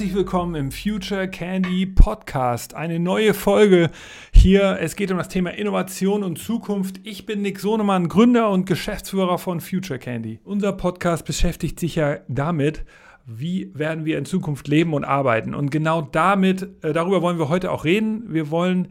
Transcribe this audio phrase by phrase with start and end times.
[0.00, 2.74] Herzlich willkommen im Future Candy Podcast.
[2.74, 3.90] Eine neue Folge
[4.32, 4.78] hier.
[4.80, 7.00] Es geht um das Thema Innovation und Zukunft.
[7.04, 10.40] Ich bin Nick Sonemann, Gründer und Geschäftsführer von Future Candy.
[10.42, 12.86] Unser Podcast beschäftigt sich ja damit,
[13.26, 15.54] wie werden wir in Zukunft leben und arbeiten.
[15.54, 18.24] Und genau damit, äh, darüber wollen wir heute auch reden.
[18.32, 18.88] Wir wollen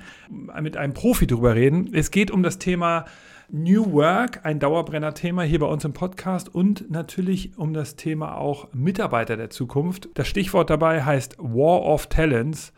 [0.61, 1.89] mit einem Profi darüber reden.
[1.91, 3.05] Es geht um das Thema
[3.51, 8.71] New Work, ein Dauerbrenner-Thema hier bei uns im Podcast und natürlich um das Thema auch
[8.73, 10.09] Mitarbeiter der Zukunft.
[10.13, 12.73] Das Stichwort dabei heißt War of Talents.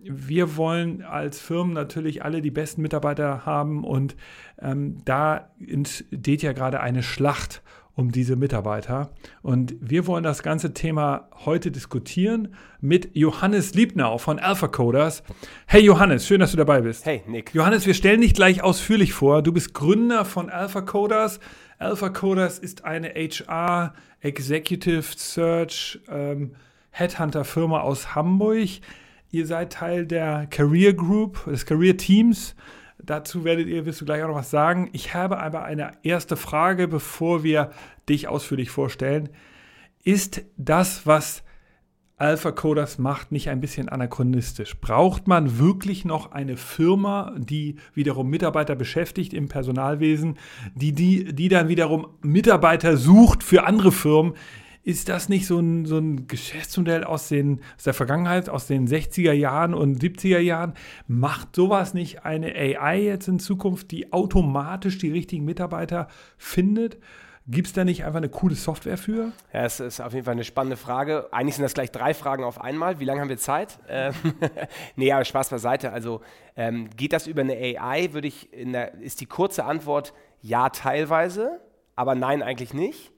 [0.00, 4.14] Wir wollen als Firmen natürlich alle die besten Mitarbeiter haben und
[4.60, 7.62] ähm, da entsteht ja gerade eine Schlacht
[7.94, 9.10] um diese Mitarbeiter.
[9.42, 15.22] Und wir wollen das ganze Thema heute diskutieren mit Johannes Liebnau von Alpha Coders.
[15.66, 17.04] Hey Johannes, schön, dass du dabei bist.
[17.04, 17.52] Hey Nick.
[17.54, 19.42] Johannes, wir stellen dich gleich ausführlich vor.
[19.42, 21.38] Du bist Gründer von Alpha Coders.
[21.78, 26.52] Alpha Coders ist eine HR Executive Search ähm,
[26.90, 28.68] Headhunter Firma aus Hamburg.
[29.30, 32.54] Ihr seid Teil der Career Group, des Career Teams.
[33.04, 34.88] Dazu werdet ihr, wirst du gleich auch noch was sagen.
[34.92, 37.70] Ich habe aber eine erste Frage, bevor wir
[38.08, 39.28] dich ausführlich vorstellen.
[40.04, 41.42] Ist das, was
[42.16, 44.80] Alpha Coders macht, nicht ein bisschen anachronistisch?
[44.80, 50.38] Braucht man wirklich noch eine Firma, die wiederum Mitarbeiter beschäftigt im Personalwesen,
[50.76, 54.34] die, die, die dann wiederum Mitarbeiter sucht für andere Firmen?
[54.84, 58.88] Ist das nicht so ein, so ein Geschäftsmodell aus, den, aus der Vergangenheit, aus den
[58.88, 60.74] 60er Jahren und 70er Jahren?
[61.06, 66.98] Macht sowas nicht eine AI jetzt in Zukunft, die automatisch die richtigen Mitarbeiter findet?
[67.46, 69.32] Gibt es da nicht einfach eine coole Software für?
[69.52, 71.28] Ja, es ist auf jeden Fall eine spannende Frage.
[71.32, 73.00] Eigentlich sind das gleich drei Fragen auf einmal.
[73.00, 73.78] Wie lange haben wir Zeit?
[73.88, 74.14] Ähm,
[74.96, 75.92] nee, aber Spaß beiseite.
[75.92, 76.20] Also
[76.56, 78.12] ähm, geht das über eine AI?
[78.12, 81.60] Würde ich der, ist die kurze Antwort ja teilweise,
[81.96, 83.12] aber nein eigentlich nicht.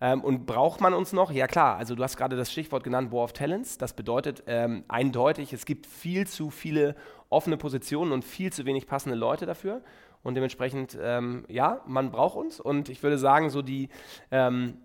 [0.00, 1.30] Ähm, und braucht man uns noch?
[1.30, 3.78] Ja klar, also du hast gerade das Stichwort genannt, War of Talents.
[3.78, 6.94] Das bedeutet ähm, eindeutig, es gibt viel zu viele
[7.30, 9.82] offene Positionen und viel zu wenig passende Leute dafür.
[10.22, 12.60] Und dementsprechend, ähm, ja, man braucht uns.
[12.60, 13.88] Und ich würde sagen, so die,
[14.30, 14.78] ähm,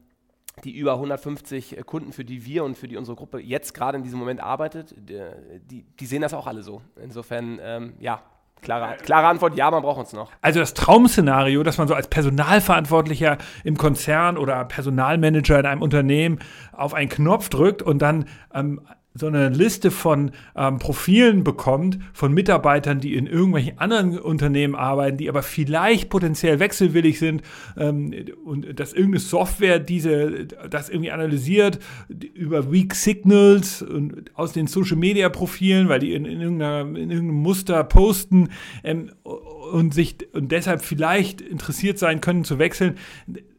[0.64, 4.04] die über 150 Kunden, für die wir und für die unsere Gruppe jetzt gerade in
[4.04, 6.82] diesem Moment arbeitet, die, die sehen das auch alle so.
[7.02, 8.22] Insofern, ähm, ja,
[8.64, 10.32] Klare, klare Antwort, ja, man braucht uns noch.
[10.42, 16.40] Also das Traum-Szenario, dass man so als Personalverantwortlicher im Konzern oder Personalmanager in einem Unternehmen
[16.72, 18.82] auf einen Knopf drückt und dann ähm,
[19.16, 25.18] so eine Liste von ähm, Profilen bekommt von Mitarbeitern, die in irgendwelchen anderen Unternehmen arbeiten,
[25.18, 27.44] die aber vielleicht potenziell wechselwillig sind
[27.78, 28.14] ähm,
[28.44, 31.80] und dass irgendeine Software diese das irgendwie analysiert
[32.34, 37.36] über Weak Signals und aus den Social Media Profilen, weil die in, in, in irgendeinem
[37.36, 38.50] Muster posten
[38.84, 42.96] ähm, und sich und deshalb vielleicht interessiert sein können zu wechseln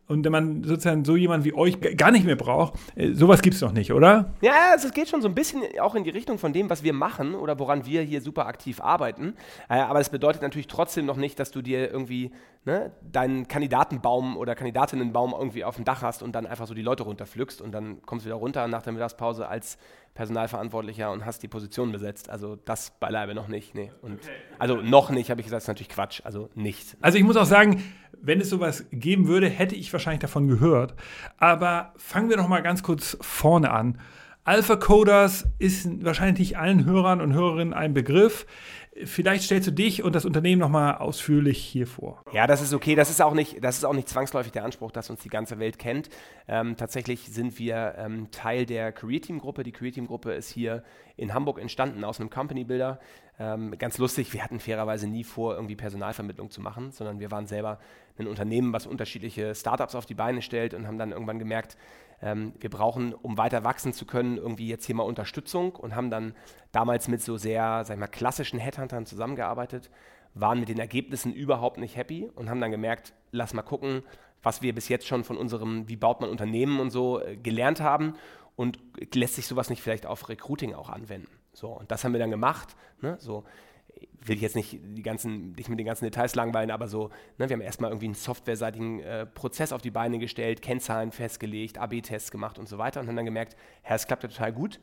[0.06, 3.54] und wenn man sozusagen so jemand wie euch gar nicht mehr braucht, äh, sowas gibt
[3.54, 4.34] es doch nicht, oder?
[4.42, 6.82] Ja, also es geht schon so ein bisschen auch in die Richtung von dem, was
[6.82, 9.34] wir machen oder woran wir hier super aktiv arbeiten.
[9.68, 12.32] Äh, aber es bedeutet natürlich trotzdem noch nicht, dass du dir irgendwie
[12.66, 16.82] ne, deinen Kandidatenbaum oder Kandidatinnenbaum irgendwie auf dem Dach hast und dann einfach so die
[16.82, 19.78] Leute runterpflückst und dann kommst du wieder runter nach der Mittagspause als
[20.14, 22.30] Personalverantwortlicher und hast die Position besetzt.
[22.30, 23.74] Also das beileibe noch nicht.
[23.74, 23.90] Nee.
[24.00, 24.30] Und, okay.
[24.58, 26.20] Also noch nicht, habe ich gesagt, ist natürlich Quatsch.
[26.24, 26.96] Also nicht.
[27.00, 27.82] Also ich muss auch sagen,
[28.20, 30.94] wenn es sowas geben würde, hätte ich wahrscheinlich davon gehört.
[31.36, 33.98] Aber fangen wir noch mal ganz kurz vorne an.
[34.44, 38.46] Alpha Coders ist wahrscheinlich nicht allen Hörern und Hörerinnen ein Begriff.
[39.04, 42.22] Vielleicht stellst du dich und das Unternehmen nochmal ausführlich hier vor.
[42.32, 42.94] Ja, das ist okay.
[42.94, 45.58] Das ist auch nicht, das ist auch nicht zwangsläufig der Anspruch, dass uns die ganze
[45.58, 46.10] Welt kennt.
[46.46, 49.64] Ähm, tatsächlich sind wir ähm, Teil der Career Team Gruppe.
[49.64, 50.84] Die Career Team Gruppe ist hier
[51.16, 53.00] in Hamburg entstanden aus einem Company Builder.
[53.38, 57.48] Ähm, ganz lustig, wir hatten fairerweise nie vor, irgendwie Personalvermittlung zu machen, sondern wir waren
[57.48, 57.80] selber
[58.16, 61.76] ein Unternehmen, was unterschiedliche Startups auf die Beine stellt und haben dann irgendwann gemerkt,
[62.24, 66.10] ähm, wir brauchen, um weiter wachsen zu können, irgendwie jetzt hier mal Unterstützung und haben
[66.10, 66.34] dann
[66.72, 69.90] damals mit so sehr, sag ich mal, klassischen Headhuntern zusammengearbeitet,
[70.32, 74.02] waren mit den Ergebnissen überhaupt nicht happy und haben dann gemerkt, lass mal gucken,
[74.42, 77.80] was wir bis jetzt schon von unserem, wie baut man Unternehmen und so äh, gelernt
[77.80, 78.14] haben
[78.56, 78.78] und
[79.14, 81.28] lässt sich sowas nicht vielleicht auf Recruiting auch anwenden.
[81.52, 82.74] So, und das haben wir dann gemacht.
[83.00, 83.16] Ne?
[83.20, 83.44] So,
[84.24, 87.48] will ich jetzt nicht, die ganzen, nicht mit den ganzen Details langweilen, aber so, ne,
[87.48, 92.30] wir haben erstmal irgendwie einen softwareseitigen äh, Prozess auf die Beine gestellt, Kennzahlen festgelegt, AB-Tests
[92.30, 94.80] gemacht und so weiter und haben dann gemerkt, es klappt ja total gut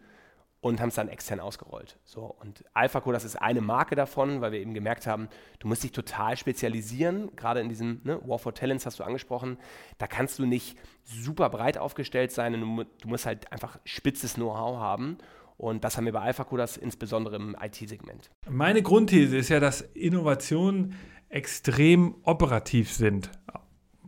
[0.62, 1.98] und haben es dann extern ausgerollt.
[2.06, 5.28] So, und AlphaCo, das ist eine Marke davon, weil wir eben gemerkt haben,
[5.58, 9.58] du musst dich total spezialisieren, gerade in diesem ne, War for Talents hast du angesprochen,
[9.98, 14.78] da kannst du nicht super breit aufgestellt sein, du, du musst halt einfach spitzes Know-how
[14.78, 15.18] haben
[15.62, 18.32] und das haben wir bei AlphaCoders insbesondere im IT-Segment.
[18.50, 20.96] Meine Grundthese ist ja, dass Innovationen
[21.30, 23.30] extrem operativ sind.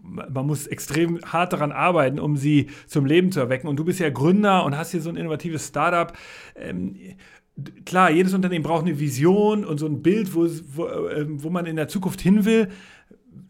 [0.01, 3.67] man muss extrem hart daran arbeiten, um sie zum Leben zu erwecken.
[3.67, 6.11] Und du bist ja Gründer und hast hier so ein innovatives Startup.
[6.55, 6.97] Ähm,
[7.85, 11.67] klar, jedes Unternehmen braucht eine Vision und so ein Bild, wo, wo, äh, wo man
[11.67, 12.69] in der Zukunft hin will.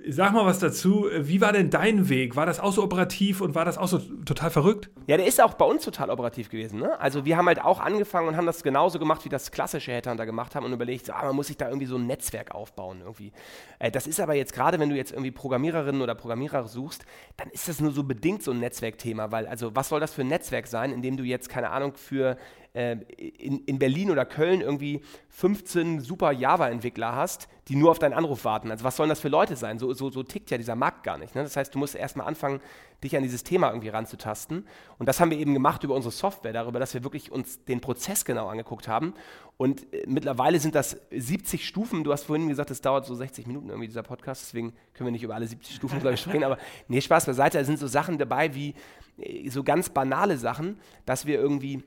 [0.10, 1.08] Sag mal was dazu.
[1.18, 2.36] Wie war denn dein Weg?
[2.36, 4.90] War das auch so operativ und war das auch so total verrückt?
[5.08, 6.80] Ja, der ist auch bei uns total operativ gewesen.
[6.80, 7.00] Ne?
[7.00, 10.26] Also wir haben halt auch angefangen und haben das genauso gemacht, wie das klassische Headhunter
[10.26, 13.00] gemacht haben und überlegt, so, ah, man muss sich da irgendwie so ein Netzwerk aufbauen
[13.02, 13.32] irgendwie.
[13.80, 17.06] Äh, das ist aber jetzt gerade, wenn du jetzt irgendwie Programmiererinnen oder Programmierer suchst,
[17.38, 20.22] dann ist das nur so bedingt so ein Netzwerkthema, weil also was soll das für
[20.22, 22.38] ein Netzwerk sein, in dem du jetzt keine Ahnung für
[22.74, 28.14] äh, in, in Berlin oder Köln irgendwie 15 super Java-Entwickler hast, die nur auf deinen
[28.14, 28.72] Anruf warten.
[28.72, 29.80] Also was sollen das für Leute sein?
[29.80, 31.36] So, so, so tickt ja dieser Markt gar nicht.
[31.36, 31.44] Ne?
[31.44, 32.60] Das heißt, du musst erstmal anfangen,
[33.04, 34.66] dich an dieses Thema irgendwie ranzutasten.
[34.98, 37.80] Und das haben wir eben gemacht über unsere Software, darüber, dass wir wirklich uns den
[37.80, 39.14] Prozess genau angeguckt haben.
[39.58, 42.04] Und äh, mittlerweile sind das 70 Stufen.
[42.04, 45.12] Du hast vorhin gesagt, es dauert so 60 Minuten irgendwie dieser Podcast, deswegen können wir
[45.12, 46.44] nicht über alle 70 Stufen, ich, sprechen.
[46.44, 48.74] Aber nee, Spaß beiseite, da sind so Sachen dabei wie
[49.18, 51.84] äh, so ganz banale Sachen, dass wir irgendwie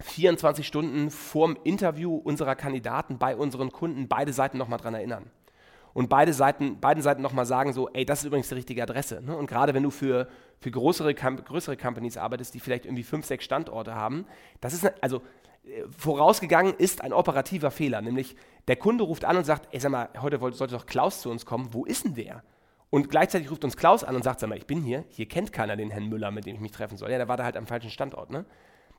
[0.00, 5.30] 24 Stunden vorm Interview unserer Kandidaten bei unseren Kunden beide Seiten nochmal dran erinnern.
[5.92, 9.22] Und beide Seiten, beiden Seiten nochmal sagen so, ey, das ist übrigens die richtige Adresse.
[9.22, 9.36] Ne?
[9.36, 10.28] Und gerade wenn du für,
[10.60, 14.24] für größere, größere Companies arbeitest, die vielleicht irgendwie fünf, sechs Standorte haben,
[14.60, 15.22] das ist, also
[15.64, 18.36] äh, vorausgegangen ist ein operativer Fehler, nämlich
[18.68, 21.44] der Kunde ruft an und sagt, ey, sag mal, heute sollte doch Klaus zu uns
[21.44, 22.44] kommen, wo ist denn der?
[22.90, 25.52] Und gleichzeitig ruft uns Klaus an und sagt, sag mal, ich bin hier, hier kennt
[25.52, 27.10] keiner den Herrn Müller, mit dem ich mich treffen soll.
[27.10, 28.44] Ja, der war da halt am falschen Standort, ne?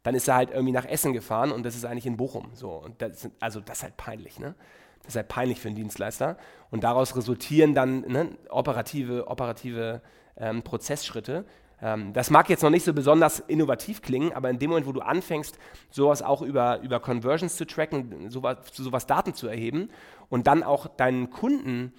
[0.04, 2.50] Dann ist er halt irgendwie nach Essen gefahren und das ist eigentlich in Bochum.
[2.54, 4.56] So, und das also das ist halt peinlich, ne?
[5.04, 6.38] Das ist halt peinlich für einen Dienstleister.
[6.70, 10.02] Und daraus resultieren dann ne, operative, operative
[10.38, 11.46] ähm, Prozessschritte.
[11.82, 14.92] Ähm, das mag jetzt noch nicht so besonders innovativ klingen, aber in dem Moment, wo
[14.92, 15.58] du anfängst,
[15.90, 19.90] sowas auch über, über Conversions zu tracken, sowas, sowas Daten zu erheben
[20.30, 21.94] und dann auch deinen Kunden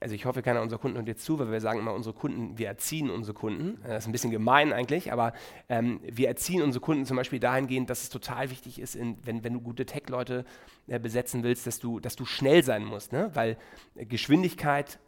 [0.00, 2.58] also ich hoffe, keiner unserer Kunden hört jetzt zu, weil wir sagen immer, unsere Kunden,
[2.58, 3.80] wir erziehen unsere Kunden.
[3.86, 5.32] Das ist ein bisschen gemein eigentlich, aber
[5.68, 9.44] ähm, wir erziehen unsere Kunden zum Beispiel dahingehend, dass es total wichtig ist, in, wenn,
[9.44, 10.44] wenn du gute Tech-Leute
[10.86, 13.30] äh, besetzen willst, dass du, dass du schnell sein musst, ne?
[13.34, 13.56] weil
[13.96, 14.98] Geschwindigkeit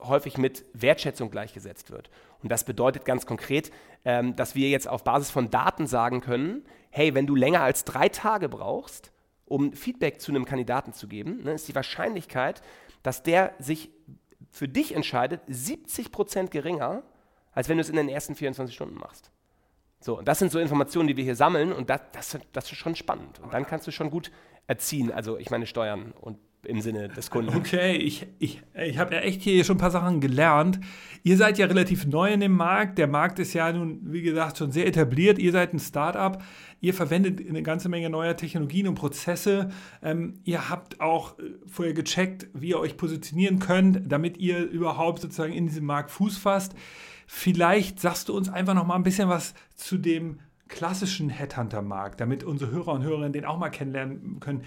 [0.00, 2.10] häufig mit Wertschätzung gleichgesetzt wird.
[2.42, 3.70] Und das bedeutet ganz konkret,
[4.04, 7.84] ähm, dass wir jetzt auf Basis von Daten sagen können, hey, wenn du länger als
[7.84, 9.12] drei Tage brauchst,
[9.46, 12.62] um Feedback zu einem Kandidaten zu geben, ne, ist die Wahrscheinlichkeit,
[13.04, 13.90] dass der sich
[14.50, 17.04] für dich entscheidet, 70% geringer,
[17.52, 19.30] als wenn du es in den ersten 24 Stunden machst.
[20.00, 22.78] So, und das sind so Informationen, die wir hier sammeln und das, das, das ist
[22.78, 23.40] schon spannend.
[23.40, 24.32] Und dann kannst du schon gut
[24.66, 27.54] erziehen, also ich meine steuern und im Sinne des Kunden.
[27.56, 30.80] Okay, ich, ich, ich habe ja echt hier schon ein paar Sachen gelernt.
[31.22, 32.98] Ihr seid ja relativ neu in dem Markt.
[32.98, 35.38] Der Markt ist ja nun, wie gesagt, schon sehr etabliert.
[35.38, 36.42] Ihr seid ein Startup.
[36.80, 39.70] Ihr verwendet eine ganze Menge neuer Technologien und Prozesse.
[40.02, 45.22] Ähm, ihr habt auch äh, vorher gecheckt, wie ihr euch positionieren könnt, damit ihr überhaupt
[45.22, 46.74] sozusagen in diesem Markt Fuß fasst.
[47.26, 52.42] Vielleicht sagst du uns einfach noch mal ein bisschen was zu dem klassischen Headhunter-Markt, damit
[52.42, 54.64] unsere Hörer und Hörerinnen den auch mal kennenlernen können.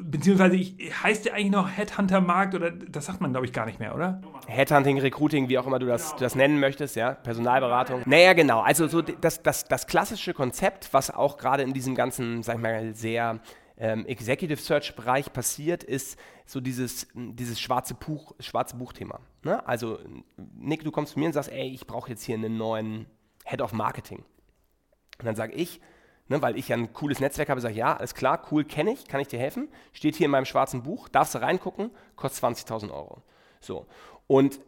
[0.00, 3.78] Beziehungsweise ich, heißt der eigentlich noch Headhunter-Markt oder das sagt man, glaube ich, gar nicht
[3.78, 4.22] mehr, oder?
[4.46, 6.20] Headhunting, Recruiting, wie auch immer du das, genau.
[6.20, 8.02] das nennen möchtest, ja, Personalberatung.
[8.06, 8.60] Naja, genau.
[8.60, 12.62] Also so das, das, das klassische Konzept, was auch gerade in diesem ganzen, sag ich
[12.62, 13.40] mal, sehr
[13.76, 19.20] ähm, Executive Search Bereich passiert, ist so dieses, dieses schwarze Buch, schwarze Buch-Thema.
[19.42, 19.66] Ne?
[19.66, 19.98] Also,
[20.56, 23.06] Nick, du kommst zu mir und sagst, ey, ich brauche jetzt hier einen neuen
[23.44, 24.24] Head of Marketing.
[25.18, 25.80] Und dann sage ich,
[26.28, 28.92] ne, weil ich ja ein cooles Netzwerk habe, sage ich, ja, alles klar, cool, kenne
[28.92, 29.68] ich, kann ich dir helfen?
[29.92, 33.22] Steht hier in meinem schwarzen Buch, darfst du reingucken, kostet 20.000 Euro.
[33.60, 33.86] So.
[34.26, 34.60] Und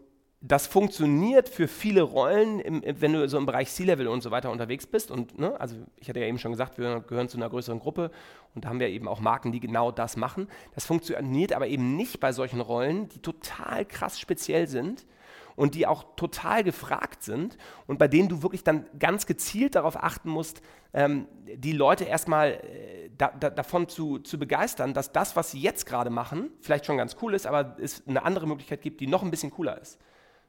[0.43, 4.50] das funktioniert für viele Rollen, im, wenn du so im Bereich C-Level und so weiter
[4.50, 5.11] unterwegs bist.
[5.11, 8.11] Und ne, also ich hatte ja eben schon gesagt, wir gehören zu einer größeren Gruppe
[8.55, 10.49] und da haben wir eben auch Marken, die genau das machen.
[10.75, 15.07] Das funktioniert aber eben nicht bei solchen Rollen, die total krass speziell sind
[15.56, 20.02] und die auch total gefragt sind und bei denen du wirklich dann ganz gezielt darauf
[20.02, 25.34] achten musst, ähm, die Leute erstmal äh, da, da, davon zu, zu begeistern, dass das,
[25.34, 28.82] was sie jetzt gerade machen, vielleicht schon ganz cool ist, aber es eine andere Möglichkeit
[28.82, 29.98] gibt, die noch ein bisschen cooler ist.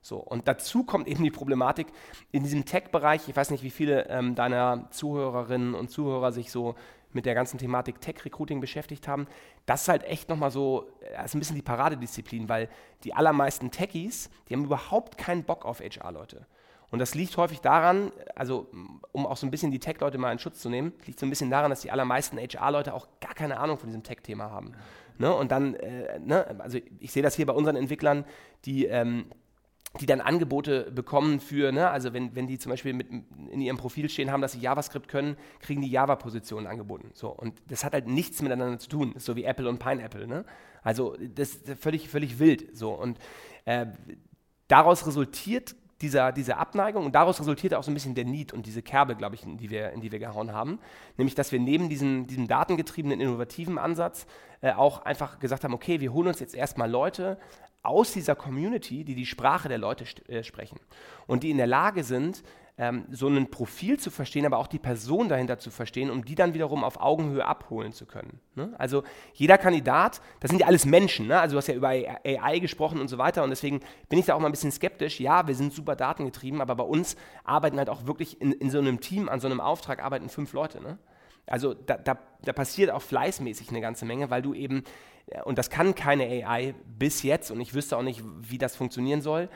[0.02, 1.88] So, und dazu kommt eben die Problematik
[2.32, 3.28] in diesem Tech-Bereich.
[3.28, 6.76] Ich weiß nicht, wie viele ähm, deiner Zuhörerinnen und Zuhörer sich so
[7.14, 9.28] mit der ganzen Thematik Tech-Recruiting beschäftigt haben,
[9.66, 12.70] das ist halt echt nochmal so, das ist ein bisschen die Paradedisziplin, weil
[13.04, 16.46] die allermeisten Techies, die haben überhaupt keinen Bock auf HR-Leute.
[16.90, 18.68] Und das liegt häufig daran, also
[19.12, 21.30] um auch so ein bisschen die Tech-Leute mal in Schutz zu nehmen, liegt so ein
[21.30, 24.74] bisschen daran, dass die allermeisten HR-Leute auch gar keine Ahnung von diesem Tech-Thema haben.
[25.18, 25.34] Ne?
[25.34, 26.56] Und dann, äh, ne?
[26.60, 28.24] also ich sehe das hier bei unseren Entwicklern,
[28.64, 29.26] die ähm,
[30.00, 33.78] die dann Angebote bekommen für, ne, also wenn, wenn die zum Beispiel mit, in ihrem
[33.78, 37.12] Profil stehen haben, dass sie JavaScript können, kriegen die Java-Positionen angeboten.
[37.14, 40.28] So, und das hat halt nichts miteinander zu tun, so wie Apple und Pineapple.
[40.28, 40.46] Ne?
[40.84, 42.78] Also das ist völlig, völlig wild.
[42.78, 43.18] So, und
[43.66, 43.88] äh,
[44.68, 48.66] daraus resultiert dieser, diese Abneigung und daraus resultiert auch so ein bisschen der Need und
[48.66, 50.80] diese Kerbe, glaube ich, in die, wir, in die wir gehauen haben.
[51.18, 54.28] Nämlich, dass wir neben diesem, diesem datengetriebenen, innovativen Ansatz
[54.62, 57.40] äh, auch einfach gesagt haben, okay, wir holen uns jetzt erstmal Leute
[57.88, 60.80] aus dieser Community, die die Sprache der Leute äh, sprechen
[61.26, 62.44] und die in der Lage sind,
[62.80, 66.36] ähm, so ein Profil zu verstehen, aber auch die Person dahinter zu verstehen, um die
[66.36, 68.40] dann wiederum auf Augenhöhe abholen zu können.
[68.56, 68.74] Ne?
[68.78, 69.04] Also
[69.34, 71.40] jeder Kandidat, das sind ja alles Menschen, ne?
[71.40, 74.36] also du hast ja über AI gesprochen und so weiter und deswegen bin ich da
[74.36, 75.20] auch mal ein bisschen skeptisch.
[75.20, 78.78] Ja, wir sind super datengetrieben, aber bei uns arbeiten halt auch wirklich in, in so
[78.78, 80.82] einem Team, an so einem Auftrag arbeiten fünf Leute.
[80.82, 81.00] Ne?
[81.48, 84.84] Also da, da, da passiert auch fleißmäßig eine ganze Menge, weil du eben,
[85.46, 89.22] und das kann keine AI bis jetzt und ich wüsste auch nicht, wie das funktionieren
[89.22, 89.50] soll,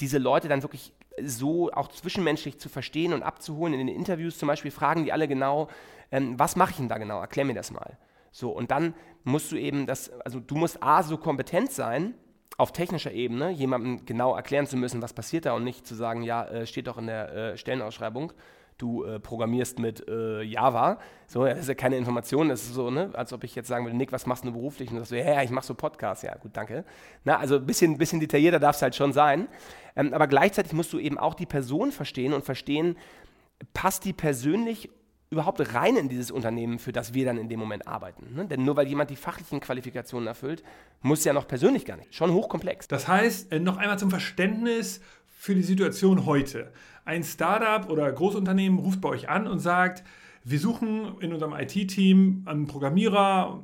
[0.00, 3.74] diese Leute dann wirklich so auch zwischenmenschlich zu verstehen und abzuholen.
[3.74, 5.68] In den Interviews zum Beispiel fragen die alle genau,
[6.10, 7.20] ähm, was mache ich denn da genau?
[7.20, 7.98] Erklär mir das mal.
[8.32, 12.14] So, und dann musst du eben das, also du musst A, so kompetent sein,
[12.56, 16.22] auf technischer Ebene, jemandem genau erklären zu müssen, was passiert da und nicht zu sagen,
[16.22, 18.32] ja, äh, steht doch in der äh, Stellenausschreibung,
[18.78, 20.98] du äh, programmierst mit äh, Java.
[21.26, 23.84] So, das ist ja keine Information, das ist so, ne, als ob ich jetzt sagen
[23.84, 24.90] würde, Nick, was machst du beruflich?
[24.90, 26.22] Und du sagst so, ja, ich mache so Podcasts.
[26.22, 26.84] Ja, gut, danke.
[27.24, 29.48] Na, also ein bisschen, bisschen detaillierter darf es halt schon sein.
[29.96, 32.96] Ähm, aber gleichzeitig musst du eben auch die Person verstehen und verstehen,
[33.72, 34.90] passt die persönlich
[35.30, 38.34] überhaupt rein in dieses Unternehmen, für das wir dann in dem Moment arbeiten.
[38.34, 38.46] Ne?
[38.46, 40.62] Denn nur weil jemand die fachlichen Qualifikationen erfüllt,
[41.02, 42.14] muss ja noch persönlich gar nicht.
[42.14, 42.88] Schon hochkomplex.
[42.88, 45.00] Das heißt, äh, noch einmal zum Verständnis
[45.44, 46.72] für die Situation heute.
[47.04, 50.02] Ein Startup oder Großunternehmen ruft bei euch an und sagt,
[50.42, 53.62] wir suchen in unserem IT-Team einen Programmierer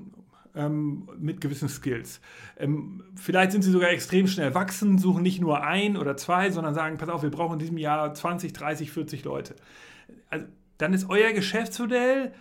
[0.55, 2.21] ähm, mit gewissen Skills.
[2.59, 6.75] Ähm, vielleicht sind sie sogar extrem schnell wachsen, suchen nicht nur ein oder zwei, sondern
[6.75, 9.57] sagen, pass auf, wir brauchen in diesem Jahr 20, 30, 40 Leute.
[10.29, 10.45] Also,
[10.77, 12.35] dann ist euer Geschäftsmodell,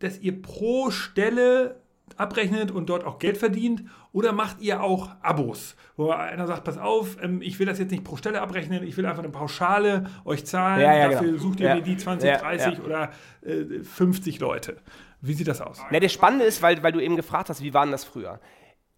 [0.00, 1.80] dass ihr pro Stelle
[2.18, 3.84] abrechnet und dort auch Geld verdient?
[4.12, 7.90] Oder macht ihr auch Abos, wo einer sagt, pass auf, ähm, ich will das jetzt
[7.90, 11.42] nicht pro Stelle abrechnen, ich will einfach eine Pauschale euch zahlen, ja, ja, dafür genau.
[11.42, 11.74] sucht ihr ja.
[11.76, 13.10] mir die 20, 30 oder
[13.42, 14.78] äh, 50 Leute.
[15.20, 15.80] Wie sieht das aus?
[15.90, 18.40] Na, das Spannende ist, weil, weil du eben gefragt hast, wie war denn das früher?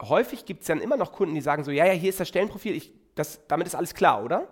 [0.01, 2.29] Häufig gibt es dann immer noch Kunden, die sagen so, ja, ja, hier ist das
[2.29, 4.49] Stellenprofil, ich, das, damit ist alles klar, oder?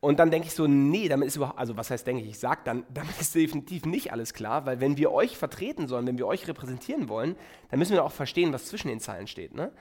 [0.00, 2.38] Und dann denke ich so, nee, damit ist überhaupt, also was heißt denke ich, ich
[2.38, 6.18] sage dann, damit ist definitiv nicht alles klar, weil wenn wir euch vertreten sollen, wenn
[6.18, 7.36] wir euch repräsentieren wollen,
[7.70, 9.54] dann müssen wir auch verstehen, was zwischen den Zeilen steht.
[9.54, 9.72] Ne?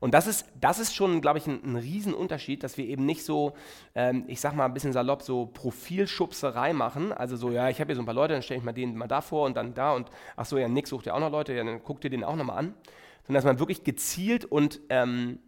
[0.00, 3.24] Und das ist, das ist schon, glaube ich, ein, ein Riesenunterschied, dass wir eben nicht
[3.24, 3.54] so,
[3.94, 7.12] ähm, ich sag mal ein bisschen salopp, so Profilschubserei machen.
[7.12, 8.96] Also so, ja, ich habe hier so ein paar Leute, dann stelle ich mal den
[8.96, 11.30] mal da vor und dann da und ach so, ja, Nick sucht ja auch noch
[11.30, 12.74] Leute, ja, dann guckt ihr den auch nochmal an.
[13.26, 15.38] Sondern dass man wirklich gezielt und ähm,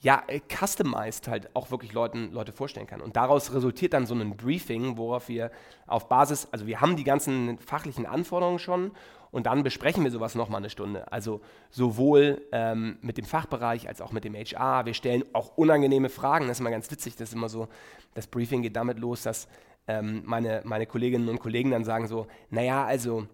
[0.00, 3.00] ja, äh, customized halt auch wirklich Leuten, Leute vorstellen kann.
[3.00, 5.50] Und daraus resultiert dann so ein Briefing, worauf wir
[5.86, 8.92] auf Basis, also wir haben die ganzen fachlichen Anforderungen schon
[9.30, 11.10] und dann besprechen wir sowas nochmal eine Stunde.
[11.12, 11.40] Also
[11.70, 14.86] sowohl ähm, mit dem Fachbereich als auch mit dem HR.
[14.86, 16.46] Wir stellen auch unangenehme Fragen.
[16.46, 17.16] Das ist immer ganz witzig.
[17.16, 17.68] Das ist immer so,
[18.14, 19.48] das Briefing geht damit los, dass
[19.86, 23.26] ähm, meine, meine Kolleginnen und Kollegen dann sagen so, naja, also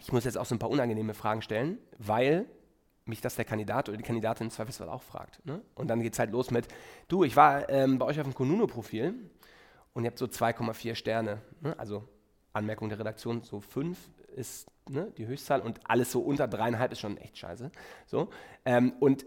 [0.00, 2.46] ich muss jetzt auch so ein paar unangenehme Fragen stellen, weil
[3.04, 5.44] mich das der Kandidat oder die Kandidatin im Zweifelsfall auch fragt.
[5.44, 5.60] Ne?
[5.74, 6.68] Und dann geht es halt los mit,
[7.08, 9.14] du, ich war ähm, bei euch auf dem Konuno-Profil
[9.92, 11.40] und ihr habt so 2,4 Sterne.
[11.60, 11.78] Ne?
[11.78, 12.08] Also
[12.52, 13.98] Anmerkung der Redaktion, so 5
[14.36, 17.70] ist ne, die Höchstzahl und alles so unter dreieinhalb ist schon echt scheiße.
[18.06, 18.30] So,
[18.64, 19.26] ähm, und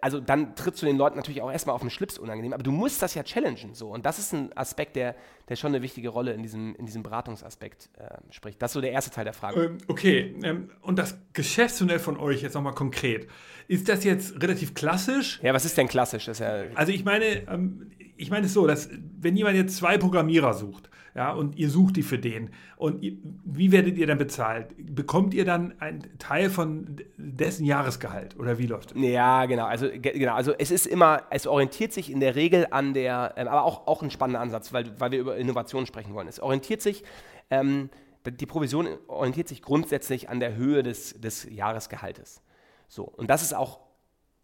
[0.00, 2.72] also dann trittst du den Leuten natürlich auch erstmal auf den Schlips unangenehm, aber du
[2.72, 5.14] musst das ja challengen so und das ist ein Aspekt, der,
[5.48, 8.60] der schon eine wichtige Rolle in diesem, in diesem Beratungsaspekt äh, spricht.
[8.60, 9.64] Das ist so der erste Teil der Frage.
[9.64, 13.28] Ähm, okay, ähm, und das Geschäftsmodell von euch jetzt nochmal konkret,
[13.66, 15.40] ist das jetzt relativ klassisch?
[15.42, 16.26] Ja, was ist denn klassisch?
[16.26, 20.54] Ja also ich meine, ähm, ich meine es so, dass wenn jemand jetzt zwei Programmierer
[20.54, 22.50] sucht, ja, und ihr sucht die für den.
[22.76, 24.68] Und wie werdet ihr dann bezahlt?
[24.78, 29.02] Bekommt ihr dann einen Teil von dessen Jahresgehalt oder wie läuft das?
[29.02, 29.64] Ja, genau.
[29.64, 30.34] Also, genau.
[30.34, 33.88] also es ist immer, es orientiert sich in der Regel an der, ähm, aber auch,
[33.88, 36.28] auch ein spannender Ansatz, weil, weil wir über Innovation sprechen wollen.
[36.28, 37.02] Es orientiert sich,
[37.50, 37.90] ähm,
[38.24, 42.42] die Provision orientiert sich grundsätzlich an der Höhe des, des Jahresgehaltes.
[42.86, 43.80] So, und das ist auch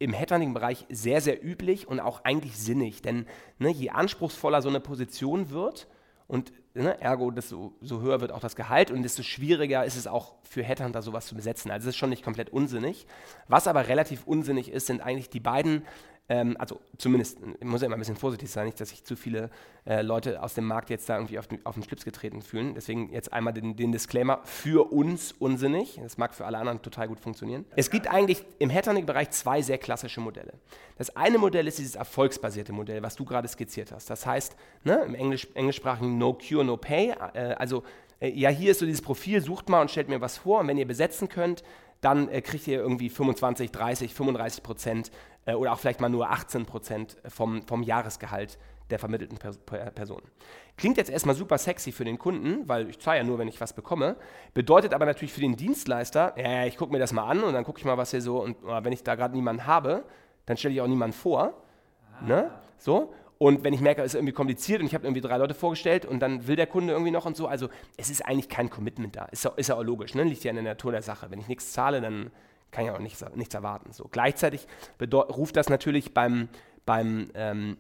[0.01, 3.01] im Headhunting-Bereich sehr, sehr üblich und auch eigentlich sinnig.
[3.01, 3.27] Denn
[3.61, 5.87] ne, je anspruchsvoller so eine Position wird,
[6.27, 6.53] und
[6.83, 10.35] ne, ergo, desto so höher wird auch das Gehalt und desto schwieriger ist es auch
[10.43, 11.71] für Headhunter sowas zu besetzen.
[11.71, 13.07] Also es ist schon nicht komplett unsinnig.
[13.49, 15.85] Was aber relativ unsinnig ist, sind eigentlich die beiden
[16.29, 19.51] ähm, also zumindest, muss ja immer ein bisschen vorsichtig sein, nicht, dass sich zu viele
[19.85, 22.75] äh, Leute aus dem Markt jetzt da irgendwie auf den, auf den Schlips getreten fühlen.
[22.75, 26.01] Deswegen jetzt einmal den, den, Disclaimer, für uns unsinnig.
[26.03, 27.67] Das mag für alle anderen total gut funktionieren.
[27.77, 30.55] Es gibt eigentlich im Headhunting-Bereich zwei sehr klassische Modelle.
[30.97, 34.09] Das eine Modell ist dieses erfolgsbasierte Modell, was du gerade skizziert hast.
[34.09, 37.83] Das heißt, ne, im Englisch, englischsprachigen No Cure, No Pay, äh, also
[38.21, 40.69] äh, ja, hier ist so dieses Profil, sucht mal und stellt mir was vor und
[40.69, 41.63] wenn ihr besetzen könnt,
[42.05, 45.11] dann äh, kriegt ihr irgendwie 25, 30, 35 Prozent
[45.47, 48.59] äh, oder auch vielleicht mal nur 18 Prozent vom, vom Jahresgehalt
[48.91, 50.21] der vermittelten Pers Person.
[50.77, 53.61] Klingt jetzt erstmal super sexy für den Kunden, weil ich zahle ja nur, wenn ich
[53.61, 54.17] was bekomme.
[54.53, 57.65] Bedeutet aber natürlich für den Dienstleister, ja, ich gucke mir das mal an und dann
[57.65, 60.05] gucke ich mal, was hier so, und oh, wenn ich da gerade niemanden habe,
[60.47, 61.55] dann stelle ich auch niemanden vor.
[62.21, 62.25] Ah.
[62.27, 62.51] Ne?
[62.79, 63.15] So.
[63.39, 66.07] Und wenn ich merke, es ist irgendwie kompliziert und ich habe irgendwie drei Leute vorgestellt
[66.07, 69.17] und dann will der Kunde irgendwie noch und so, also es ist eigentlich kein Commitment
[69.17, 69.25] da.
[69.27, 70.25] Ist, ist ja auch logisch, ne?
[70.25, 71.31] liegt ja in der Natur der Sache.
[71.31, 72.31] Wenn ich nichts zahle, dann
[72.71, 73.93] kann ich auch nichts, nichts erwarten.
[73.93, 74.09] So.
[74.11, 74.67] Gleichzeitig
[75.01, 76.49] ruft das natürlich beim,
[76.87, 77.77] beim ähm,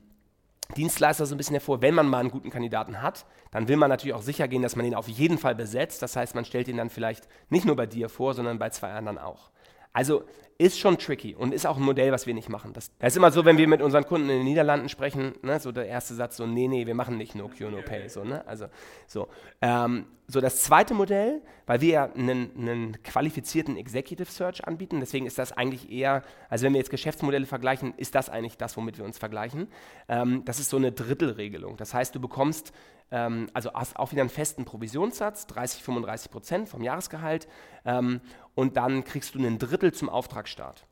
[0.77, 3.91] Dienstleister so ein bisschen hervor, wenn man mal einen guten Kandidaten hat, dann will man
[3.91, 6.03] natürlich auch sicher gehen, dass man ihn auf jeden Fall besetzt.
[6.03, 8.93] Das heißt, man stellt ihn dann vielleicht nicht nur bei dir vor, sondern bei zwei
[8.93, 9.51] anderen auch.
[9.95, 10.25] Also
[10.59, 12.73] ist schon tricky und ist auch ein Modell, was wir nicht machen.
[12.73, 15.59] Das, das, ist immer so, wenn wir mit unseren Kunden in den Niederlanden sprechen, ne,
[15.59, 18.09] so der erste Satz so, nee, nee, wir machen nicht No Cure, No Pay.
[18.09, 18.47] So, ne?
[18.47, 18.67] also,
[19.07, 19.29] so.
[19.61, 25.27] Ähm, so das zweite Modell, weil wir ja einen, einen, qualifizierten Executive Search anbieten, deswegen
[25.27, 28.97] ist das eigentlich eher, also wenn wir jetzt Geschäftsmodelle vergleichen, ist das eigentlich das, womit
[28.97, 29.69] wir uns vergleichen.
[30.09, 31.77] Ähm, das ist so eine Drittelregelung.
[31.77, 32.73] Das heißt, du bekommst
[33.11, 37.49] ähm, also hast auch wieder einen festen Provisionssatz, 30, 35 Prozent vom Jahresgehalt
[37.85, 38.21] ähm,
[38.55, 40.87] und dann kriegst du ein Drittel zum Auftragsstart.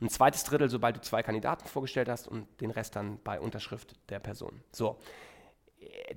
[0.00, 3.96] Ein zweites Drittel, sobald du zwei Kandidaten vorgestellt hast und den Rest dann bei Unterschrift
[4.10, 4.62] der Person.
[4.72, 4.98] So.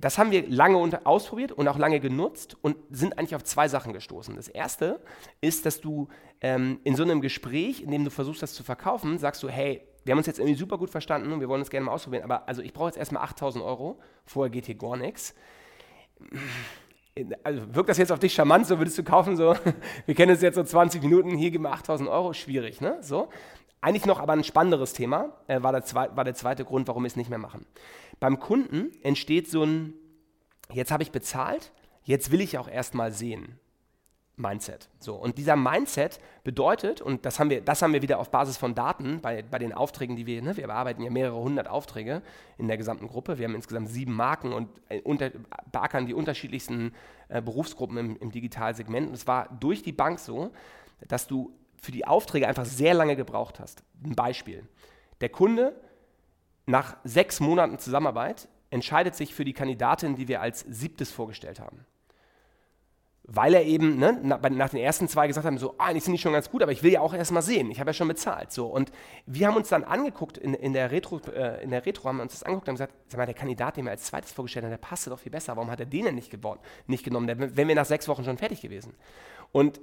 [0.00, 3.92] Das haben wir lange ausprobiert und auch lange genutzt und sind eigentlich auf zwei Sachen
[3.92, 4.34] gestoßen.
[4.34, 5.00] Das erste
[5.40, 6.08] ist, dass du
[6.40, 9.86] ähm, in so einem Gespräch, in dem du versuchst, das zu verkaufen, sagst du, hey,
[10.04, 12.24] wir haben uns jetzt irgendwie super gut verstanden und wir wollen es gerne mal ausprobieren,
[12.24, 15.34] aber also ich brauche jetzt erstmal 8000 Euro, vorher geht hier gar nichts.
[17.44, 19.54] Also wirkt das jetzt auf dich charmant, so würdest du kaufen, so,
[20.06, 22.98] wir kennen es jetzt so 20 Minuten, hier geben wir 8000 Euro, schwierig, ne?
[23.00, 23.28] So.
[23.80, 27.08] Eigentlich noch aber ein spannenderes Thema, äh, war, der war der zweite Grund, warum wir
[27.08, 27.66] es nicht mehr machen.
[28.20, 29.94] Beim Kunden entsteht so ein,
[30.72, 31.72] jetzt habe ich bezahlt,
[32.04, 33.58] jetzt will ich auch erstmal sehen.
[34.36, 34.88] Mindset.
[34.98, 38.56] So, und dieser Mindset bedeutet, und das haben wir, das haben wir wieder auf Basis
[38.56, 42.22] von Daten bei, bei den Aufträgen, die wir, ne, wir bearbeiten ja mehrere hundert Aufträge
[42.56, 43.38] in der gesamten Gruppe.
[43.38, 45.30] Wir haben insgesamt sieben Marken und äh, unter,
[45.70, 46.94] beackern die unterschiedlichsten
[47.28, 49.08] äh, Berufsgruppen im, im Digitalsegment.
[49.08, 50.50] Und es war durch die Bank so,
[51.08, 53.82] dass du für die Aufträge einfach sehr lange gebraucht hast.
[54.02, 54.66] Ein Beispiel.
[55.20, 55.74] Der Kunde
[56.64, 61.84] nach sechs Monaten Zusammenarbeit entscheidet sich für die Kandidatin, die wir als siebtes vorgestellt haben
[63.24, 66.18] weil er eben ne, nach, den ersten zwei gesagt haben, so, ah, eigentlich sind die
[66.18, 68.08] schon ganz gut, aber ich will ja auch erst mal sehen, ich habe ja schon
[68.08, 68.50] bezahlt.
[68.50, 68.66] So.
[68.66, 68.90] Und
[69.26, 72.24] wir haben uns dann angeguckt, in, in, der Retro, äh, in der Retro haben wir
[72.24, 74.70] uns das angeguckt und gesagt, sag mal, der Kandidat, den wir als zweites vorgestellt haben,
[74.70, 77.56] der passte doch viel besser, warum hat er den denn nicht, geworden, nicht genommen, der,
[77.56, 78.94] wenn wir nach sechs Wochen schon fertig gewesen.
[79.52, 79.80] Und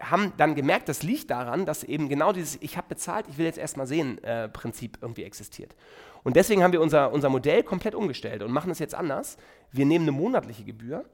[0.00, 3.46] haben dann gemerkt, das liegt daran, dass eben genau dieses Ich habe bezahlt, ich will
[3.46, 5.74] jetzt erst mal sehen äh, Prinzip irgendwie existiert.
[6.22, 9.38] Und deswegen haben wir unser, unser Modell komplett umgestellt und machen es jetzt anders.
[9.72, 11.04] Wir nehmen eine monatliche Gebühr,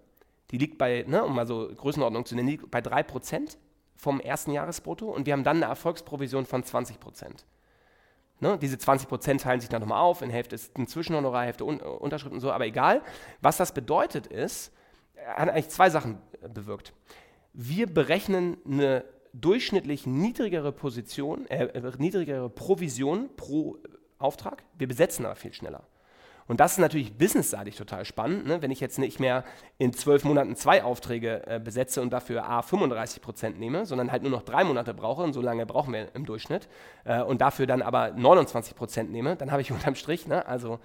[0.50, 3.56] die liegt bei, ne, um mal so Größenordnung zu nennen, bei 3%
[3.96, 7.44] vom ersten Jahresbrutto und wir haben dann eine Erfolgsprovision von 20%.
[8.40, 11.80] Ne, diese 20% teilen sich dann nochmal auf, in Hälfte ist ein Zwischenhonorar, Hälfte Un
[11.80, 13.02] Unterschrift und so, aber egal.
[13.40, 14.72] Was das bedeutet ist,
[15.26, 16.18] hat eigentlich zwei Sachen
[16.52, 16.92] bewirkt.
[17.54, 23.78] Wir berechnen eine durchschnittlich niedrigere Position, äh, äh niedrigere Provision pro
[24.18, 25.86] Auftrag, wir besetzen aber viel schneller.
[26.48, 28.62] Und das ist natürlich businessseitig total spannend, ne?
[28.62, 29.44] wenn ich jetzt nicht mehr
[29.78, 34.22] in zwölf Monaten zwei Aufträge äh, besetze und dafür A 35 Prozent nehme, sondern halt
[34.22, 36.68] nur noch drei Monate brauche und so lange brauchen wir im Durchschnitt
[37.04, 40.46] äh, und dafür dann aber 29 Prozent nehme, dann habe ich unterm Strich, ne?
[40.46, 40.78] also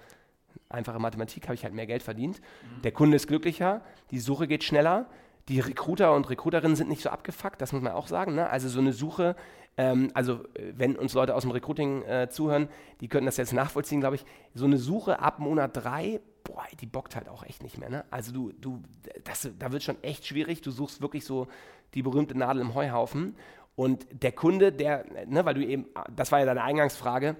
[0.68, 2.40] einfache Mathematik, habe ich halt mehr Geld verdient.
[2.40, 2.82] Mhm.
[2.82, 5.06] Der Kunde ist glücklicher, die Suche geht schneller,
[5.48, 8.34] die Recruiter und Recruiterinnen sind nicht so abgefuckt, das muss man auch sagen.
[8.34, 8.48] Ne?
[8.48, 9.34] Also so eine Suche
[9.76, 12.68] ähm, also äh, wenn uns Leute aus dem Recruiting äh, zuhören,
[13.00, 14.24] die könnten das jetzt nachvollziehen, glaube ich.
[14.54, 17.90] So eine Suche ab Monat drei, boah, die bockt halt auch echt nicht mehr.
[17.90, 18.04] Ne?
[18.10, 18.82] Also du, du,
[19.24, 20.60] das, da wird schon echt schwierig.
[20.60, 21.48] Du suchst wirklich so
[21.94, 23.34] die berühmte Nadel im Heuhaufen.
[23.74, 27.36] Und der Kunde, der, ne, weil du eben, das war ja deine Eingangsfrage,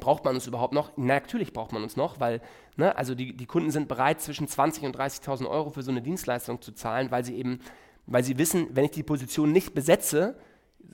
[0.00, 0.90] braucht man uns überhaupt noch?
[0.96, 2.40] Na, natürlich braucht man uns noch, weil
[2.76, 6.02] ne, also die, die Kunden sind bereit, zwischen 20.000 und 30.000 Euro für so eine
[6.02, 7.60] Dienstleistung zu zahlen, weil sie eben,
[8.06, 10.36] weil sie wissen, wenn ich die Position nicht besetze,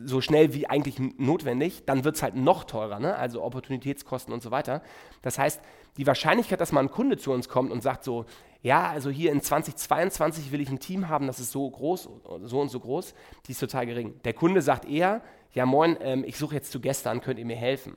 [0.04, 3.16] so schnell wie eigentlich notwendig, dann wird es halt noch teurer, ne?
[3.16, 4.82] also Opportunitätskosten und so weiter.
[5.22, 5.60] Das heißt,
[5.96, 8.24] die Wahrscheinlichkeit, dass mal ein Kunde zu uns kommt und sagt so,
[8.62, 12.08] ja, also hier in 2022 will ich ein Team haben, das ist so groß,
[12.42, 13.14] so und so groß,
[13.46, 14.20] die ist total gering.
[14.24, 17.56] Der Kunde sagt eher, ja moin, ähm, ich suche jetzt zu gestern, könnt ihr mir
[17.56, 17.96] helfen?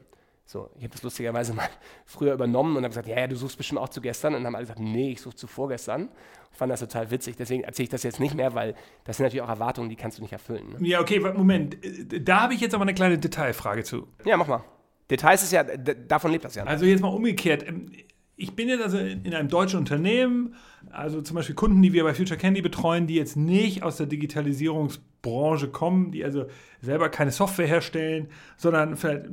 [0.54, 1.68] So, ich habe das lustigerweise mal
[2.06, 4.36] früher übernommen und habe gesagt, ja, ja, du suchst bestimmt auch zu gestern.
[4.36, 6.10] Und dann haben alle gesagt, nee, ich suche zu vorgestern.
[6.52, 9.24] Ich fand das total witzig, deswegen erzähle ich das jetzt nicht mehr, weil das sind
[9.24, 10.70] natürlich auch Erwartungen, die kannst du nicht erfüllen.
[10.70, 10.88] Ne?
[10.88, 11.78] Ja, okay, Moment.
[12.22, 14.08] Da habe ich jetzt aber eine kleine Detailfrage zu.
[14.26, 14.64] Ja, mach mal.
[15.10, 16.66] Details ist ja, davon lebt das ja.
[16.66, 17.68] Also jetzt mal umgekehrt.
[17.68, 17.92] Ähm,
[18.36, 20.54] ich bin jetzt also in einem deutschen Unternehmen,
[20.92, 24.06] also zum Beispiel Kunden, die wir bei Future Candy betreuen, die jetzt nicht aus der
[24.06, 26.46] Digitalisierungsbranche kommen, die also
[26.82, 29.26] selber keine Software herstellen, sondern vielleicht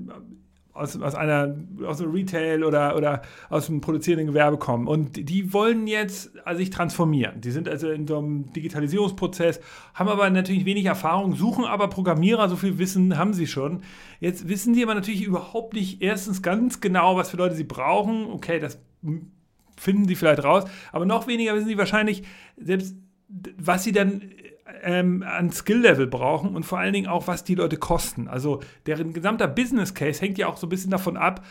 [0.80, 1.54] aus, aus einer
[1.86, 4.86] aus dem Retail oder, oder aus dem produzierenden Gewerbe kommen.
[4.86, 7.40] Und die wollen jetzt also sich transformieren.
[7.40, 9.60] Die sind also in so einem Digitalisierungsprozess,
[9.94, 13.82] haben aber natürlich wenig Erfahrung, suchen aber Programmierer, so viel Wissen haben sie schon.
[14.18, 18.26] Jetzt wissen die aber natürlich überhaupt nicht erstens ganz genau, was für Leute sie brauchen.
[18.26, 18.78] Okay, das
[19.76, 22.22] finden sie vielleicht raus, aber noch weniger wissen sie wahrscheinlich
[22.56, 22.96] selbst,
[23.58, 24.22] was sie dann
[24.82, 28.28] ähm, an Skill-Level brauchen und vor allen Dingen auch, was die Leute kosten.
[28.28, 31.44] Also deren gesamter Business Case hängt ja auch so ein bisschen davon ab,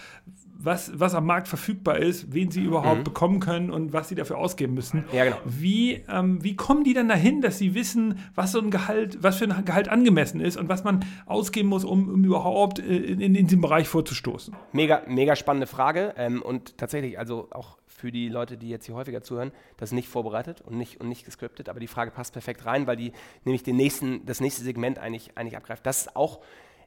[0.61, 3.03] was, was am Markt verfügbar ist, wen sie überhaupt mhm.
[3.05, 5.05] bekommen können und was sie dafür ausgeben müssen.
[5.13, 5.37] Ja, genau.
[5.45, 9.37] Wie, ähm, wie kommen die dann dahin, dass sie wissen, was so ein Gehalt, was
[9.37, 13.35] für ein Gehalt angemessen ist und was man ausgeben muss, um, um überhaupt äh, in,
[13.35, 14.53] in, diesem Bereich vorzustoßen?
[14.73, 16.13] Mega, mega spannende Frage.
[16.17, 19.93] Ähm, und tatsächlich, also auch für die Leute, die jetzt hier häufiger zuhören, das ist
[19.93, 23.11] nicht vorbereitet und nicht, und nicht gescriptet, aber die Frage passt perfekt rein, weil die
[23.43, 25.85] nämlich den nächsten, das nächste Segment eigentlich, eigentlich abgreift.
[25.85, 26.39] Das ist auch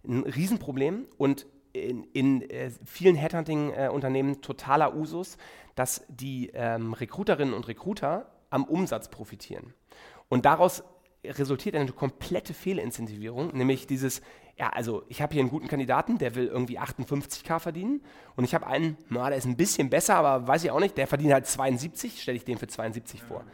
[0.04, 5.36] ein Riesenproblem und in, in äh, vielen Headhunting-Unternehmen äh, totaler Usus,
[5.74, 9.74] dass die ähm, Recruiterinnen und Recruiter am Umsatz profitieren.
[10.28, 10.82] Und daraus
[11.24, 14.22] resultiert eine komplette Fehlincentivierung, nämlich dieses,
[14.56, 18.02] ja, also ich habe hier einen guten Kandidaten, der will irgendwie 58k verdienen
[18.36, 20.96] und ich habe einen, na, der ist ein bisschen besser, aber weiß ich auch nicht,
[20.96, 23.44] der verdient halt 72, stelle ich den für 72 vor.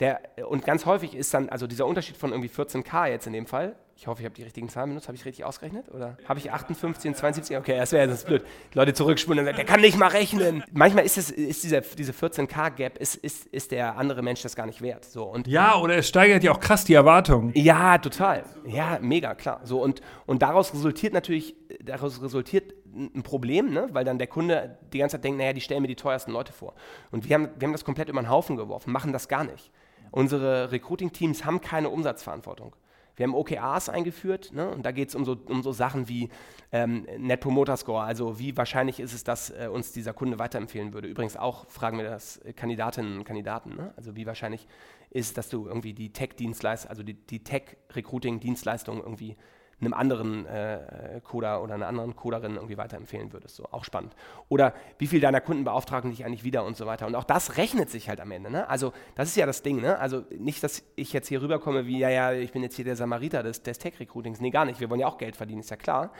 [0.00, 3.46] Der, und ganz häufig ist dann, also dieser Unterschied von irgendwie 14k jetzt in dem
[3.46, 5.08] Fall, ich hoffe, ich habe die richtigen Zahlen benutzt.
[5.08, 5.86] Habe ich richtig ausgerechnet?
[5.90, 7.56] Oder habe ich 58 und 72?
[7.56, 8.44] Okay, das wäre jetzt blöd.
[8.74, 10.62] Leute zurückspulen und sagen, der kann nicht mal rechnen.
[10.70, 14.66] Manchmal ist, es, ist dieser, diese 14k-Gap, ist, ist, ist der andere Mensch das gar
[14.66, 15.06] nicht wert.
[15.06, 17.52] So, und ja, oder es steigert ja auch krass die Erwartungen.
[17.54, 18.44] Ja, total.
[18.66, 19.60] Ja, mega, klar.
[19.64, 23.88] So, und, und daraus resultiert natürlich, daraus resultiert ein Problem, ne?
[23.92, 26.52] weil dann der Kunde die ganze Zeit denkt, naja, die stellen mir die teuersten Leute
[26.52, 26.74] vor.
[27.10, 29.70] Und wir haben, wir haben das komplett über den Haufen geworfen, machen das gar nicht.
[30.10, 32.74] Unsere Recruiting-Teams haben keine Umsatzverantwortung.
[33.16, 34.68] Wir haben OKRs eingeführt ne?
[34.68, 36.28] und da geht es um so, um so Sachen wie
[36.72, 40.92] ähm, Net Promoter Score, also wie wahrscheinlich ist es, dass äh, uns dieser Kunde weiterempfehlen
[40.92, 41.08] würde.
[41.08, 43.94] Übrigens auch fragen wir das Kandidatinnen und Kandidaten, ne?
[43.96, 44.66] also wie wahrscheinlich
[45.10, 49.36] ist, dass du irgendwie die Tech-Dienstleistung, also die, die Tech-Recruiting-Dienstleistung irgendwie
[49.80, 53.56] einem anderen äh, Coder oder einer anderen Coderin irgendwie weiterempfehlen würdest.
[53.56, 54.14] So, auch spannend.
[54.48, 57.06] Oder wie viel deiner Kunden beauftragen dich eigentlich wieder und so weiter.
[57.06, 58.50] Und auch das rechnet sich halt am Ende.
[58.50, 58.68] Ne?
[58.68, 59.80] Also das ist ja das Ding.
[59.80, 59.98] Ne?
[59.98, 62.96] Also nicht, dass ich jetzt hier rüberkomme wie, ja, ja, ich bin jetzt hier der
[62.96, 64.40] Samariter des, des Tech-Recruitings.
[64.40, 64.80] Nee, gar nicht.
[64.80, 66.10] Wir wollen ja auch Geld verdienen, ist ja klar.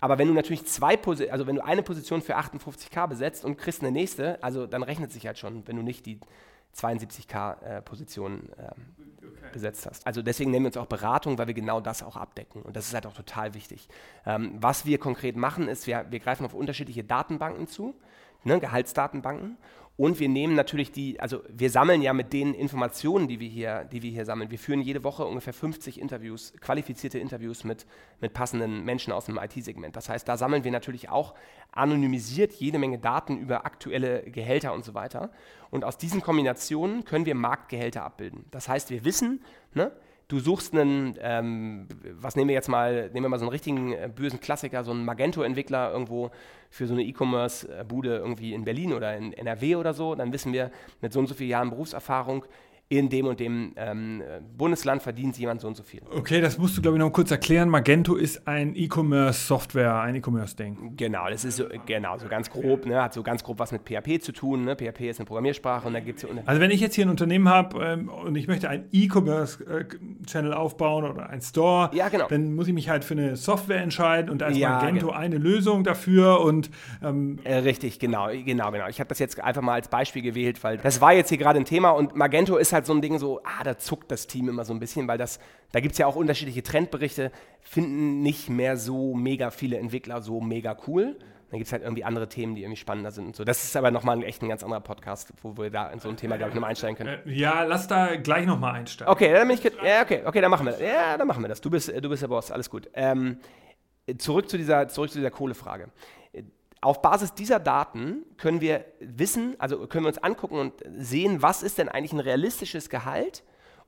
[0.00, 3.56] Aber wenn du natürlich zwei, Posi also wenn du eine Position für 58k besetzt und
[3.56, 6.20] kriegst eine nächste, also dann rechnet sich halt schon, wenn du nicht die
[6.76, 9.50] 72k-Position äh, ähm, okay.
[9.52, 10.06] besetzt hast.
[10.06, 12.62] Also deswegen nehmen wir uns auch Beratung, weil wir genau das auch abdecken.
[12.62, 13.88] Und das ist halt auch total wichtig.
[14.26, 17.94] Ähm, was wir konkret machen, ist, wir, wir greifen auf unterschiedliche Datenbanken zu,
[18.44, 19.56] ne, Gehaltsdatenbanken.
[19.98, 23.82] Und wir nehmen natürlich die, also wir sammeln ja mit den Informationen, die wir hier,
[23.82, 24.48] die wir hier sammeln.
[24.48, 27.84] Wir führen jede Woche ungefähr 50 Interviews, qualifizierte Interviews mit,
[28.20, 29.96] mit passenden Menschen aus dem IT-Segment.
[29.96, 31.34] Das heißt, da sammeln wir natürlich auch
[31.72, 35.32] anonymisiert jede Menge Daten über aktuelle Gehälter und so weiter.
[35.70, 38.44] Und aus diesen Kombinationen können wir Marktgehälter abbilden.
[38.52, 39.42] Das heißt, wir wissen,
[39.74, 39.90] ne,
[40.28, 43.92] du suchst einen, ähm, was nehmen wir jetzt mal, nehmen wir mal so einen richtigen
[43.92, 46.30] äh, bösen Klassiker, so einen Magento-Entwickler irgendwo
[46.70, 50.70] für so eine E-Commerce-Bude irgendwie in Berlin oder in NRW oder so, dann wissen wir,
[51.00, 52.44] mit so und so vielen Jahren Berufserfahrung
[52.90, 54.22] in dem und dem ähm,
[54.56, 56.00] Bundesland verdient jemand so und so viel.
[56.10, 57.68] Okay, das musst du, glaube ich, noch kurz erklären.
[57.68, 60.94] Magento ist ein E-Commerce-Software, ein E-Commerce-Ding.
[60.96, 63.82] Genau, das ist so, genau, so ganz grob, ne, hat so ganz grob was mit
[63.82, 64.64] PHP zu tun.
[64.64, 64.74] Ne?
[64.74, 67.50] PHP ist eine Programmiersprache und da gibt es Also wenn ich jetzt hier ein Unternehmen
[67.50, 72.26] habe ähm, und ich möchte einen E-Commerce-Channel aufbauen oder einen Store, ja, genau.
[72.28, 75.18] dann muss ich mich halt für eine Software entscheiden und da ist ja, Magento genau.
[75.18, 76.70] eine Lösung dafür und
[77.02, 78.88] ähm äh, Richtig, genau, genau, genau.
[78.88, 81.58] Ich habe das jetzt einfach mal als Beispiel gewählt, weil das war jetzt hier gerade
[81.58, 84.26] ein Thema und Magento ist halt halt so ein Ding so, ah, da zuckt das
[84.26, 85.38] Team immer so ein bisschen, weil das,
[85.72, 90.40] da gibt es ja auch unterschiedliche Trendberichte, finden nicht mehr so mega viele Entwickler so
[90.40, 91.16] mega cool.
[91.50, 93.42] Dann gibt es halt irgendwie andere Themen, die irgendwie spannender sind und so.
[93.42, 96.16] Das ist aber nochmal echt ein ganz anderer Podcast, wo wir da in so ein
[96.16, 97.20] Thema, glaube ich, nochmal einsteigen können.
[97.26, 99.10] Äh, ja, lass da gleich nochmal einsteigen.
[99.10, 100.82] Okay, dann bin ich, ja, okay, okay, dann machen wir das.
[100.82, 101.62] Ja, dann machen wir das.
[101.62, 102.90] Du bist, du bist der Boss, alles gut.
[102.92, 103.38] Ähm,
[104.18, 105.88] zurück zu dieser, zurück zu dieser Kohlefrage
[106.80, 111.62] auf Basis dieser Daten können wir wissen, also können wir uns angucken und sehen, was
[111.62, 113.42] ist denn eigentlich ein realistisches Gehalt,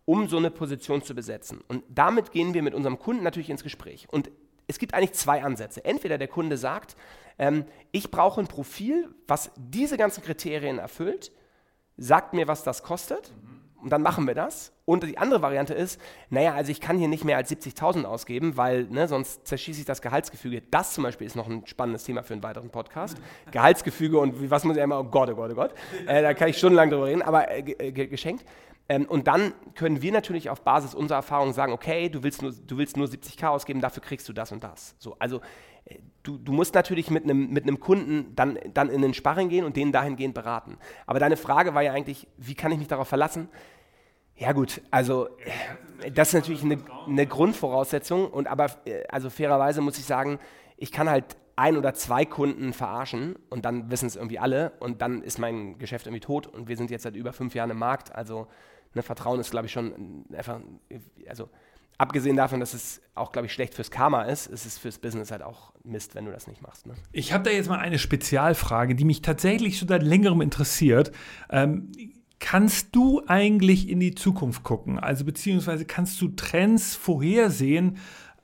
[0.05, 1.63] um so eine Position zu besetzen.
[1.69, 4.09] Und damit gehen wir mit unserem Kunden natürlich ins Gespräch.
[4.11, 4.31] Und
[4.67, 5.85] es gibt eigentlich zwei Ansätze.
[5.85, 6.97] Entweder der Kunde sagt,
[7.39, 11.33] ähm, ich brauche ein Profil, was diese ganzen Kriterien erfüllt,
[11.97, 13.33] sagt mir, was das kostet.
[13.83, 14.73] Und dann machen wir das.
[14.85, 18.57] Und die andere Variante ist, naja, also ich kann hier nicht mehr als 70.000 ausgeben,
[18.57, 20.63] weil ne, sonst zerschieße ich das Gehaltsgefüge.
[20.71, 23.17] Das zum Beispiel ist noch ein spannendes Thema für einen weiteren Podcast.
[23.53, 25.75] Gehaltsgefüge und wie, was muss ich immer, oh Gott, oh Gott, oh Gott.
[26.07, 28.45] Äh, da kann ich stundenlang drüber reden, aber äh, äh geschenkt.
[28.91, 32.53] Ähm, und dann können wir natürlich auf Basis unserer Erfahrung sagen, okay, du willst nur,
[32.53, 34.97] du willst nur 70k ausgeben, dafür kriegst du das und das.
[34.99, 35.41] So, also
[36.23, 39.77] du, du musst natürlich mit einem mit Kunden dann, dann in den Sparring gehen und
[39.77, 40.77] den dahingehend beraten.
[41.07, 43.49] Aber deine Frage war ja eigentlich, wie kann ich mich darauf verlassen?
[44.37, 45.29] Ja gut, also
[46.15, 50.39] das ist natürlich eine, eine Grundvoraussetzung und aber äh, also fairerweise muss ich sagen,
[50.77, 55.03] ich kann halt ein oder zwei Kunden verarschen und dann wissen es irgendwie alle und
[55.03, 57.79] dann ist mein Geschäft irgendwie tot und wir sind jetzt seit über fünf Jahren im
[57.79, 58.15] Markt.
[58.15, 58.47] Also
[58.95, 60.61] ne, Vertrauen ist, glaube ich, schon einfach,
[61.29, 61.51] also
[62.01, 65.31] abgesehen davon, dass es auch, glaube ich, schlecht fürs Karma ist, ist es fürs Business
[65.31, 66.87] halt auch Mist, wenn du das nicht machst.
[66.87, 66.95] Ne?
[67.13, 71.13] Ich habe da jetzt mal eine Spezialfrage, die mich tatsächlich schon seit längerem interessiert.
[71.51, 71.93] Ähm,
[72.43, 74.99] Kannst du eigentlich in die Zukunft gucken?
[74.99, 77.99] Also beziehungsweise kannst du Trends vorhersehen,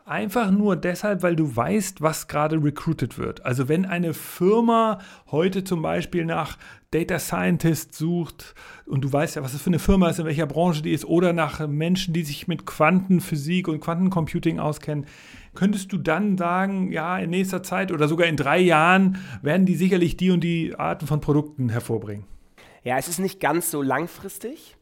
[0.07, 3.45] einfach nur deshalb, weil du weißt, was gerade recruited wird.
[3.45, 6.57] Also wenn eine Firma heute zum Beispiel nach
[6.93, 8.55] Data Scientist sucht
[8.87, 11.05] und du weißt ja, was das für eine Firma ist, in welcher Branche die ist,
[11.05, 15.07] oder nach Menschen, die sich mit Quantenphysik und Quantencomputing auskennen,
[15.55, 19.75] könntest du dann sagen, ja, in nächster Zeit oder sogar in drei Jahren werden die
[19.75, 22.25] sicherlich die und die Arten von Produkten hervorbringen?
[22.85, 24.77] Ja, es ist nicht ganz so langfristig.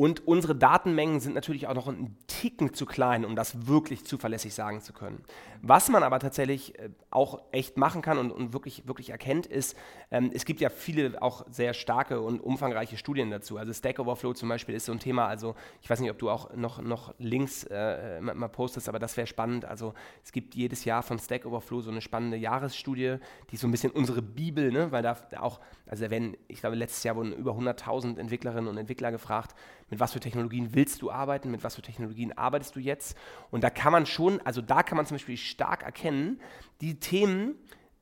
[0.00, 4.54] Und unsere Datenmengen sind natürlich auch noch ein Ticken zu klein, um das wirklich zuverlässig
[4.54, 5.24] sagen zu können.
[5.60, 9.76] Was man aber tatsächlich äh, auch echt machen kann und, und wirklich, wirklich erkennt, ist,
[10.12, 13.58] ähm, es gibt ja viele auch sehr starke und umfangreiche Studien dazu.
[13.58, 16.30] Also Stack Overflow zum Beispiel ist so ein Thema, also ich weiß nicht, ob du
[16.30, 19.64] auch noch, noch Links äh, mal, postest, aber das wäre spannend.
[19.64, 23.16] Also es gibt jedes Jahr von Stack Overflow so eine spannende Jahresstudie,
[23.50, 24.92] die so ein bisschen unsere Bibel, ne?
[24.92, 29.10] weil da auch, also da ich glaube, letztes Jahr wurden über 100.000 Entwicklerinnen und Entwickler
[29.10, 29.56] gefragt,
[29.90, 33.16] mit was für Technologien willst du arbeiten, mit was für Technologien arbeitest du jetzt.
[33.50, 36.40] Und da kann man schon, also da kann man zum Beispiel stark erkennen,
[36.80, 37.54] die Themen,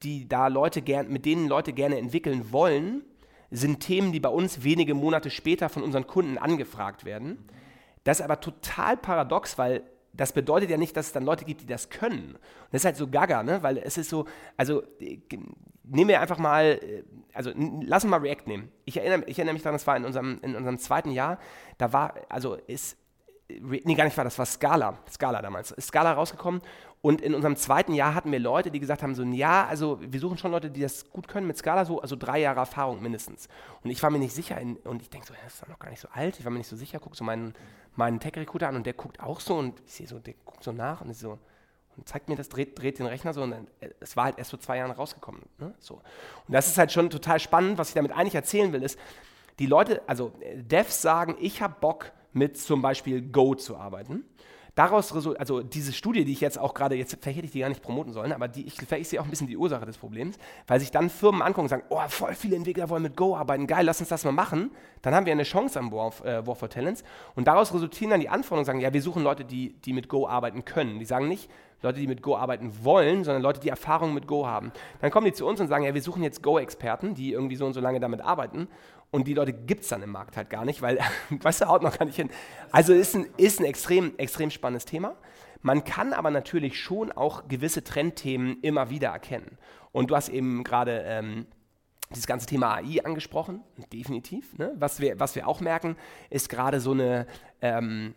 [0.02, 3.02] die da Leute gern, mit denen Leute gerne entwickeln wollen,
[3.50, 7.48] sind Themen, die bei uns wenige Monate später von unseren Kunden angefragt werden.
[8.04, 9.82] Das ist aber total paradox, weil
[10.16, 12.34] das bedeutet ja nicht, dass es dann Leute gibt, die das können.
[12.34, 13.62] Und das ist halt so gaga, ne?
[13.62, 14.26] weil es ist so,
[14.56, 15.18] also äh,
[15.84, 17.02] nehmen wir einfach mal, äh,
[17.32, 18.72] also lass uns mal React nehmen.
[18.84, 21.38] Ich erinnere, ich erinnere mich daran, das war in unserem, in unserem zweiten Jahr,
[21.78, 22.96] da war, also ist,
[23.48, 26.62] nee, gar nicht war, das war Scala, Scala damals, ist Scala rausgekommen
[27.06, 30.18] und in unserem zweiten Jahr hatten wir Leute, die gesagt haben, so, ja, also wir
[30.18, 33.46] suchen schon Leute, die das gut können mit Scala, so, also drei Jahre Erfahrung mindestens.
[33.84, 35.78] Und ich war mir nicht sicher in, und ich denke so, das ist doch noch
[35.78, 37.54] gar nicht so alt, ich war mir nicht so sicher, gucke so meinen,
[37.94, 40.72] meinen Tech-Recruiter an und der guckt auch so und ich sehe so, der guckt so
[40.72, 41.38] nach und ich so,
[41.96, 44.38] und zeigt mir das, dreht, dreht den Rechner so und dann, äh, es war halt
[44.38, 45.42] erst vor zwei Jahren rausgekommen.
[45.58, 45.74] Ne?
[45.78, 45.94] So.
[45.94, 48.98] Und das ist halt schon total spannend, was ich damit eigentlich erzählen will, ist,
[49.60, 54.24] die Leute, also äh, Devs sagen, ich habe Bock mit zum Beispiel Go zu arbeiten.
[54.76, 57.70] Daraus, also diese Studie, die ich jetzt auch gerade, jetzt vielleicht hätte ich die gar
[57.70, 59.96] nicht promoten sollen, aber die, ich, vielleicht ist sie auch ein bisschen die Ursache des
[59.96, 60.36] Problems,
[60.66, 63.66] weil sich dann Firmen angucken und sagen, oh, voll viele Entwickler wollen mit Go arbeiten,
[63.66, 64.70] geil, lass uns das mal machen.
[65.00, 67.04] Dann haben wir eine Chance am War, äh, War for Talents
[67.36, 70.28] und daraus resultieren dann die Anforderungen sagen, ja, wir suchen Leute, die, die mit Go
[70.28, 70.98] arbeiten können.
[70.98, 71.48] Die sagen nicht,
[71.82, 74.72] Leute, die mit Go arbeiten wollen, sondern Leute, die Erfahrung mit Go haben.
[75.00, 77.66] Dann kommen die zu uns und sagen, ja, wir suchen jetzt Go-Experten, die irgendwie so
[77.66, 78.68] und so lange damit arbeiten.
[79.10, 80.98] Und die Leute gibt es dann im Markt halt gar nicht, weil,
[81.30, 82.30] weißt du, haut noch gar nicht hin.
[82.70, 85.16] Also ist ein, ist ein extrem, extrem spannendes Thema.
[85.62, 89.58] Man kann aber natürlich schon auch gewisse Trendthemen immer wieder erkennen.
[89.92, 91.46] Und du hast eben gerade ähm,
[92.10, 94.56] dieses ganze Thema AI angesprochen, definitiv.
[94.58, 94.72] Ne?
[94.76, 95.96] Was, wir, was wir auch merken,
[96.30, 97.26] ist gerade so eine...
[97.60, 98.14] Ähm,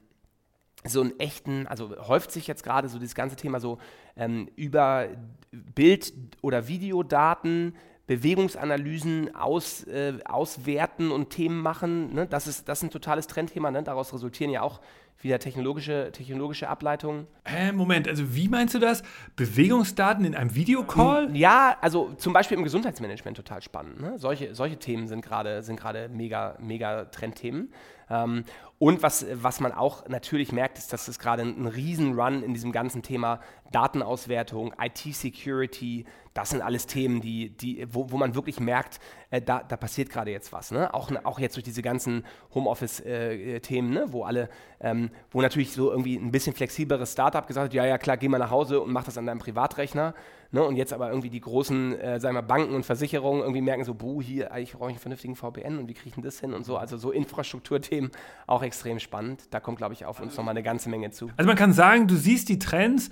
[0.85, 3.79] so einen echten, also häuft sich jetzt gerade so dieses ganze Thema so
[4.15, 5.09] ähm, über
[5.51, 7.75] Bild- oder Videodaten,
[8.09, 12.15] Bewegungsanalysen aus, äh, auswerten und Themen machen.
[12.15, 12.25] Ne?
[12.25, 13.69] Das, ist, das ist ein totales Trendthema.
[13.69, 13.83] Ne?
[13.83, 14.81] Daraus resultieren ja auch
[15.21, 17.27] wieder technologische, technologische Ableitungen.
[17.43, 19.03] Äh, Moment, also wie meinst du das?
[19.35, 21.29] Bewegungsdaten in einem Videocall?
[21.37, 24.01] Ja, also zum Beispiel im Gesundheitsmanagement total spannend.
[24.01, 24.17] Ne?
[24.17, 25.79] Solche, solche Themen sind gerade sind
[26.11, 27.71] mega, mega Trendthemen.
[28.09, 28.43] Ähm,
[28.79, 32.55] und was, was man auch natürlich merkt, ist, dass es gerade ein, ein Riesen-Run in
[32.55, 33.39] diesem ganzen Thema
[33.71, 38.99] Datenauswertung, IT-Security, das sind alles Themen, die, die, wo, wo man wirklich merkt,
[39.31, 40.71] äh, da, da passiert gerade jetzt was.
[40.71, 40.93] Ne?
[40.93, 44.05] Auch, auch jetzt durch diese ganzen Homeoffice-Themen, äh, ne?
[44.09, 47.97] wo alle, ähm, wo natürlich so irgendwie ein bisschen flexibleres Startup gesagt hat, ja, ja,
[47.97, 50.13] klar, geh mal nach Hause und mach das an deinem Privatrechner.
[50.51, 50.63] Ne?
[50.63, 53.93] Und jetzt aber irgendwie die großen, äh, sagen wir, Banken und Versicherungen irgendwie merken so,
[53.93, 56.53] buh, hier, eigentlich brauche ich einen vernünftigen VPN und wie kriege ich denn das hin
[56.53, 56.77] und so.
[56.77, 58.11] Also so Infrastrukturthemen
[58.47, 59.43] auch extrem spannend.
[59.51, 61.29] Da kommt, glaube ich, auf uns nochmal eine ganze Menge zu.
[61.37, 63.09] Also man kann sagen, du siehst die Trends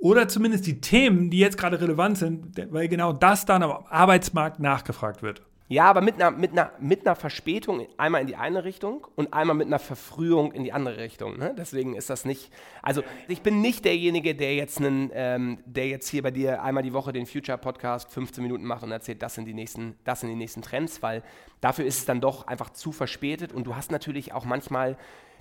[0.00, 4.58] oder zumindest die Themen, die jetzt gerade relevant sind, weil genau das dann am Arbeitsmarkt
[4.58, 5.42] nachgefragt wird.
[5.68, 9.32] Ja, aber mit einer, mit, einer, mit einer Verspätung einmal in die eine Richtung und
[9.32, 11.38] einmal mit einer Verfrühung in die andere Richtung.
[11.38, 11.54] Ne?
[11.56, 12.50] Deswegen ist das nicht.
[12.82, 16.82] Also ich bin nicht derjenige, der jetzt einen, ähm, der jetzt hier bei dir einmal
[16.82, 20.18] die Woche den Future Podcast 15 Minuten macht und erzählt, das sind die nächsten, das
[20.18, 21.22] sind die nächsten Trends, weil
[21.60, 24.96] dafür ist es dann doch einfach zu verspätet und du hast natürlich auch manchmal,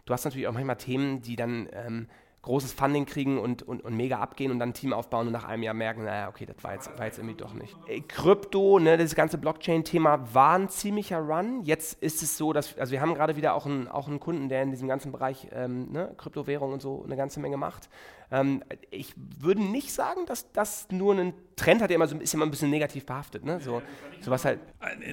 [0.06, 2.08] du hast natürlich auch manchmal Themen, die dann ähm,
[2.42, 5.44] großes Funding kriegen und, und, und mega abgehen und dann ein Team aufbauen und nach
[5.44, 7.76] einem Jahr merken, naja, okay, das war jetzt, war jetzt irgendwie doch nicht.
[7.88, 11.64] Äh, Krypto, ne, das ganze Blockchain-Thema war ein ziemlicher Run.
[11.64, 14.48] Jetzt ist es so, dass, also wir haben gerade wieder auch einen, auch einen Kunden,
[14.48, 17.90] der in diesem ganzen Bereich ähm, ne, Kryptowährung und so eine ganze Menge macht.
[18.32, 22.34] Ähm, ich würde nicht sagen, dass das nur ein Trend hat, der immer so, ist
[22.34, 23.44] immer ein bisschen negativ behaftet.
[23.44, 23.60] Ne?
[23.60, 23.82] So,
[24.22, 24.60] sowas halt.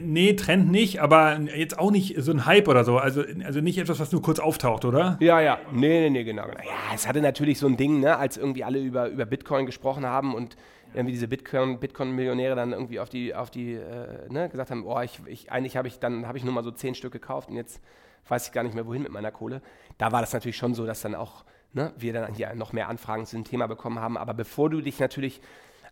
[0.00, 2.98] Nee, Trend nicht, aber jetzt auch nicht so ein Hype oder so.
[2.98, 5.16] Also, also nicht etwas, was nur kurz auftaucht, oder?
[5.20, 5.59] Ja, ja.
[5.72, 6.44] Nee, nee, nee, genau.
[6.44, 6.59] genau.
[6.59, 10.05] Ja, es hatte natürlich so ein Ding, ne, als irgendwie alle über, über Bitcoin gesprochen
[10.05, 10.57] haben und
[10.94, 15.00] irgendwie diese Bitcoin, Bitcoin-Millionäre dann irgendwie auf die, auf die, äh, ne, gesagt haben, oh,
[15.00, 17.57] ich, ich, eigentlich habe ich, dann habe ich nur mal so zehn Stück gekauft und
[17.57, 17.83] jetzt
[18.29, 19.62] weiß ich gar nicht mehr, wohin mit meiner Kohle.
[19.98, 21.44] Da war das natürlich schon so, dass dann auch
[21.76, 24.16] ne, wir dann hier noch mehr Anfragen zu dem Thema bekommen haben.
[24.16, 25.40] Aber bevor du dich natürlich,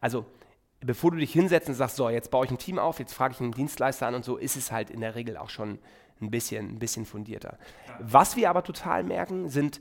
[0.00, 0.24] also
[0.80, 3.34] bevor du dich hinsetzt und sagst, so, jetzt baue ich ein Team auf, jetzt frage
[3.34, 5.78] ich einen Dienstleister an und so, ist es halt in der Regel auch schon
[6.20, 7.58] ein bisschen, ein bisschen fundierter.
[8.00, 9.80] Was wir aber total merken, sind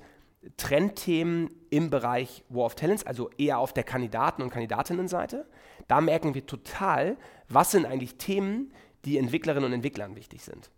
[0.57, 5.47] Trendthemen im Bereich War of Talents, also eher auf der Kandidaten- und Kandidatinnenseite.
[5.87, 8.73] Da merken wir total, was sind eigentlich Themen,
[9.05, 10.69] die Entwicklerinnen und Entwicklern wichtig sind.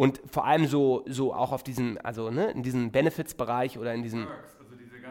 [0.00, 4.02] Und vor allem so, so auch auf diesem, also ne, in diesem Benefits-Bereich oder in
[4.02, 4.26] diesem.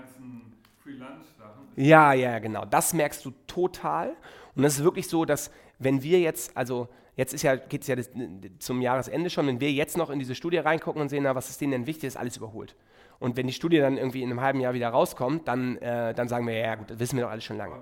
[0.01, 1.67] Ganzen Free-Lunch-Sachen.
[1.75, 2.65] Ja, ja, genau.
[2.65, 4.15] Das merkst du total.
[4.55, 7.87] Und das ist wirklich so, dass wenn wir jetzt, also jetzt ist ja, geht es
[7.87, 8.09] ja das,
[8.59, 11.49] zum Jahresende schon, wenn wir jetzt noch in diese Studie reingucken und sehen, na, was
[11.49, 12.75] ist denen denn wichtig, ist alles überholt.
[13.19, 16.29] Und wenn die Studie dann irgendwie in einem halben Jahr wieder rauskommt, dann, äh, dann
[16.29, 17.75] sagen wir, ja gut, das wissen wir doch alles schon lange.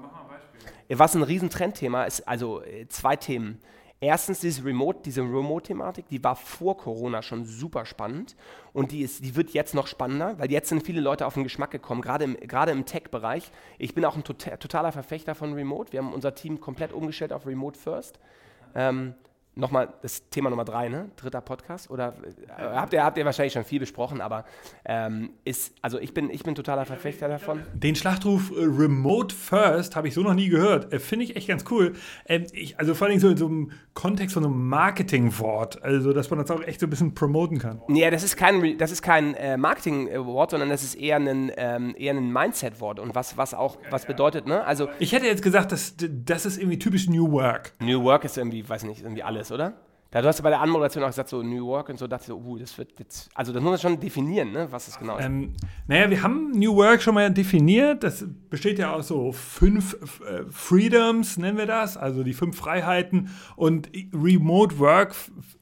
[0.89, 3.59] Was ein Riesentrendthema ist, also äh, zwei Themen.
[3.99, 8.35] Erstens diese Remote, diese Remote-Thematik, die war vor Corona schon super spannend
[8.71, 11.43] und die, ist, die wird jetzt noch spannender, weil jetzt sind viele Leute auf den
[11.43, 13.51] Geschmack gekommen, gerade im, gerade im Tech-Bereich.
[13.79, 15.93] Ich bin auch ein tota-, totaler Verfechter von Remote.
[15.93, 18.19] Wir haben unser Team komplett umgestellt auf Remote First.
[18.75, 19.15] Ähm,
[19.57, 21.09] nochmal das Thema Nummer drei, ne?
[21.15, 21.89] Dritter Podcast.
[21.89, 22.13] Oder
[22.57, 24.45] äh, habt, ihr, habt ihr wahrscheinlich schon viel besprochen, aber
[24.85, 27.63] ähm, ist, also ich bin, ich bin totaler Verfechter davon.
[27.73, 30.93] Den Schlachtruf äh, Remote First habe ich so noch nie gehört.
[30.93, 31.93] Äh, Finde ich echt ganz cool.
[32.25, 36.29] Ähm, ich, also vor allem so in so einem Kontext von einem Marketingwort, also dass
[36.29, 37.81] man das auch echt so ein bisschen promoten kann.
[37.89, 41.95] Ja, das ist kein, das ist kein äh, Marketingwort, sondern das ist eher ein, ähm,
[41.97, 44.63] eher ein Mindset-Wort und was, was auch, was bedeutet, ne?
[44.65, 47.73] Also ich hätte jetzt gesagt, dass das ist irgendwie typisch New Work.
[47.79, 49.73] New Work ist irgendwie, weiß nicht, irgendwie alles ist, oder?
[50.09, 52.23] Da du hast ja bei der Anmoderation auch gesagt, so New York und so, dachte
[52.23, 54.97] ich so, uh, das wird jetzt, also das muss man schon definieren, ne, was es
[54.97, 55.25] genau ist.
[55.25, 55.53] Ähm,
[55.85, 58.03] naja, wir haben New Work schon mal definiert.
[58.03, 63.29] Das besteht ja aus so fünf äh, Freedoms, nennen wir das, also die fünf Freiheiten.
[63.57, 65.13] Und Remote Work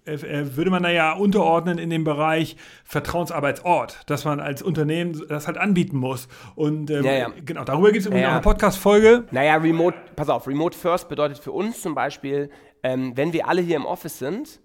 [0.06, 0.20] äh,
[0.56, 5.58] würde man da ja unterordnen in dem Bereich Vertrauensarbeitsort, dass man als Unternehmen das halt
[5.58, 6.28] anbieten muss.
[6.54, 7.30] Und ähm, ja, ja.
[7.44, 9.24] genau, darüber gibt es ja, auch eine Podcast-Folge.
[9.32, 12.52] Naja, Remote, pass auf, Remote First bedeutet für uns zum Beispiel,
[12.86, 14.60] ähm, wenn wir alle hier im Office sind,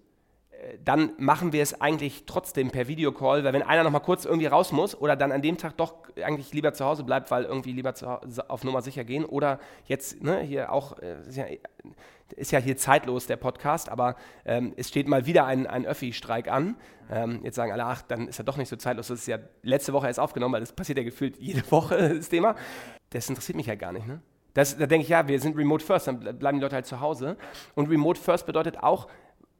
[0.50, 4.26] äh, dann machen wir es eigentlich trotzdem per Videocall, weil wenn einer noch mal kurz
[4.26, 7.44] irgendwie raus muss oder dann an dem Tag doch eigentlich lieber zu Hause bleibt, weil
[7.44, 7.94] irgendwie lieber
[8.48, 11.46] auf Nummer sicher gehen oder jetzt ne, hier auch, äh, ist ja,
[12.36, 16.46] ist ja, hier zeitlos der Podcast, aber ähm, es steht mal wieder ein, ein Öffi-Streik
[16.48, 16.76] an.
[17.10, 19.38] Ähm, jetzt sagen alle, ach, dann ist er doch nicht so zeitlos, das ist ja
[19.62, 22.54] letzte Woche erst aufgenommen, weil das passiert ja gefühlt jede Woche, das Thema.
[23.08, 24.20] Das interessiert mich ja gar nicht, ne?
[24.54, 27.00] Das, da denke ich, ja, wir sind Remote First, dann bleiben die Leute halt zu
[27.00, 27.36] Hause.
[27.74, 29.08] Und Remote First bedeutet auch,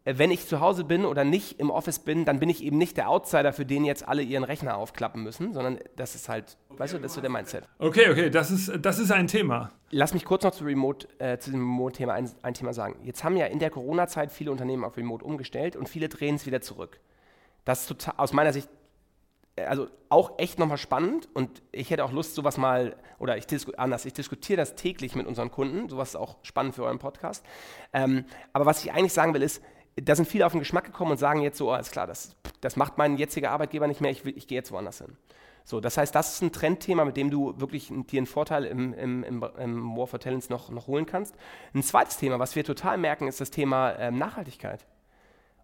[0.04, 2.78] äh, wenn ich zu Hause bin oder nicht im Office bin, dann bin ich eben
[2.78, 6.56] nicht der Outsider, für den jetzt alle ihren Rechner aufklappen müssen, sondern das ist halt,
[6.68, 7.68] okay, weißt du, das ist so der Mindset.
[7.78, 9.70] Okay, okay, das ist, das ist ein Thema.
[9.90, 12.96] Lass mich kurz noch zu, Remote, äh, zu dem Remote-Thema ein, ein Thema sagen.
[13.04, 16.46] Jetzt haben ja in der Corona-Zeit viele Unternehmen auf Remote umgestellt und viele drehen es
[16.46, 17.00] wieder zurück.
[17.64, 18.68] Das ist total, aus meiner Sicht
[19.66, 23.46] also auch echt nochmal spannend und ich hätte auch Lust, sowas mal, oder ich
[23.78, 27.44] anders, ich diskutiere das täglich mit unseren Kunden, sowas ist auch spannend für euren Podcast.
[27.92, 29.62] Ähm, aber was ich eigentlich sagen will, ist,
[29.96, 32.36] da sind viele auf den Geschmack gekommen und sagen jetzt so, oh, alles klar, das,
[32.60, 35.16] das macht mein jetziger Arbeitgeber nicht mehr, ich, ich gehe jetzt woanders hin.
[35.64, 38.92] So, das heißt, das ist ein Trendthema, mit dem du wirklich dir einen Vorteil im,
[38.94, 41.34] im, im, im War for Talents noch, noch holen kannst.
[41.74, 44.86] Ein zweites Thema, was wir total merken, ist das Thema ähm, Nachhaltigkeit.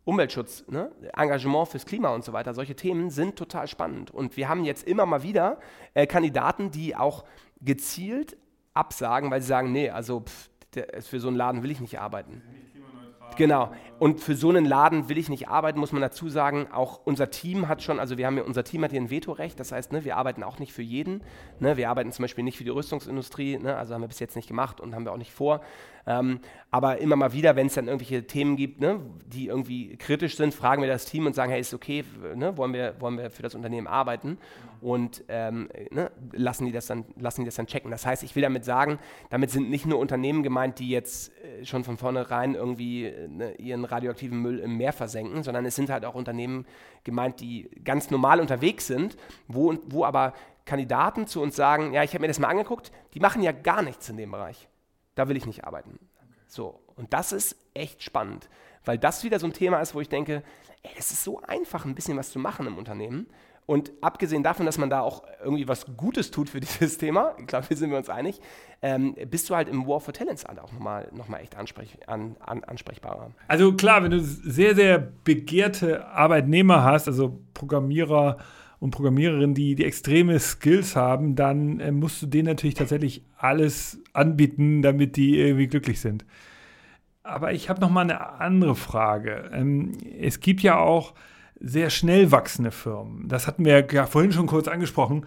[0.07, 0.93] Umweltschutz, ne?
[1.17, 4.13] Engagement fürs Klima und so weiter, solche Themen sind total spannend.
[4.13, 5.59] Und wir haben jetzt immer mal wieder
[5.95, 7.25] äh, Kandidaten, die auch
[7.61, 8.37] gezielt
[8.73, 11.99] absagen, weil sie sagen, nee, also pff, der, für so einen Laden will ich nicht
[11.99, 12.41] arbeiten.
[13.37, 13.73] Genau.
[13.99, 16.69] Und für so einen Laden will ich nicht arbeiten, muss man dazu sagen.
[16.73, 19.59] Auch unser Team hat schon, also wir haben ja, unser Team hat hier ein Vetorecht.
[19.59, 21.23] Das heißt, ne, wir arbeiten auch nicht für jeden.
[21.61, 23.59] Ne, wir arbeiten zum Beispiel nicht für die Rüstungsindustrie.
[23.59, 25.63] Ne, also haben wir bis jetzt nicht gemacht und haben wir auch nicht vor.
[26.07, 26.41] Ähm,
[26.71, 30.55] aber immer mal wieder, wenn es dann irgendwelche Themen gibt, ne, die irgendwie kritisch sind,
[30.55, 33.43] fragen wir das Team und sagen, hey, ist okay, ne, wollen, wir, wollen wir für
[33.43, 34.39] das Unternehmen arbeiten?
[34.81, 37.91] Und ähm, ne, lassen, die das dann, lassen die das dann checken.
[37.91, 38.99] Das heißt, ich will damit sagen,
[39.31, 43.85] damit sind nicht nur Unternehmen gemeint, die jetzt äh, schon von vornherein irgendwie ne, ihren
[43.91, 46.67] radioaktiven Müll im Meer versenken, sondern es sind halt auch Unternehmen
[47.05, 49.17] gemeint, die ganz normal unterwegs sind,
[49.49, 50.35] wo, wo aber
[50.65, 53.83] Kandidaten zu uns sagen, ja, ich habe mir das mal angeguckt, die machen ja gar
[53.83, 54.69] nichts in dem Bereich
[55.17, 55.99] da will ich nicht arbeiten.
[56.47, 58.49] So, und das ist echt spannend,
[58.85, 60.45] weil das wieder so ein Thema ist, wo ich denke,
[60.83, 63.27] ey, es ist so einfach, ein bisschen was zu machen im Unternehmen.
[63.67, 67.47] Und abgesehen davon, dass man da auch irgendwie was Gutes tut für dieses Thema, ich
[67.47, 68.41] glaube, hier sind wir uns einig,
[68.81, 72.37] ähm, bist du halt im War for Talents auch nochmal noch mal echt ansprech, an,
[72.41, 73.33] an, ansprechbarer.
[73.49, 78.39] Also klar, wenn du sehr, sehr begehrte Arbeitnehmer hast, also Programmierer,
[78.79, 83.99] und Programmiererinnen, die, die extreme Skills haben, dann äh, musst du denen natürlich tatsächlich alles
[84.13, 86.25] anbieten, damit die irgendwie glücklich sind.
[87.23, 89.51] Aber ich habe noch mal eine andere Frage.
[89.53, 91.15] Ähm, es gibt ja auch
[91.61, 93.29] sehr schnell wachsende Firmen.
[93.29, 95.27] Das hatten wir ja vorhin schon kurz angesprochen.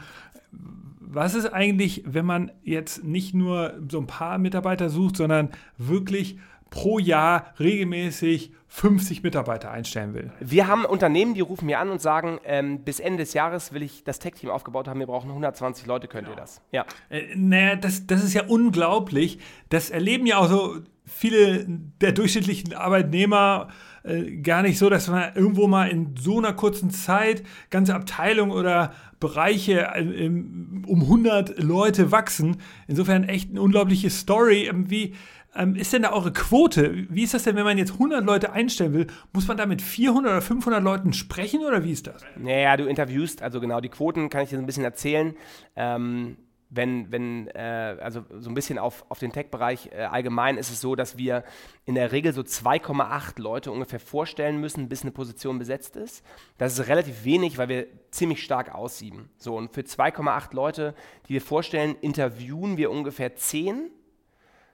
[0.99, 6.37] Was ist eigentlich, wenn man jetzt nicht nur so ein paar Mitarbeiter sucht, sondern wirklich
[6.69, 10.31] pro Jahr regelmäßig 50 Mitarbeiter einstellen will.
[10.39, 13.81] Wir haben Unternehmen, die rufen mir an und sagen, ähm, bis Ende des Jahres will
[13.81, 16.37] ich das Tech-Team aufgebaut haben, wir brauchen 120 Leute, könnt genau.
[16.37, 16.61] ihr das?
[16.71, 16.85] Ja.
[17.09, 19.39] Äh, naja, das, das ist ja unglaublich.
[19.69, 23.69] Das erleben ja auch so viele der durchschnittlichen Arbeitnehmer
[24.03, 28.51] äh, gar nicht so, dass man irgendwo mal in so einer kurzen Zeit ganze Abteilungen
[28.51, 32.57] oder Bereiche äh, um 100 Leute wachsen.
[32.87, 34.71] Insofern echt eine unglaubliche Story.
[34.73, 35.13] Wie
[35.55, 37.07] ähm, ist denn da eure Quote?
[37.09, 39.07] Wie ist das denn, wenn man jetzt 100 Leute einstellen will?
[39.33, 42.23] Muss man da mit 400 oder 500 Leuten sprechen oder wie ist das?
[42.37, 45.33] Naja, du interviewst, also genau, die Quoten kann ich dir so ein bisschen erzählen.
[45.75, 46.37] Ähm,
[46.69, 50.81] wenn, wenn äh, also so ein bisschen auf, auf den Tech-Bereich äh, allgemein ist es
[50.81, 51.43] so, dass wir
[51.85, 56.23] in der Regel so 2,8 Leute ungefähr vorstellen müssen, bis eine Position besetzt ist.
[56.57, 59.29] Das ist relativ wenig, weil wir ziemlich stark aussieben.
[59.37, 60.93] So, und für 2,8 Leute,
[61.27, 63.91] die wir vorstellen, interviewen wir ungefähr 10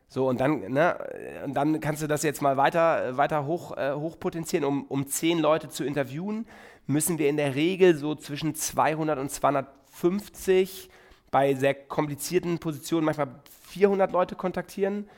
[0.07, 0.97] so, und dann, ne,
[1.45, 4.63] und dann kannst du das jetzt mal weiter, weiter hoch, äh, hochpotenzieren.
[4.63, 6.47] Um, um zehn Leute zu interviewen,
[6.85, 10.89] müssen wir in der Regel so zwischen 200 und 250
[11.35, 13.27] bei sehr komplizierten Positionen manchmal
[13.67, 15.09] 400 Leute kontaktieren.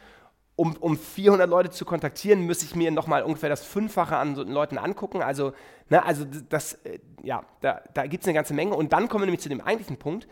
[0.56, 4.42] Um, um 400 Leute zu kontaktieren, müsste ich mir nochmal ungefähr das Fünffache an so
[4.42, 5.22] Leuten angucken.
[5.22, 5.54] Also,
[5.90, 8.74] ne, also das, äh, ja, da, da gibt es eine ganze Menge.
[8.74, 10.28] Und dann kommen wir nämlich zu dem eigentlichen Punkt.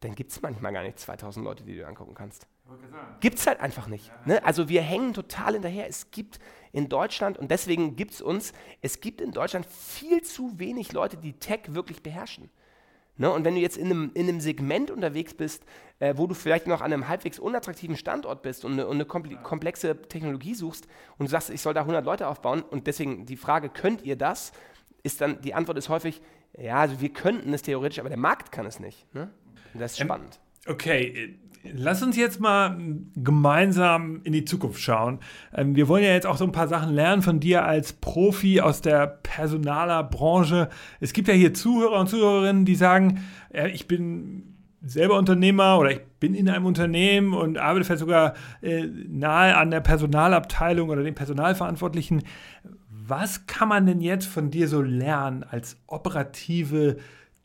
[0.00, 2.46] Dann gibt es manchmal gar nicht 2000 Leute, die du angucken kannst.
[3.20, 4.10] Gibt es halt einfach nicht.
[4.24, 4.42] Ne?
[4.42, 5.86] Also wir hängen total hinterher.
[5.86, 6.38] Es gibt
[6.72, 11.18] in Deutschland, und deswegen gibt es uns, es gibt in Deutschland viel zu wenig Leute,
[11.18, 12.48] die Tech wirklich beherrschen.
[13.20, 13.30] Ne?
[13.30, 15.62] Und wenn du jetzt in einem, in einem Segment unterwegs bist,
[15.98, 19.04] äh, wo du vielleicht noch an einem halbwegs unattraktiven Standort bist und eine, und eine
[19.04, 23.36] komplexe Technologie suchst und du sagst, ich soll da 100 Leute aufbauen und deswegen die
[23.36, 24.52] Frage, könnt ihr das?
[25.02, 26.22] Ist dann, die Antwort ist häufig,
[26.56, 29.06] ja, also wir könnten es theoretisch, aber der Markt kann es nicht.
[29.14, 29.30] Ne?
[29.74, 30.40] das ist ähm, spannend.
[30.66, 32.78] Okay, lass uns jetzt mal
[33.16, 35.20] gemeinsam in die Zukunft schauen.
[35.54, 38.60] Ähm, wir wollen ja jetzt auch so ein paar Sachen lernen von dir als Profi
[38.60, 40.68] aus der Personalerbranche.
[41.00, 43.24] Es gibt ja hier Zuhörer und Zuhörerinnen, die sagen,
[43.72, 44.50] ich bin
[44.82, 49.70] selber Unternehmer oder ich bin in einem Unternehmen und arbeite vielleicht sogar äh, nahe an
[49.70, 52.22] der Personalabteilung oder dem Personalverantwortlichen.
[52.88, 56.96] Was kann man denn jetzt von dir so lernen als operative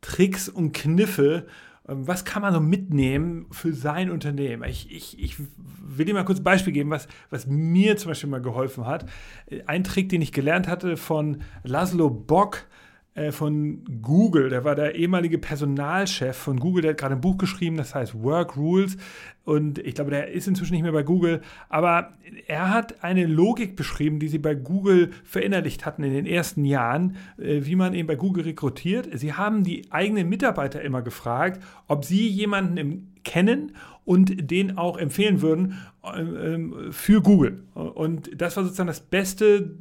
[0.01, 1.47] Tricks und Kniffe,
[1.87, 4.63] was kann man so mitnehmen für sein Unternehmen?
[4.67, 8.29] Ich, ich, ich will dir mal kurz ein Beispiel geben, was, was mir zum Beispiel
[8.29, 9.05] mal geholfen hat.
[9.67, 12.74] Ein Trick, den ich gelernt hatte von Laszlo Bock, äh,
[13.31, 14.49] von Google.
[14.49, 16.81] Der war der ehemalige Personalchef von Google.
[16.81, 18.97] Der hat gerade ein Buch geschrieben, das heißt Work Rules.
[19.45, 21.41] Und ich glaube, der ist inzwischen nicht mehr bei Google.
[21.69, 22.13] Aber
[22.47, 27.15] er hat eine Logik beschrieben, die sie bei Google verinnerlicht hatten in den ersten Jahren,
[27.37, 29.07] äh, wie man eben bei Google rekrutiert.
[29.13, 35.41] Sie haben die eigenen Mitarbeiter immer gefragt, ob sie jemanden kennen und den auch empfehlen
[35.41, 35.77] würden
[36.15, 37.63] ähm, für Google.
[37.73, 39.77] Und das war sozusagen das Beste,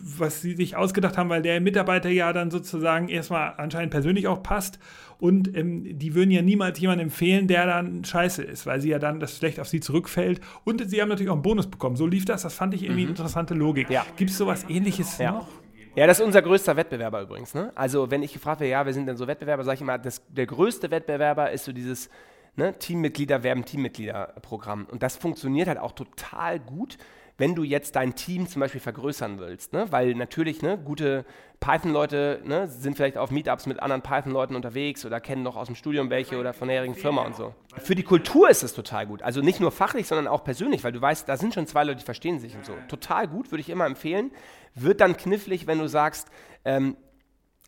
[0.00, 4.42] was sie sich ausgedacht haben, weil der Mitarbeiter ja dann sozusagen erstmal anscheinend persönlich auch
[4.42, 4.78] passt.
[5.18, 8.98] Und ähm, die würden ja niemals jemanden empfehlen, der dann scheiße ist, weil sie ja
[8.98, 10.40] dann das schlecht auf sie zurückfällt.
[10.64, 11.96] Und sie haben natürlich auch einen Bonus bekommen.
[11.96, 12.42] So lief das.
[12.42, 13.10] Das fand ich irgendwie mhm.
[13.10, 13.90] interessante Logik.
[13.90, 14.06] Ja.
[14.16, 15.32] Gibt es sowas ähnliches ja.
[15.32, 15.48] noch?
[15.96, 17.54] Ja, das ist unser größter Wettbewerber übrigens.
[17.54, 17.72] Ne?
[17.74, 20.22] Also, wenn ich gefragt werde, ja, wir sind denn so Wettbewerber, sage ich immer, das,
[20.28, 22.08] der größte Wettbewerber ist so dieses
[22.54, 24.86] ne, Teammitglieder werben Teammitglieder-Programm.
[24.90, 26.98] Und das funktioniert halt auch total gut
[27.38, 29.72] wenn du jetzt dein Team zum Beispiel vergrößern willst.
[29.72, 29.86] Ne?
[29.90, 31.24] Weil natürlich ne, gute
[31.60, 35.76] Python-Leute ne, sind vielleicht auf Meetups mit anderen Python-Leuten unterwegs oder kennen noch aus dem
[35.76, 37.54] Studium welche oder von der ihrigen Firma und so.
[37.76, 39.22] Für die Kultur ist es total gut.
[39.22, 42.00] Also nicht nur fachlich, sondern auch persönlich, weil du weißt, da sind schon zwei Leute,
[42.00, 42.72] die verstehen sich und so.
[42.88, 44.32] Total gut, würde ich immer empfehlen.
[44.74, 46.28] Wird dann knifflig, wenn du sagst,
[46.64, 46.96] ähm,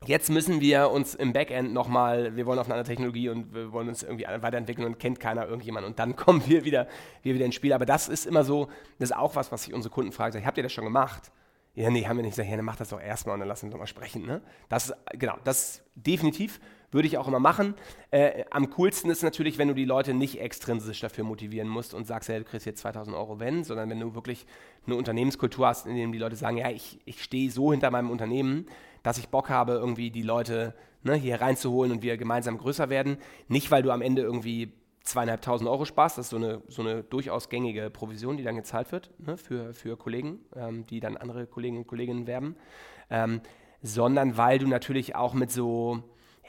[0.07, 3.71] Jetzt müssen wir uns im Backend nochmal, wir wollen auf eine andere Technologie und wir
[3.71, 6.89] wollen uns irgendwie weiterentwickeln und kennt keiner irgendjemand und dann kommen wir wieder,
[7.23, 7.75] wir wieder ins Spiel.
[7.75, 10.33] Aber das ist immer so, das ist auch was, was sich unsere Kunden fragen.
[10.33, 11.31] Sag, habt ihr das schon gemacht?
[11.75, 12.35] Ja, nee, haben wir nicht.
[12.35, 14.25] Sag, ja, dann mach das doch erstmal und dann lassen wir uns mal sprechen.
[14.25, 14.41] Ne?
[14.71, 16.61] Das, genau, das definitiv
[16.93, 17.75] würde ich auch immer machen.
[18.11, 22.07] Äh, am coolsten ist natürlich, wenn du die Leute nicht extrinsisch dafür motivieren musst und
[22.07, 24.47] sagst, ja, du kriegst jetzt 2000 Euro, wenn, sondern wenn du wirklich
[24.87, 28.11] eine Unternehmenskultur hast, in der die Leute sagen, ja, ich, ich stehe so hinter meinem
[28.11, 28.67] Unternehmen,
[29.03, 33.19] dass ich Bock habe, irgendwie die Leute ne, hier reinzuholen und wir gemeinsam größer werden.
[33.49, 34.73] Nicht, weil du am Ende irgendwie
[35.03, 38.93] zweieinhalbtausend Euro sparst, das ist so eine, so eine durchaus gängige Provision, die dann gezahlt
[38.93, 42.57] wird ne, für, für Kollegen, ähm, die dann andere Kolleginnen und Kollegen werben,
[43.09, 43.41] ähm,
[43.83, 46.03] sondern weil du natürlich auch mit so,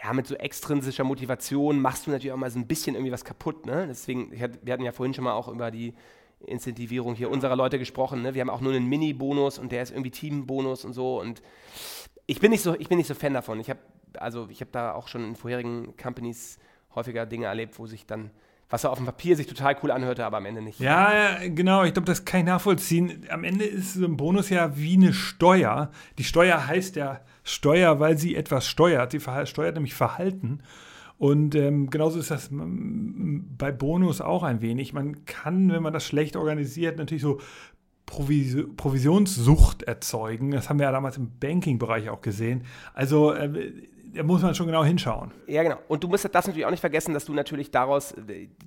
[0.03, 3.23] ja, mit so extrinsischer Motivation machst du natürlich auch mal so ein bisschen irgendwie was
[3.23, 3.65] kaputt.
[3.65, 3.85] Ne?
[3.87, 5.93] Deswegen, hatte, wir hatten ja vorhin schon mal auch über die
[6.45, 8.21] Incentivierung hier unserer Leute gesprochen.
[8.21, 8.33] Ne?
[8.33, 11.41] Wir haben auch nur einen Mini-Bonus und der ist irgendwie Team-Bonus und so und
[12.27, 13.59] ich bin nicht so, ich bin nicht so Fan davon.
[13.59, 13.79] Ich habe
[14.19, 16.59] also ich da auch schon in vorherigen Companies
[16.95, 18.31] häufiger Dinge erlebt, wo sich dann
[18.69, 20.79] was auf dem Papier sich total cool anhörte, aber am Ende nicht.
[20.79, 21.83] Ja, genau.
[21.83, 23.25] Ich glaube, das kann ich nachvollziehen.
[23.29, 25.91] Am Ende ist so ein Bonus ja wie eine Steuer.
[26.17, 29.11] Die Steuer heißt ja Steuer, weil sie etwas steuert.
[29.11, 30.61] Sie steuert nämlich Verhalten.
[31.17, 34.93] Und ähm, genauso ist das bei Bonus auch ein wenig.
[34.93, 37.41] Man kann, wenn man das schlecht organisiert, natürlich so
[38.11, 40.51] Provis Provisionssucht erzeugen.
[40.51, 42.65] Das haben wir ja damals im Banking-Bereich auch gesehen.
[42.93, 43.71] Also äh,
[44.13, 45.31] da muss man schon genau hinschauen.
[45.47, 45.77] Ja, genau.
[45.87, 48.13] Und du musst das natürlich auch nicht vergessen, dass du natürlich daraus,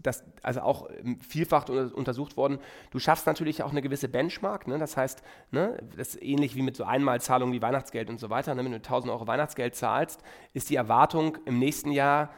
[0.02, 0.88] das, also auch
[1.20, 2.58] vielfach untersucht worden,
[2.90, 4.66] du schaffst natürlich auch eine gewisse Benchmark.
[4.66, 4.78] Ne?
[4.78, 8.54] Das heißt, ne, das ist ähnlich wie mit so Einmalzahlungen wie Weihnachtsgeld und so weiter.
[8.54, 8.64] Ne?
[8.64, 10.22] Wenn du 1000 Euro Weihnachtsgeld zahlst,
[10.54, 12.30] ist die Erwartung im nächsten Jahr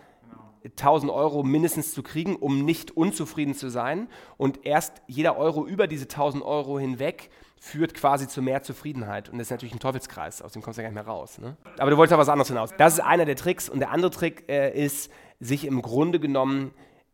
[0.70, 4.08] 1000 Euro mindestens zu kriegen, um nicht unzufrieden zu sein.
[4.36, 9.28] Und erst jeder Euro über diese 1000 Euro hinweg führt quasi zu mehr Zufriedenheit.
[9.28, 11.38] Und das ist natürlich ein Teufelskreis, aus dem kommst du ja gar nicht mehr raus.
[11.38, 11.56] Ne?
[11.78, 12.70] Aber du wolltest auch was anderes hinaus.
[12.76, 13.68] Das ist einer der Tricks.
[13.68, 15.10] Und der andere Trick äh, ist,
[15.40, 16.72] sich im Grunde genommen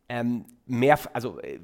[0.09, 1.59] ähm, mehr, also äh,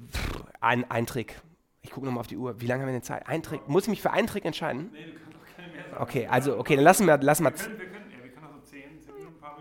[0.60, 1.42] ein, ein Trick.
[1.82, 2.60] Ich gucke nochmal auf die Uhr.
[2.60, 3.28] Wie lange haben wir denn Zeit?
[3.28, 3.68] Ein Trick.
[3.68, 4.90] Muss ich mich für einen Trick entscheiden?
[4.92, 6.04] Nee, du kannst doch keine mehr sagen.
[6.04, 7.52] Okay, also, okay, dann lassen wir, lassen wir.
[7.52, 9.00] Wir können, wir können, ja, wir können auch so zehn,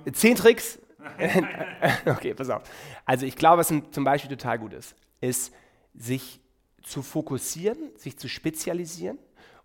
[0.05, 0.81] zehn, zehn Tricks
[2.07, 2.63] okay, pass auf.
[3.05, 5.53] Also ich glaube, was zum Beispiel total gut ist, ist
[5.95, 6.41] sich
[6.83, 9.19] zu fokussieren, sich zu spezialisieren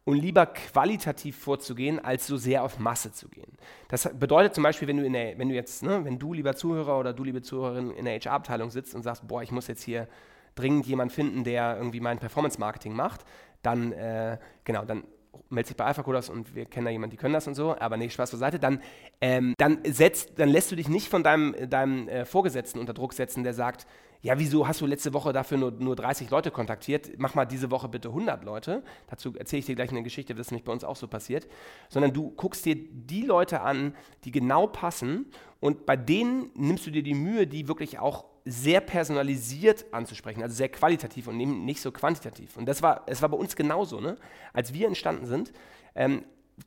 [0.06, 3.58] und lieber qualitativ vorzugehen, als so sehr auf Masse zu gehen.
[3.88, 6.56] Das bedeutet zum Beispiel, wenn du, in der, wenn du jetzt, ne, wenn du, lieber
[6.56, 9.84] Zuhörer oder du, liebe Zuhörerin, in der HR-Abteilung sitzt und sagst, boah, ich muss jetzt
[9.84, 10.08] hier
[10.56, 13.24] dringend jemanden finden, der irgendwie mein Performance-Marketing macht,
[13.62, 15.04] dann, äh, genau, dann
[15.50, 17.76] melde dich bei Alpha Coders und wir kennen da jemanden, die können das und so,
[17.78, 18.82] aber nee, Spaß zur Seite, dann,
[19.22, 23.14] ähm, dann, setzt, dann lässt du dich nicht von deinem, deinem äh, Vorgesetzten unter Druck
[23.14, 23.86] setzen, der sagt,
[24.24, 27.12] ja, wieso hast du letzte Woche dafür nur, nur 30 Leute kontaktiert?
[27.18, 28.82] Mach mal diese Woche bitte 100 Leute.
[29.08, 31.46] Dazu erzähle ich dir gleich eine Geschichte, das ist nämlich bei uns auch so passiert.
[31.90, 33.94] Sondern du guckst dir die Leute an,
[34.24, 35.26] die genau passen
[35.60, 40.56] und bei denen nimmst du dir die Mühe, die wirklich auch sehr personalisiert anzusprechen, also
[40.56, 42.56] sehr qualitativ und nicht so quantitativ.
[42.56, 44.00] Und das war, es war bei uns genauso.
[44.00, 44.16] Ne?
[44.54, 45.52] Als wir entstanden sind,
[45.96, 46.24] ähm,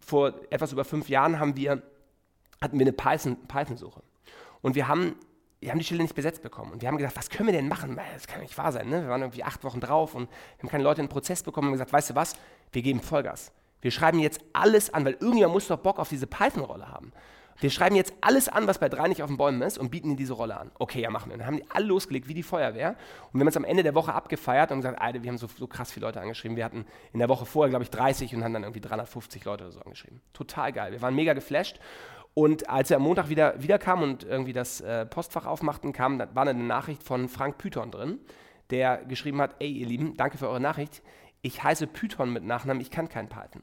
[0.07, 1.83] vor etwas über fünf Jahren haben wir,
[2.61, 3.47] hatten wir eine Python-Suche.
[3.49, 4.03] Python
[4.61, 5.17] und wir haben
[5.67, 6.71] wir haben die Stelle nicht besetzt bekommen.
[6.71, 7.99] Und wir haben gesagt, was können wir denn machen?
[8.15, 8.89] Das kann nicht wahr sein.
[8.89, 9.03] Ne?
[9.03, 10.29] Wir waren irgendwie acht Wochen drauf und
[10.61, 12.37] haben keine Leute in den Prozess bekommen und gesagt, weißt du was,
[12.71, 13.51] wir geben Vollgas.
[13.81, 17.13] Wir schreiben jetzt alles an, weil irgendjemand muss doch Bock auf diese Python-Rolle haben.
[17.59, 20.09] Wir schreiben jetzt alles an, was bei drei nicht auf den Bäumen ist und bieten
[20.09, 20.71] ihnen diese Rolle an.
[20.79, 21.39] Okay, ja, machen wir.
[21.39, 22.91] Dann haben die alle losgelegt, wie die Feuerwehr.
[22.91, 25.49] Und wir haben uns am Ende der Woche abgefeiert und gesagt, Alter, wir haben so,
[25.59, 26.57] so krass viele Leute angeschrieben.
[26.57, 29.65] Wir hatten in der Woche vorher, glaube ich, 30 und haben dann irgendwie 350 Leute
[29.65, 30.21] oder so angeschrieben.
[30.33, 30.93] Total geil.
[30.93, 31.81] Wir waren mega geflasht.
[32.39, 36.19] Und als er am Montag wieder, wieder kam und irgendwie das äh, Postfach aufmachten, kam,
[36.19, 38.21] da war eine Nachricht von Frank Python drin,
[38.69, 41.03] der geschrieben hat, ey ihr Lieben, danke für eure Nachricht.
[41.41, 43.63] Ich heiße Python mit Nachnamen, ich kann kein Python.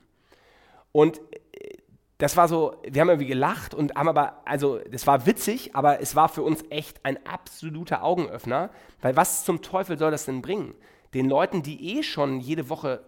[0.91, 1.77] Und äh,
[2.17, 6.01] das war so, wir haben irgendwie gelacht und haben aber, also das war witzig, aber
[6.01, 8.71] es war für uns echt ein absoluter Augenöffner,
[9.03, 10.73] weil was zum Teufel soll das denn bringen?
[11.13, 13.03] Den Leuten, die eh schon jede Woche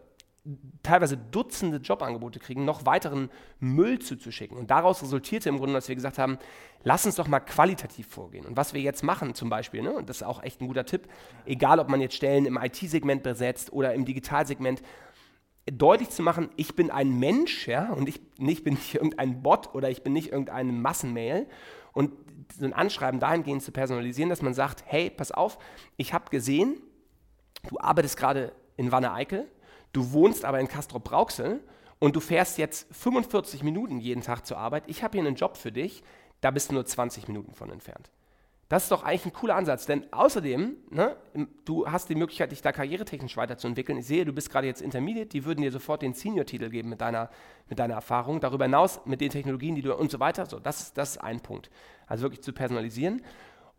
[0.84, 3.30] teilweise Dutzende Jobangebote kriegen, noch weiteren
[3.60, 4.58] Müll zuzuschicken.
[4.58, 6.38] Und daraus resultierte im Grunde, dass wir gesagt haben,
[6.84, 8.46] lass uns doch mal qualitativ vorgehen.
[8.46, 10.86] Und was wir jetzt machen zum Beispiel, ne, und das ist auch echt ein guter
[10.86, 11.08] Tipp,
[11.46, 14.82] egal ob man jetzt Stellen im IT-Segment besetzt oder im Digitalsegment,
[15.72, 19.74] deutlich zu machen, ich bin ein Mensch, ja, und ich, ich bin nicht irgendein Bot
[19.74, 21.48] oder ich bin nicht irgendeine Massenmail.
[21.92, 22.12] Und
[22.56, 25.58] so ein Anschreiben dahingehend zu personalisieren, dass man sagt, hey, pass auf,
[25.98, 26.82] ich habe gesehen,
[27.68, 29.48] du arbeitest gerade in Wanne Eickel,
[29.96, 31.62] Du wohnst aber in Castrop-Rauxel
[32.00, 34.84] und du fährst jetzt 45 Minuten jeden Tag zur Arbeit.
[34.88, 36.04] Ich habe hier einen Job für dich,
[36.42, 38.12] da bist du nur 20 Minuten von entfernt.
[38.68, 41.16] Das ist doch eigentlich ein cooler Ansatz, denn außerdem, ne,
[41.64, 43.98] du hast die Möglichkeit, dich da karrieretechnisch weiterzuentwickeln.
[44.00, 47.00] Ich sehe, du bist gerade jetzt Intermediate, die würden dir sofort den Senior-Titel geben mit
[47.00, 47.30] deiner,
[47.70, 48.42] mit deiner Erfahrung.
[48.42, 50.46] Darüber hinaus mit den Technologien, die du und so weiter.
[50.46, 51.70] So, das, das ist ein Punkt.
[52.06, 53.22] Also wirklich zu personalisieren.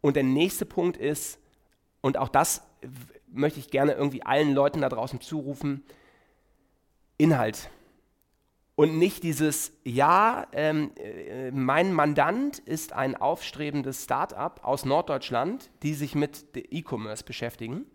[0.00, 1.38] Und der nächste Punkt ist,
[2.00, 2.62] und auch das
[3.26, 5.84] möchte ich gerne irgendwie allen Leuten da draußen zurufen,
[7.18, 7.70] Inhalt
[8.76, 15.94] und nicht dieses, ja, ähm, äh, mein Mandant ist ein aufstrebendes Start-up aus Norddeutschland, die
[15.94, 17.86] sich mit E-Commerce beschäftigen.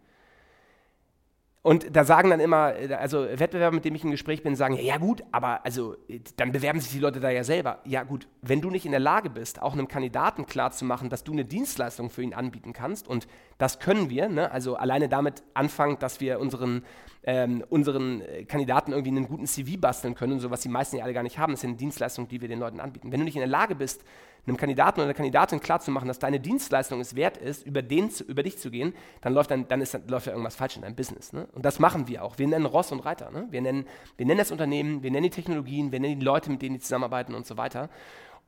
[1.64, 4.98] Und da sagen dann immer, also Wettbewerber, mit denen ich im Gespräch bin, sagen, ja
[4.98, 5.96] gut, aber also
[6.36, 7.82] dann bewerben sich die Leute da ja selber.
[7.86, 11.34] Ja gut, wenn du nicht in der Lage bist, auch einem Kandidaten klarzumachen, dass du
[11.34, 13.28] eine Dienstleistung für ihn anbieten kannst, und
[13.62, 14.52] das können wir, ne?
[14.52, 16.84] also alleine damit anfangen, dass wir unseren,
[17.24, 21.04] ähm, unseren Kandidaten irgendwie einen guten CV basteln können und so, was die meisten ja
[21.04, 23.12] alle gar nicht haben, das sind Dienstleistungen, die wir den Leuten anbieten.
[23.12, 24.04] Wenn du nicht in der Lage bist,
[24.48, 28.24] einem Kandidaten oder einer Kandidatin klarzumachen, dass deine Dienstleistung es wert ist, über, den zu,
[28.24, 30.82] über dich zu gehen, dann läuft, dann, dann, ist, dann läuft ja irgendwas falsch in
[30.82, 31.32] deinem Business.
[31.32, 31.48] Ne?
[31.52, 32.40] Und das machen wir auch.
[32.40, 33.30] Wir nennen Ross und Reiter.
[33.30, 33.48] Ne?
[33.52, 33.86] Wir, nennen,
[34.18, 36.82] wir nennen das Unternehmen, wir nennen die Technologien, wir nennen die Leute, mit denen die
[36.82, 37.90] zusammenarbeiten und so weiter.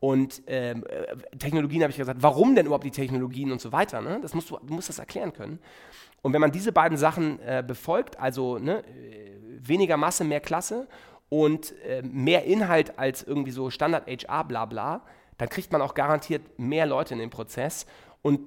[0.03, 4.01] Und ähm, äh, Technologien habe ich gesagt, warum denn überhaupt die Technologien und so weiter?
[4.01, 4.19] Ne?
[4.21, 5.59] Das musst du, du musst das erklären können.
[6.21, 9.31] Und wenn man diese beiden Sachen äh, befolgt, also ne, äh,
[9.65, 10.89] weniger Masse, mehr Klasse
[11.29, 15.05] und äh, mehr Inhalt als irgendwie so Standard HR, bla bla,
[15.37, 17.85] dann kriegt man auch garantiert mehr Leute in den Prozess.
[18.21, 18.41] Und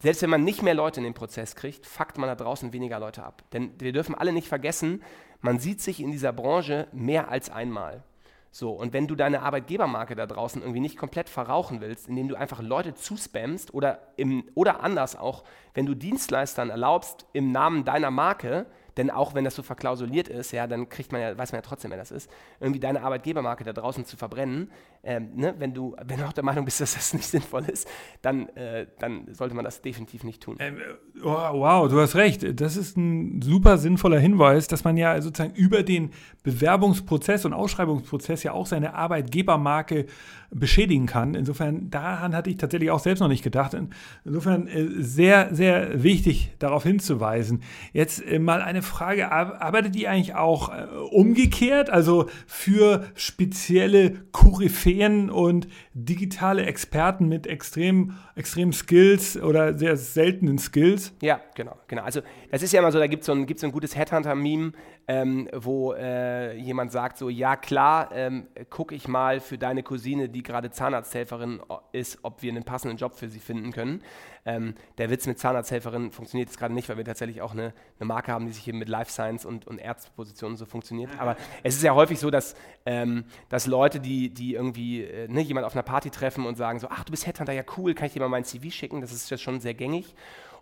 [0.00, 3.00] selbst wenn man nicht mehr Leute in den Prozess kriegt, fuckt man da draußen weniger
[3.00, 3.42] Leute ab.
[3.54, 5.02] Denn wir dürfen alle nicht vergessen,
[5.40, 8.04] man sieht sich in dieser Branche mehr als einmal.
[8.52, 12.34] So, und wenn du deine Arbeitgebermarke da draußen irgendwie nicht komplett verrauchen willst, indem du
[12.34, 15.44] einfach Leute zuspammst oder, im, oder anders auch,
[15.74, 18.66] wenn du Dienstleistern erlaubst, im Namen deiner Marke
[18.96, 21.66] denn auch wenn das so verklausuliert ist, ja, dann kriegt man ja, weiß man ja
[21.66, 22.30] trotzdem, wer das ist,
[22.60, 24.70] irgendwie deine Arbeitgebermarke da draußen zu verbrennen.
[25.02, 25.54] Ähm, ne?
[25.56, 27.88] wenn, du, wenn du auch der Meinung bist, dass das nicht sinnvoll ist,
[28.22, 30.56] dann, äh, dann sollte man das definitiv nicht tun.
[30.58, 30.76] Ähm,
[31.22, 32.60] oh, wow, du hast recht.
[32.60, 36.10] Das ist ein super sinnvoller Hinweis, dass man ja sozusagen über den
[36.42, 40.06] Bewerbungsprozess und Ausschreibungsprozess ja auch seine Arbeitgebermarke
[40.50, 41.34] beschädigen kann.
[41.34, 43.76] Insofern, daran hatte ich tatsächlich auch selbst noch nicht gedacht.
[44.24, 47.62] Insofern äh, sehr, sehr wichtig, darauf hinzuweisen.
[47.92, 55.30] Jetzt äh, mal eine Frage, arbeitet ihr eigentlich auch äh, umgekehrt, also für spezielle Koryphäen
[55.30, 61.12] und digitale Experten mit extrem, extrem Skills oder sehr seltenen Skills?
[61.22, 62.02] Ja, genau, genau.
[62.02, 62.20] Also
[62.50, 64.72] das ist ja immer so, da gibt es so, so ein gutes Headhunter-Meme,
[65.10, 70.28] ähm, wo äh, jemand sagt so, ja klar, ähm, gucke ich mal für deine Cousine,
[70.28, 74.04] die gerade Zahnarzthelferin ist, ob wir einen passenden Job für sie finden können.
[74.46, 78.06] Ähm, der Witz mit Zahnarzthelferin funktioniert jetzt gerade nicht, weil wir tatsächlich auch eine, eine
[78.06, 81.10] Marke haben, die sich eben mit Life Science und, und Ärztepositionen so funktioniert.
[81.18, 82.54] Aber es ist ja häufig so, dass,
[82.86, 86.78] ähm, dass Leute, die, die irgendwie äh, ne, jemand auf einer Party treffen und sagen
[86.78, 89.00] so, ach, du bist Headhunter, ja cool, kann ich dir mal mein CV schicken?
[89.00, 90.14] Das ist ja schon sehr gängig.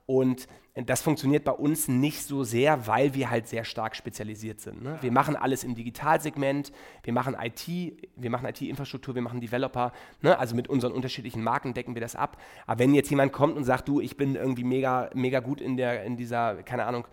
[0.09, 4.83] Und das funktioniert bei uns nicht so sehr, weil wir halt sehr stark spezialisiert sind.
[4.83, 4.97] Ne?
[5.03, 7.69] Wir machen alles im Digitalsegment, wir machen IT,
[8.17, 9.93] wir machen IT-Infrastruktur, wir machen Developer.
[10.23, 10.39] Ne?
[10.39, 12.39] Also mit unseren unterschiedlichen Marken decken wir das ab.
[12.67, 15.77] Aber wenn jetzt jemand kommt und sagt, du, ich bin irgendwie mega, mega gut in,
[15.77, 17.07] der, in dieser, keine Ahnung,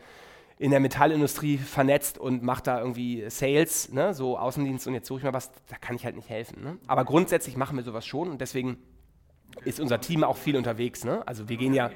[0.57, 4.13] in der Metallindustrie vernetzt und macht da irgendwie Sales, ne?
[4.13, 6.63] so Außendienst und jetzt suche ich mal was, da kann ich halt nicht helfen.
[6.63, 6.77] Ne?
[6.87, 8.77] Aber grundsätzlich machen wir sowas schon und deswegen
[9.65, 11.03] ist unser Team auch viel unterwegs.
[11.03, 11.27] Ne?
[11.27, 11.91] Also wir gehen ja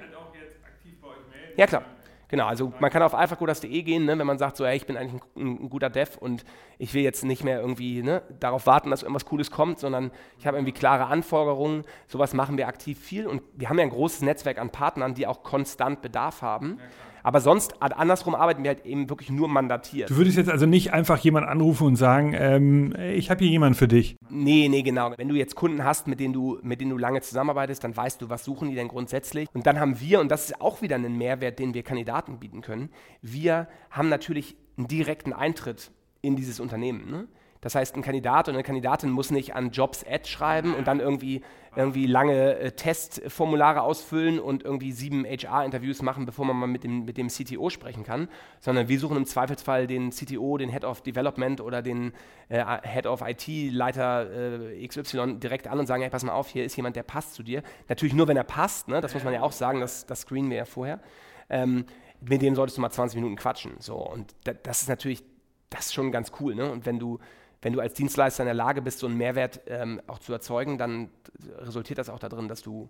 [1.57, 1.83] ja, klar.
[2.29, 4.97] Genau, also man kann auf alphacodas.de gehen, ne, wenn man sagt, so, hey, ich bin
[4.97, 6.45] eigentlich ein, ein, guter Dev und
[6.77, 10.45] ich will jetzt nicht mehr irgendwie ne, darauf warten, dass irgendwas Cooles kommt, sondern ich
[10.45, 11.85] habe irgendwie klare Anforderungen.
[12.07, 15.25] Sowas machen wir aktiv viel und wir haben ja ein großes Netzwerk an Partnern, die
[15.25, 16.77] auch konstant Bedarf haben.
[16.77, 16.85] Ja,
[17.23, 20.09] aber sonst, andersrum arbeiten wir halt eben wirklich nur mandatiert.
[20.09, 23.75] Du würdest jetzt also nicht einfach jemanden anrufen und sagen, ähm, ich habe hier jemanden
[23.75, 24.15] für dich.
[24.29, 25.13] Nee, nee, genau.
[25.17, 28.21] Wenn du jetzt Kunden hast, mit denen du, mit denen du lange zusammenarbeitest, dann weißt
[28.21, 29.47] du, was suchen die denn grundsätzlich.
[29.53, 32.61] Und dann haben wir, und das ist auch wieder ein Mehrwert, den wir Kandidaten bieten
[32.61, 32.89] können,
[33.21, 35.91] wir haben natürlich einen direkten Eintritt
[36.21, 37.09] in dieses Unternehmen.
[37.09, 37.27] Ne?
[37.61, 41.01] Das heißt, ein Kandidat oder eine Kandidatin muss nicht an Jobs Ad schreiben und dann
[41.01, 41.41] irgendwie,
[41.75, 47.03] irgendwie lange äh, Testformulare ausfüllen und irgendwie sieben HR-Interviews machen, bevor man mal mit dem,
[47.03, 48.29] mit dem CTO sprechen kann,
[48.61, 52.13] sondern wir suchen im Zweifelsfall den CTO, den Head of Development oder den
[52.47, 56.63] äh, Head of IT-Leiter äh, XY direkt an und sagen, hey, pass mal auf, hier
[56.63, 57.61] ist jemand, der passt zu dir.
[57.89, 59.01] Natürlich nur, wenn er passt, ne?
[59.01, 61.01] das muss man ja auch sagen, das, das screenen wir ja vorher.
[61.49, 61.85] Ähm,
[62.21, 63.75] mit dem solltest du mal 20 Minuten quatschen.
[63.79, 65.23] So, und das ist natürlich,
[65.69, 66.55] das ist schon ganz cool.
[66.55, 66.69] Ne?
[66.71, 67.19] Und wenn du
[67.61, 70.77] wenn du als Dienstleister in der Lage bist, so einen Mehrwert ähm, auch zu erzeugen,
[70.77, 71.09] dann
[71.57, 72.89] resultiert das auch darin, dass du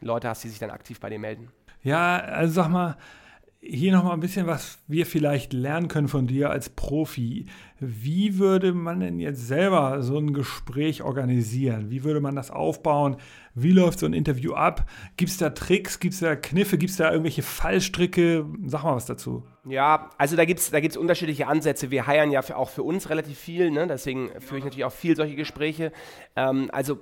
[0.00, 1.48] Leute hast, die sich dann aktiv bei dir melden.
[1.82, 2.96] Ja, also sag mal,
[3.60, 7.46] hier nochmal ein bisschen, was wir vielleicht lernen können von dir als Profi.
[7.80, 11.90] Wie würde man denn jetzt selber so ein Gespräch organisieren?
[11.90, 13.16] Wie würde man das aufbauen?
[13.54, 14.88] Wie läuft so ein Interview ab?
[15.16, 15.98] Gibt es da Tricks?
[15.98, 16.78] Gibt es da Kniffe?
[16.78, 18.46] Gibt es da irgendwelche Fallstricke?
[18.66, 19.44] Sag mal was dazu.
[19.68, 21.90] Ja, also da gibt es da gibt's unterschiedliche Ansätze.
[21.90, 23.86] Wir heiern ja für, auch für uns relativ viel, ne?
[23.86, 25.92] deswegen führe ich natürlich auch viel solche Gespräche.
[26.36, 26.98] Ähm, also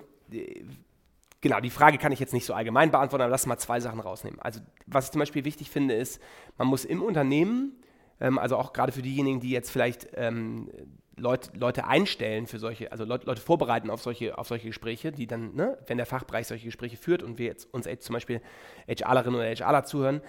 [1.40, 4.00] genau, die Frage kann ich jetzt nicht so allgemein beantworten, aber lass mal zwei Sachen
[4.00, 4.40] rausnehmen.
[4.40, 6.20] Also, was ich zum Beispiel wichtig finde, ist,
[6.58, 7.72] man muss im Unternehmen,
[8.20, 10.68] ähm, also auch gerade für diejenigen, die jetzt vielleicht ähm,
[11.16, 15.26] Leute, Leute einstellen für solche, also Leute, Leute, vorbereiten auf solche, auf solche Gespräche, die
[15.26, 18.40] dann, ne, wenn der Fachbereich solche Gespräche führt und wir jetzt uns zum Beispiel
[18.88, 20.20] HRlerinnen oder HRler zuhören,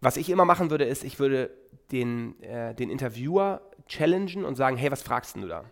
[0.00, 1.50] was ich immer machen würde, ist, ich würde
[1.92, 5.64] den, äh, den Interviewer challengen und sagen, hey, was fragst du da?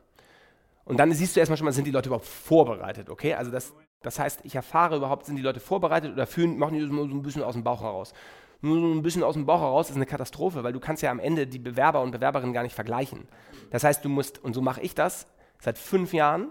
[0.84, 3.34] Und dann siehst du erstmal schon mal, sind die Leute überhaupt vorbereitet, okay?
[3.34, 6.84] Also das, das heißt, ich erfahre überhaupt, sind die Leute vorbereitet oder fühlen, machen die
[6.84, 8.12] so ein bisschen aus dem Bauch heraus.
[8.60, 11.10] Nur so ein bisschen aus dem Bauch heraus ist eine Katastrophe, weil du kannst ja
[11.10, 13.28] am Ende die Bewerber und Bewerberinnen gar nicht vergleichen.
[13.70, 15.26] Das heißt, du musst, und so mache ich das
[15.58, 16.50] seit fünf Jahren,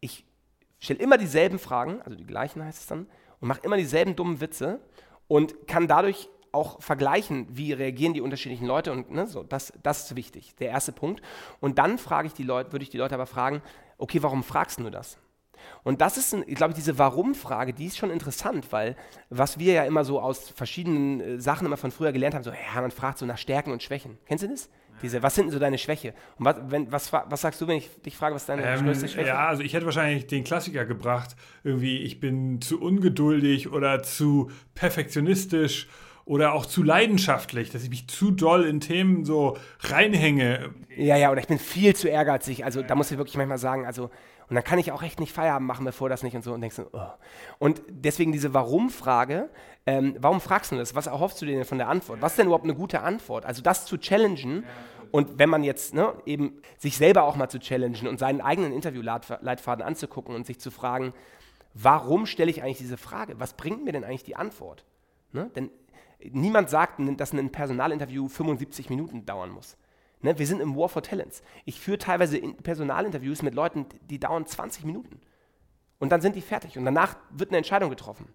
[0.00, 0.24] ich
[0.78, 3.06] stelle immer dieselben Fragen, also die gleichen heißt es dann,
[3.40, 4.80] und mache immer dieselben dummen Witze
[5.26, 10.04] und kann dadurch auch vergleichen, wie reagieren die unterschiedlichen Leute und ne, so, das, das
[10.04, 11.22] ist wichtig, der erste Punkt.
[11.60, 13.62] Und dann frage ich die Leute, würde ich die Leute aber fragen,
[13.98, 15.18] okay, warum fragst du das?
[15.82, 18.96] Und das ist, ich glaube, diese Warum-Frage, die ist schon interessant, weil
[19.30, 22.50] was wir ja immer so aus verschiedenen äh, Sachen immer von früher gelernt haben, so,
[22.50, 24.18] ja, man fragt so nach Stärken und Schwächen.
[24.26, 24.68] Kennst du das?
[25.02, 26.12] Diese, was sind denn so deine Schwäche?
[26.38, 29.06] Und was, wenn, was, was sagst du, wenn ich dich frage, was deine ähm, größte
[29.08, 29.28] Schwäche ist?
[29.28, 34.50] Ja, also ich hätte wahrscheinlich den Klassiker gebracht, irgendwie, ich bin zu ungeduldig oder zu
[34.74, 35.88] perfektionistisch
[36.28, 40.74] oder auch zu leidenschaftlich, dass ich mich zu doll in Themen so reinhänge.
[40.94, 42.66] Ja, ja, oder ich bin viel zu ehrgeizig.
[42.66, 44.10] Also da muss ich wirklich manchmal sagen, also
[44.50, 46.52] und dann kann ich auch echt nicht Feierabend machen, bevor das nicht und so.
[46.52, 47.12] Und denkst du, oh.
[47.58, 49.48] Und deswegen diese Warum-Frage,
[49.86, 50.94] ähm, warum fragst du das?
[50.94, 52.20] Was erhoffst du dir denn von der Antwort?
[52.20, 53.46] Was ist denn überhaupt eine gute Antwort?
[53.46, 54.64] Also das zu challengen
[55.10, 58.74] und wenn man jetzt ne, eben sich selber auch mal zu challengen und seinen eigenen
[58.74, 61.14] Interviewleitfaden anzugucken und sich zu fragen,
[61.72, 63.40] warum stelle ich eigentlich diese Frage?
[63.40, 64.84] Was bringt mir denn eigentlich die Antwort?
[65.32, 65.50] Ne?
[65.56, 65.70] Denn
[66.30, 69.76] niemand sagt, dass ein Personalinterview 75 Minuten dauern muss.
[70.20, 71.42] Ne, wir sind im War for Talents.
[71.64, 75.20] Ich führe teilweise Personalinterviews mit Leuten, die dauern 20 Minuten.
[76.00, 76.76] Und dann sind die fertig.
[76.76, 78.28] Und danach wird eine Entscheidung getroffen.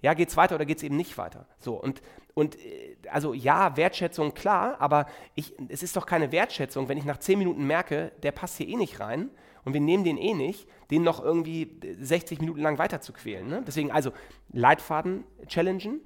[0.00, 1.46] Ja, geht es weiter oder geht es eben nicht weiter?
[1.58, 2.02] So, und,
[2.34, 7.04] und äh, also ja, Wertschätzung, klar, aber ich, es ist doch keine Wertschätzung, wenn ich
[7.04, 9.30] nach 10 Minuten merke, der passt hier eh nicht rein
[9.64, 13.48] und wir nehmen den eh nicht, den noch irgendwie 60 Minuten lang weiter zu quälen.
[13.48, 13.62] Ne?
[13.66, 14.12] Deswegen also
[14.52, 16.00] Leitfaden challengen,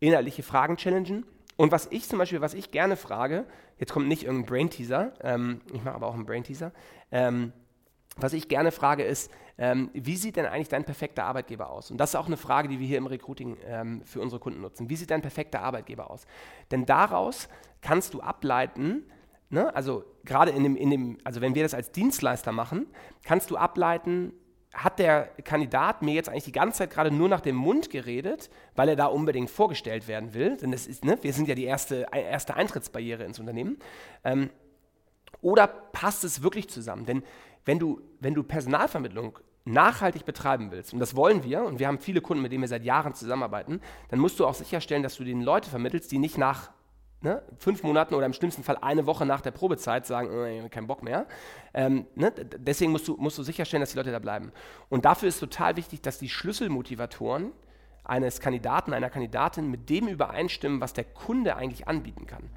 [0.00, 1.24] inhaltliche Fragen challengen
[1.58, 3.44] und was ich zum Beispiel, was ich gerne frage,
[3.78, 6.72] jetzt kommt nicht irgendein Brain-Teaser, ähm, ich mache aber auch einen Brain-Teaser,
[7.10, 7.52] ähm,
[8.16, 11.90] was ich gerne frage ist, ähm, wie sieht denn eigentlich dein perfekter Arbeitgeber aus?
[11.90, 14.60] Und das ist auch eine Frage, die wir hier im Recruiting ähm, für unsere Kunden
[14.60, 14.88] nutzen.
[14.88, 16.26] Wie sieht dein perfekter Arbeitgeber aus?
[16.70, 17.48] Denn daraus
[17.80, 19.02] kannst du ableiten,
[19.50, 22.86] ne, also gerade in dem, in dem, also wenn wir das als Dienstleister machen,
[23.24, 24.32] kannst du ableiten,
[24.72, 28.50] hat der Kandidat mir jetzt eigentlich die ganze Zeit gerade nur nach dem Mund geredet,
[28.76, 30.56] weil er da unbedingt vorgestellt werden will.
[30.56, 33.78] Denn das ist, ne, wir sind ja die erste, erste Eintrittsbarriere ins Unternehmen.
[34.24, 34.50] Ähm,
[35.40, 37.06] oder passt es wirklich zusammen?
[37.06, 37.22] Denn
[37.64, 41.98] wenn du, wenn du Personalvermittlung nachhaltig betreiben willst, und das wollen wir, und wir haben
[41.98, 45.24] viele Kunden, mit denen wir seit Jahren zusammenarbeiten, dann musst du auch sicherstellen, dass du
[45.24, 46.70] den Leute vermittelst, die nicht nach
[47.20, 50.86] ne, fünf Monaten oder im schlimmsten Fall eine Woche nach der Probezeit sagen, äh, kein
[50.86, 51.26] Bock mehr.
[51.74, 54.52] Ähm, ne, deswegen musst du, musst du sicherstellen, dass die Leute da bleiben.
[54.88, 57.52] Und dafür ist total wichtig, dass die Schlüsselmotivatoren
[58.04, 62.50] eines Kandidaten, einer Kandidatin mit dem übereinstimmen, was der Kunde eigentlich anbieten kann.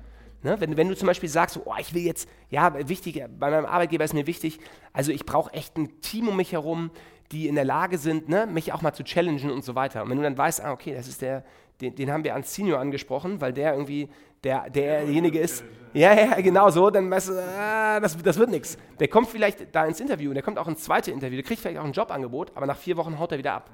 [0.44, 3.66] Ne, wenn, wenn, du zum Beispiel sagst, oh, ich will jetzt, ja, wichtig, bei meinem
[3.66, 4.60] Arbeitgeber ist mir wichtig,
[4.92, 6.90] also ich brauche echt ein Team um mich herum,
[7.32, 10.02] die in der Lage sind, ne, mich auch mal zu challengen und so weiter.
[10.02, 11.46] Und wenn du dann weißt, ah, okay, das ist der,
[11.82, 14.10] den, den haben wir als Senior angesprochen, weil der irgendwie
[14.44, 15.64] der, derjenige ist,
[15.94, 18.78] ja, ja, genau so, dann weißt du, ah, das, das wird nichts.
[19.00, 21.62] Der kommt vielleicht da ins Interview und der kommt auch ins zweite Interview, der kriegt
[21.62, 23.70] vielleicht auch ein Jobangebot, aber nach vier Wochen haut er wieder ab.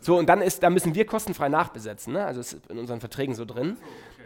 [0.00, 2.26] So, und dann, ist, dann müssen wir kostenfrei nachbesetzen, ne?
[2.26, 3.78] also ist in unseren Verträgen so drin.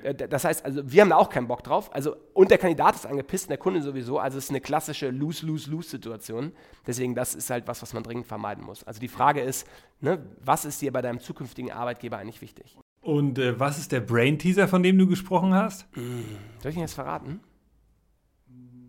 [0.02, 1.94] Äh, das heißt, also wir haben da auch keinen Bock drauf.
[1.94, 4.18] Also, und der Kandidat ist angepisst und der Kunde sowieso.
[4.18, 6.52] Also es ist eine klassische Lose-Lose-Lose-Situation.
[6.86, 8.82] Deswegen, das ist halt was, was man dringend vermeiden muss.
[8.84, 9.68] Also die Frage ist,
[10.00, 12.76] ne, was ist dir bei deinem zukünftigen Arbeitgeber eigentlich wichtig?
[13.08, 15.86] Und äh, was ist der Brain-Teaser, von dem du gesprochen hast?
[15.94, 16.26] Hm,
[16.58, 17.40] soll ich ihn jetzt verraten?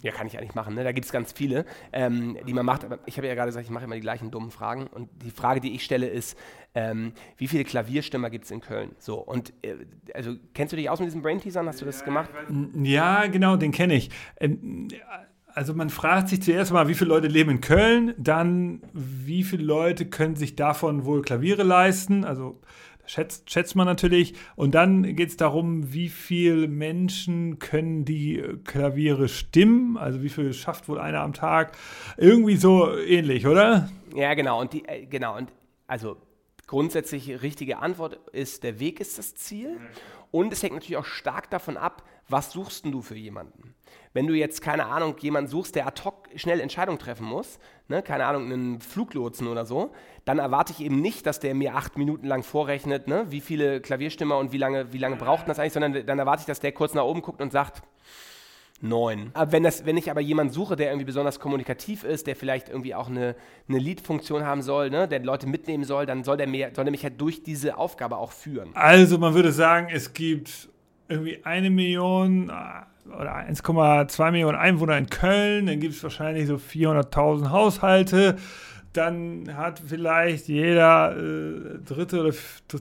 [0.01, 0.76] Ja, kann ich eigentlich machen.
[0.76, 0.84] Ne?
[0.84, 2.84] Da gibt es ganz viele, ähm, die man macht.
[2.84, 4.88] Aber ich habe ja gerade gesagt, ich mache immer die gleichen dummen Fragen.
[4.88, 6.38] Und die Frage, die ich stelle, ist,
[6.76, 8.91] ähm, wie viele Klavierstimmer gibt es in Köln?
[8.99, 9.76] So, und äh,
[10.13, 11.65] also kennst du dich aus mit diesen Brain-Teasern?
[11.65, 12.30] Hast du das gemacht?
[12.76, 14.09] Ja, genau, den kenne ich.
[14.38, 14.89] Ähm,
[15.53, 19.63] also man fragt sich zuerst mal, wie viele Leute leben in Köln, dann wie viele
[19.63, 22.24] Leute können sich davon wohl Klaviere leisten?
[22.24, 22.59] Also
[23.10, 24.36] schätzt, schätzt man natürlich.
[24.55, 30.53] Und dann geht es darum, wie viele Menschen können die Klaviere stimmen, also wie viel
[30.53, 31.78] schafft wohl einer am Tag.
[32.18, 33.89] Irgendwie so ähnlich, oder?
[34.16, 34.62] Ja, genau.
[34.62, 35.51] Und die, äh, genau, und
[35.88, 36.18] also
[36.68, 39.80] grundsätzlich richtige Antwort ist, der Weg ist das Ziel.
[40.32, 43.74] Und es hängt natürlich auch stark davon ab, was suchst du für jemanden.
[44.14, 48.03] Wenn du jetzt, keine Ahnung, jemanden suchst, der ad hoc schnell Entscheidungen treffen muss, ne,
[48.03, 49.91] keine Ahnung, einen Fluglotsen oder so,
[50.30, 53.82] dann erwarte ich eben nicht, dass der mir acht Minuten lang vorrechnet, ne, wie viele
[53.82, 56.71] Klavierstimmer und wie lange, wie lange braucht das eigentlich, sondern dann erwarte ich, dass der
[56.71, 57.82] kurz nach oben guckt und sagt,
[58.80, 59.32] neun.
[59.34, 62.69] Aber wenn, das, wenn ich aber jemanden suche, der irgendwie besonders kommunikativ ist, der vielleicht
[62.69, 63.36] irgendwie auch eine,
[63.67, 66.91] eine Lead-Funktion haben soll, ne, der Leute mitnehmen soll, dann soll der, mir, soll der
[66.91, 68.69] mich halt durch diese Aufgabe auch führen.
[68.75, 70.69] Also man würde sagen, es gibt
[71.07, 76.57] irgendwie eine Million äh, oder 1,2 Millionen Einwohner in Köln, dann gibt es wahrscheinlich so
[76.57, 78.38] 400.000 Haushalte
[78.94, 82.34] dann hat vielleicht jeder äh, dritte oder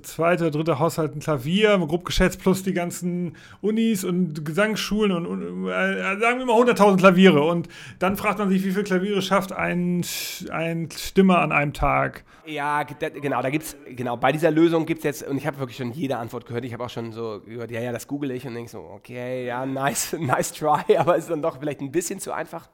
[0.03, 5.69] zweite oder dritte Haushalt ein Klavier, grob geschätzt, plus die ganzen Unis und Gesangsschulen und,
[5.69, 7.43] äh, sagen wir mal 100.000 Klaviere.
[7.43, 10.05] Und dann fragt man sich, wie viele Klaviere schafft ein,
[10.51, 12.25] ein Stimmer an einem Tag?
[12.47, 15.77] Ja, genau, da gibt's, genau, bei dieser Lösung gibt es jetzt, und ich habe wirklich
[15.77, 18.47] schon jede Antwort gehört, ich habe auch schon so gehört, ja, ja, das google ich
[18.47, 22.21] und denke so, okay, ja, nice, nice try, aber ist dann doch vielleicht ein bisschen
[22.21, 22.69] zu einfach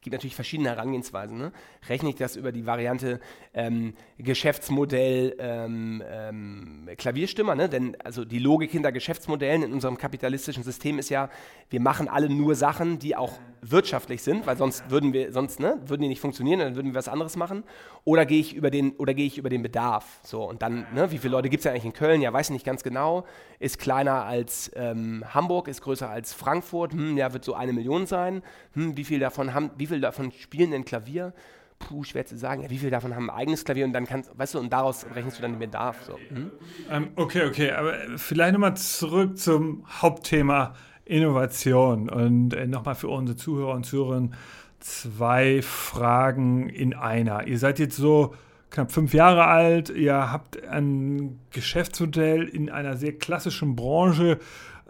[0.00, 1.36] gibt natürlich verschiedene Herangehensweisen.
[1.36, 1.52] Ne?
[1.88, 3.20] Rechne ich das über die Variante
[3.52, 7.68] ähm, Geschäftsmodell ähm, ähm, Klavierstimmer, ne?
[7.68, 11.28] denn also die Logik hinter Geschäftsmodellen in unserem kapitalistischen System ist ja,
[11.68, 15.78] wir machen alle nur Sachen, die auch wirtschaftlich sind, weil sonst würden wir sonst ne,
[15.86, 17.64] würden die nicht funktionieren, dann würden wir was anderes machen.
[18.04, 20.20] Oder gehe ich über den oder gehe ich über den Bedarf.
[20.22, 22.22] So und dann, ne, wie viele Leute gibt es ja eigentlich in Köln?
[22.22, 23.26] Ja, weiß ich nicht ganz genau.
[23.58, 26.92] Ist kleiner als ähm, Hamburg, ist größer als Frankfurt.
[26.92, 28.42] Hm, ja, wird so eine Million sein.
[28.72, 31.32] Hm, wie viel davon haben, wie viel davon spielen denn Klavier?
[31.78, 32.62] Puh, schwer zu sagen.
[32.62, 35.06] Ja, wie viel davon haben ein eigenes Klavier und dann kannst, weißt du, und daraus
[35.14, 36.02] rechnest du dann den Bedarf.
[36.04, 36.18] So.
[36.28, 36.50] Hm?
[36.90, 40.74] Ähm, okay, okay, aber vielleicht nochmal zurück zum Hauptthema
[41.06, 42.08] Innovation.
[42.08, 44.34] Und äh, nochmal für unsere Zuhörer und Zuhörerinnen
[44.78, 47.46] zwei Fragen in einer.
[47.46, 48.34] Ihr seid jetzt so
[48.70, 54.38] knapp fünf Jahre alt, ihr habt ein Geschäftsmodell in einer sehr klassischen Branche.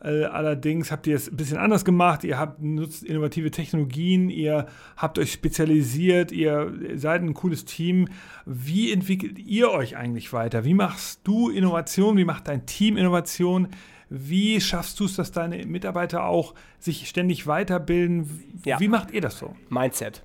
[0.02, 2.24] Äh, allerdings habt ihr es ein bisschen anders gemacht.
[2.24, 8.08] Ihr habt nutzt innovative Technologien, ihr habt euch spezialisiert, ihr seid ein cooles Team.
[8.46, 10.64] Wie entwickelt ihr euch eigentlich weiter?
[10.64, 12.16] Wie machst du Innovation?
[12.16, 13.68] Wie macht dein Team Innovation?
[14.08, 18.62] Wie schaffst du es, dass deine Mitarbeiter auch sich ständig weiterbilden?
[18.64, 18.80] Ja.
[18.80, 19.54] Wie macht ihr das so?
[19.68, 20.24] Mindset.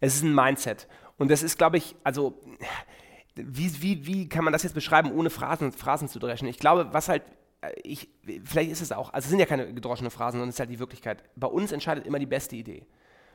[0.00, 0.88] Es ist ein Mindset.
[1.16, 2.38] Und das ist, glaube ich, also,
[3.36, 6.48] wie, wie, wie kann man das jetzt beschreiben, ohne Phrasen, Phrasen zu dreschen?
[6.48, 7.22] Ich glaube, was halt,
[7.82, 8.08] ich,
[8.44, 10.70] vielleicht ist es auch, also es sind ja keine gedroschene Phrasen, sondern es ist halt
[10.70, 11.22] die Wirklichkeit.
[11.36, 12.86] Bei uns entscheidet immer die beste Idee.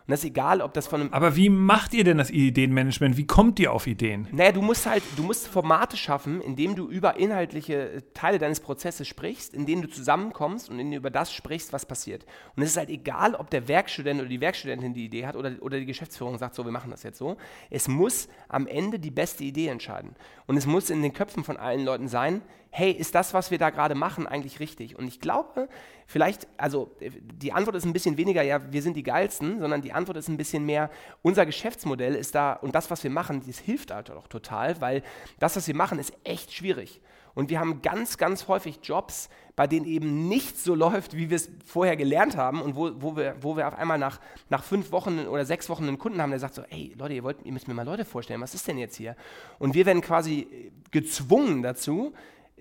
[0.07, 1.13] Und das ist egal, ob das von einem.
[1.13, 3.17] Aber wie macht ihr denn das Ideenmanagement?
[3.17, 4.25] Wie kommt ihr auf Ideen?
[4.32, 8.61] Naja, du musst halt, du musst Formate schaffen, indem du über inhaltliche äh, Teile deines
[8.61, 12.25] Prozesses sprichst, in denen du zusammenkommst und in denen du über das sprichst, was passiert.
[12.55, 15.51] Und es ist halt egal, ob der Werkstudent oder die Werkstudentin die Idee hat oder,
[15.59, 17.36] oder die Geschäftsführung sagt, so, wir machen das jetzt so.
[17.69, 20.15] Es muss am Ende die beste Idee entscheiden.
[20.47, 23.57] Und es muss in den Köpfen von allen Leuten sein, hey, ist das, was wir
[23.57, 24.97] da gerade machen, eigentlich richtig?
[24.97, 25.67] Und ich glaube,
[26.05, 29.93] vielleicht, also die Antwort ist ein bisschen weniger, ja, wir sind die Geilsten, sondern die
[29.93, 30.89] Antwort ist ein bisschen mehr,
[31.21, 35.03] unser Geschäftsmodell ist da und das, was wir machen, das hilft halt auch total, weil
[35.39, 37.01] das, was wir machen, ist echt schwierig.
[37.38, 41.35] Und wir haben ganz, ganz häufig Jobs, bei denen eben nichts so läuft, wie wir
[41.35, 44.19] es vorher gelernt haben und wo, wo, wir, wo wir auf einmal nach,
[44.49, 47.23] nach fünf Wochen oder sechs Wochen einen Kunden haben, der sagt so, hey Leute, ihr,
[47.23, 49.15] wollt, ihr müsst mir mal Leute vorstellen, was ist denn jetzt hier?
[49.59, 52.11] Und wir werden quasi gezwungen dazu,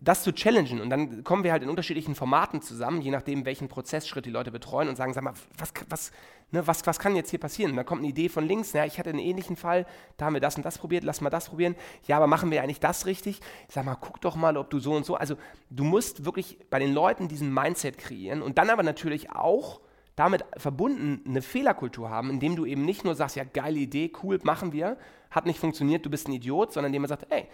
[0.01, 0.81] das zu challengen.
[0.81, 4.51] Und dann kommen wir halt in unterschiedlichen Formaten zusammen, je nachdem, welchen Prozessschritt die Leute
[4.51, 6.13] betreuen und sagen, sag mal, was, was,
[6.51, 7.71] ne, was, was kann jetzt hier passieren?
[7.71, 9.87] Und dann kommt eine Idee von links, ja, ich hatte einen ähnlichen Fall,
[10.17, 11.77] da haben wir das und das probiert, lass mal das probieren.
[12.07, 13.41] Ja, aber machen wir eigentlich das richtig?
[13.69, 15.15] Ich sag mal, guck doch mal, ob du so und so.
[15.15, 15.37] Also
[15.71, 19.81] du musst wirklich bei den Leuten diesen Mindset kreieren und dann aber natürlich auch
[20.15, 24.39] damit verbunden eine Fehlerkultur haben, indem du eben nicht nur sagst, ja, geile Idee, cool,
[24.45, 24.97] machen wir,
[25.31, 27.49] hat nicht funktioniert, du bist ein Idiot, sondern indem man sagt, ey,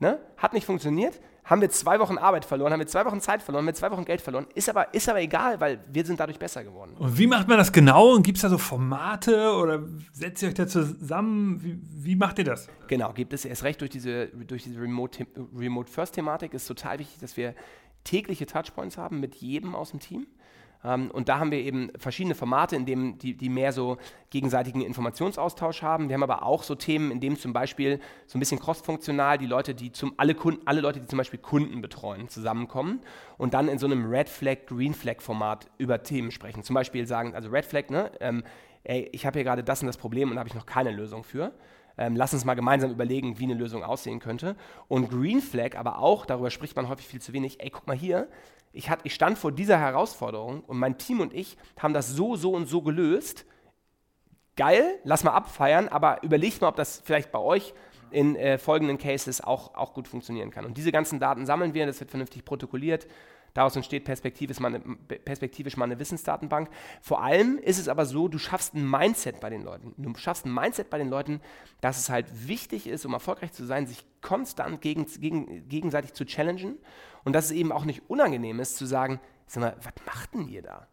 [0.00, 0.20] Ne?
[0.36, 3.62] Hat nicht funktioniert, haben wir zwei Wochen Arbeit verloren, haben wir zwei Wochen Zeit verloren,
[3.62, 4.46] haben wir zwei Wochen Geld verloren.
[4.54, 6.94] Ist aber, ist aber egal, weil wir sind dadurch besser geworden.
[6.98, 8.14] Und wie macht man das genau?
[8.14, 9.82] Und gibt es da so Formate oder
[10.12, 11.62] setzt ihr euch da zusammen?
[11.62, 12.68] Wie, wie, macht ihr das?
[12.86, 16.52] Genau, gibt es erst recht durch diese, durch diese Remote-First-Thematik.
[16.52, 17.54] ist total wichtig, dass wir
[18.04, 20.26] tägliche Touchpoints haben mit jedem aus dem Team.
[20.84, 23.96] Ähm, und da haben wir eben verschiedene Formate, in denen die, die mehr so
[24.30, 26.08] gegenseitigen Informationsaustausch haben.
[26.08, 29.46] Wir haben aber auch so Themen, in denen zum Beispiel so ein bisschen crossfunktional die
[29.46, 33.00] Leute, die zum alle Kunden, alle Leute, die zum Beispiel Kunden betreuen, zusammenkommen
[33.38, 36.62] und dann in so einem Red Flag, Green Flag Format über Themen sprechen.
[36.62, 38.44] Zum Beispiel sagen, also Red Flag, ne, ähm,
[38.84, 40.92] ey, ich habe hier gerade das und das Problem und da habe ich noch keine
[40.92, 41.52] Lösung für.
[41.98, 44.56] ähm, lass uns mal gemeinsam überlegen, wie eine Lösung aussehen könnte.
[44.86, 47.96] Und Green Flag, aber auch, darüber spricht man häufig viel zu wenig, ey, guck mal
[47.96, 48.28] hier,
[48.72, 52.36] ich, hat, ich stand vor dieser Herausforderung und mein Team und ich haben das so,
[52.36, 53.44] so und so gelöst.
[54.56, 57.74] Geil, lass mal abfeiern, aber überlegt mal, ob das vielleicht bei euch
[58.10, 60.64] in äh, folgenden Cases auch, auch gut funktionieren kann.
[60.64, 63.06] Und diese ganzen Daten sammeln wir, das wird vernünftig protokolliert.
[63.54, 66.68] Daraus entsteht perspektivisch mal, eine, perspektivisch mal eine Wissensdatenbank.
[67.00, 69.94] Vor allem ist es aber so, du schaffst ein Mindset bei den Leuten.
[69.96, 71.40] Du schaffst ein Mindset bei den Leuten,
[71.80, 76.24] dass es halt wichtig ist, um erfolgreich zu sein, sich konstant gegen, gegen, gegenseitig zu
[76.24, 76.78] challengen
[77.24, 80.48] und dass es eben auch nicht unangenehm ist zu sagen, sag mal, was macht denn
[80.48, 80.86] ihr da?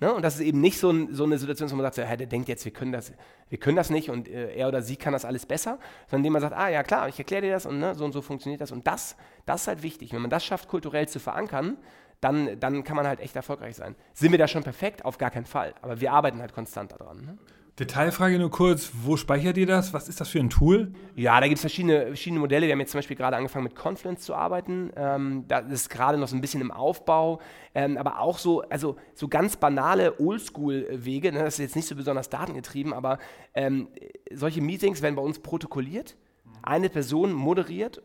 [0.00, 0.12] Ne?
[0.12, 2.26] Und das ist eben nicht so, ein, so, eine Situation, wo man sagt, so, der
[2.26, 3.12] denkt jetzt, wir können das,
[3.48, 6.34] wir können das nicht und äh, er oder sie kann das alles besser, sondern indem
[6.34, 8.60] man sagt, ah ja klar, ich erkläre dir das und ne, so und so funktioniert
[8.60, 8.70] das.
[8.70, 10.12] Und das, das ist halt wichtig.
[10.12, 11.76] Wenn man das schafft, kulturell zu verankern,
[12.20, 13.94] dann, dann kann man halt echt erfolgreich sein.
[14.12, 15.04] Sind wir da schon perfekt?
[15.04, 15.74] Auf gar keinen Fall.
[15.82, 17.18] Aber wir arbeiten halt konstant daran.
[17.18, 17.38] Ne?
[17.78, 19.94] Detailfrage nur kurz, wo speichert ihr das?
[19.94, 20.92] Was ist das für ein Tool?
[21.14, 22.66] Ja, da gibt es verschiedene, verschiedene Modelle.
[22.66, 24.90] Wir haben jetzt zum Beispiel gerade angefangen mit Confluence zu arbeiten.
[24.96, 27.40] Ähm, das ist gerade noch so ein bisschen im Aufbau.
[27.76, 31.30] Ähm, aber auch so, also so ganz banale Oldschool-Wege.
[31.30, 31.38] Ne?
[31.38, 33.18] Das ist jetzt nicht so besonders datengetrieben, aber
[33.54, 33.88] ähm,
[34.32, 36.16] solche Meetings werden bei uns protokolliert.
[36.62, 38.02] Eine Person moderiert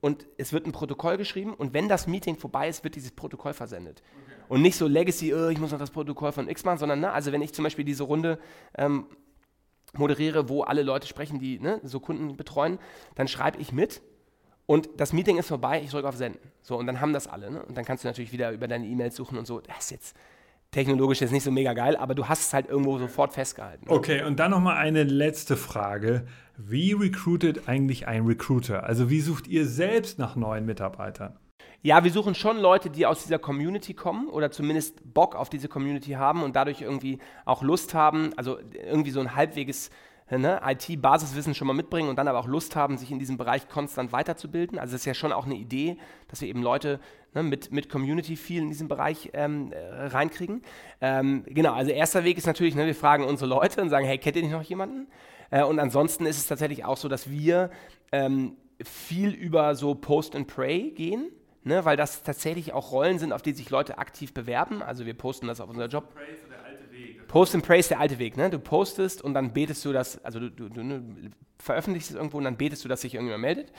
[0.00, 3.54] und es wird ein Protokoll geschrieben und wenn das Meeting vorbei ist, wird dieses Protokoll
[3.54, 4.02] versendet.
[4.24, 4.29] Okay.
[4.50, 7.12] Und nicht so Legacy, oh, ich muss noch das Protokoll von X machen, sondern ne,
[7.12, 8.36] also wenn ich zum Beispiel diese Runde
[8.76, 9.06] ähm,
[9.92, 12.80] moderiere, wo alle Leute sprechen, die ne, so Kunden betreuen,
[13.14, 14.02] dann schreibe ich mit
[14.66, 16.50] und das Meeting ist vorbei, ich drücke auf Senden.
[16.62, 17.48] So, und dann haben das alle.
[17.48, 17.62] Ne?
[17.62, 19.60] Und dann kannst du natürlich wieder über deine E-Mails suchen und so.
[19.60, 20.16] Das ist jetzt
[20.72, 23.86] technologisch jetzt nicht so mega geil, aber du hast es halt irgendwo sofort festgehalten.
[23.86, 23.92] Ne?
[23.92, 26.26] Okay, und dann nochmal eine letzte Frage.
[26.56, 28.82] Wie recruitet eigentlich ein Recruiter?
[28.82, 31.38] Also wie sucht ihr selbst nach neuen Mitarbeitern?
[31.82, 35.66] Ja, wir suchen schon Leute, die aus dieser Community kommen oder zumindest Bock auf diese
[35.66, 39.90] Community haben und dadurch irgendwie auch Lust haben, also irgendwie so ein halbweges
[40.30, 43.66] ne, IT-Basiswissen schon mal mitbringen und dann aber auch Lust haben, sich in diesem Bereich
[43.68, 44.78] konstant weiterzubilden.
[44.78, 45.96] Also das ist ja schon auch eine Idee,
[46.28, 47.00] dass wir eben Leute
[47.34, 50.60] ne, mit, mit Community viel in diesem Bereich ähm, äh, reinkriegen.
[51.00, 54.18] Ähm, genau, also erster Weg ist natürlich, ne, wir fragen unsere Leute und sagen, hey,
[54.18, 55.08] kennt ihr nicht noch jemanden?
[55.50, 57.70] Äh, und ansonsten ist es tatsächlich auch so, dass wir
[58.12, 61.30] ähm, viel über so Post and Pray gehen.
[61.70, 64.82] Ne, weil das tatsächlich auch Rollen sind, auf die sich Leute aktiv bewerben.
[64.82, 66.12] Also wir posten das auf unserer Job.
[67.28, 68.50] Post and Pray ist der alte Weg, ne?
[68.50, 72.38] Du postest und dann betest du das, also du, du, du ne, veröffentlichst es irgendwo
[72.38, 73.72] und dann betest du, dass sich irgendjemand meldet.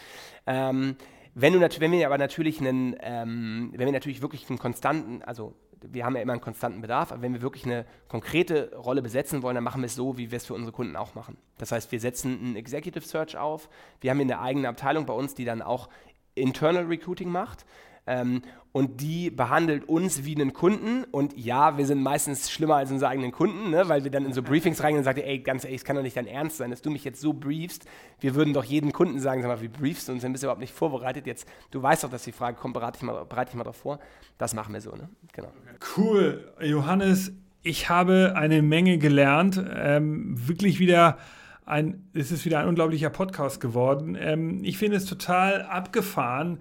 [0.48, 0.96] Ähm,
[1.34, 5.54] wenn, du wenn wir aber natürlich einen, ähm, wenn wir natürlich wirklich einen konstanten, also
[5.82, 9.44] wir haben ja immer einen konstanten Bedarf, aber wenn wir wirklich eine konkrete Rolle besetzen
[9.44, 11.38] wollen, dann machen wir es so, wie wir es für unsere Kunden auch machen.
[11.58, 13.68] Das heißt, wir setzen einen Executive Search auf,
[14.00, 15.90] wir haben eine eigene Abteilung bei uns, die dann auch
[16.36, 17.66] Internal Recruiting macht.
[18.08, 18.42] Ähm,
[18.74, 21.04] und die behandelt uns wie einen Kunden.
[21.12, 23.90] Und ja, wir sind meistens schlimmer als unsere eigenen Kunden, ne?
[23.90, 26.04] weil wir dann in so Briefings reingehen und sagen, ey, ganz ehrlich, es kann doch
[26.04, 27.86] nicht dein Ernst sein, dass du mich jetzt so briefst.
[28.22, 30.48] Wir würden doch jedem Kunden sagen, sag mal, wie briefst du uns, dann bist du
[30.48, 31.28] überhaupt nicht vorbereitet.
[31.28, 33.78] Jetzt, du weißt doch, dass die Frage kommt, bereite ich mal, bereite ich mal darauf
[33.78, 34.00] vor.
[34.38, 35.10] Das machen wir so, ne?
[35.34, 35.50] Genau.
[35.98, 36.54] Cool.
[36.62, 39.62] Johannes, ich habe eine Menge gelernt.
[39.76, 41.18] Ähm, wirklich wieder
[41.66, 44.18] ein, es ist wieder ein unglaublicher Podcast geworden.
[44.20, 46.60] Ähm, ich finde es total abgefahren,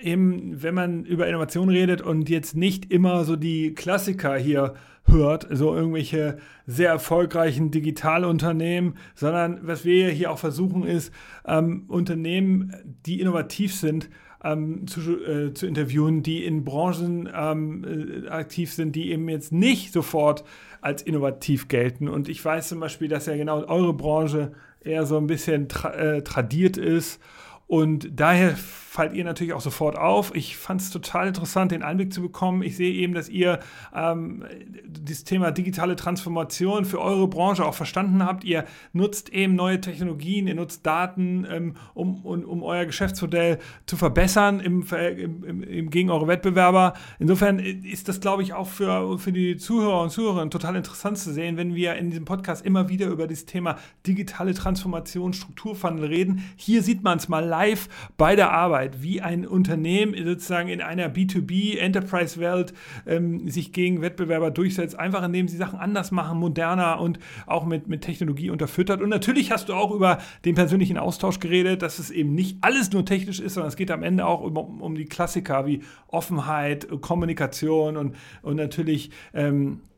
[0.00, 4.74] eben, wenn man über Innovation redet und jetzt nicht immer so die Klassiker hier
[5.06, 11.12] hört, so irgendwelche sehr erfolgreichen Digitalunternehmen, sondern was wir hier auch versuchen ist,
[11.46, 12.74] ähm, Unternehmen,
[13.06, 14.08] die innovativ sind,
[14.42, 19.52] ähm, zu, äh, zu interviewen, die in Branchen ähm, äh, aktiv sind, die eben jetzt
[19.52, 20.44] nicht sofort
[20.80, 22.08] als innovativ gelten.
[22.08, 24.52] Und ich weiß zum Beispiel, dass ja genau eure Branche
[24.82, 27.20] eher so ein bisschen tra äh, tradiert ist
[27.66, 28.56] und daher
[28.90, 30.34] fallt ihr natürlich auch sofort auf.
[30.34, 32.60] Ich fand es total interessant, den Einblick zu bekommen.
[32.60, 33.60] Ich sehe eben, dass ihr
[33.94, 34.44] ähm,
[34.84, 38.42] das Thema digitale Transformation für eure Branche auch verstanden habt.
[38.42, 43.96] Ihr nutzt eben neue Technologien, ihr nutzt Daten, ähm, um, um, um, euer Geschäftsmodell zu
[43.96, 46.94] verbessern im, im, im, gegen eure Wettbewerber.
[47.20, 51.32] Insofern ist das, glaube ich, auch für, für die Zuhörer und Zuhörerinnen total interessant zu
[51.32, 56.44] sehen, wenn wir in diesem Podcast immer wieder über das Thema digitale Transformation, Strukturwandel reden.
[56.56, 60.80] Hier sieht man es mal live bei der Arbeit Arbeit, wie ein Unternehmen sozusagen in
[60.80, 62.72] einer B2B-Enterprise-Welt
[63.06, 67.88] ähm, sich gegen Wettbewerber durchsetzt, einfach indem sie Sachen anders machen, moderner und auch mit,
[67.88, 69.02] mit Technologie unterfüttert.
[69.02, 72.90] Und natürlich hast du auch über den persönlichen Austausch geredet, dass es eben nicht alles
[72.92, 76.88] nur technisch ist, sondern es geht am Ende auch um, um die Klassiker wie Offenheit,
[77.02, 79.89] Kommunikation und, und natürlich ähm, äh,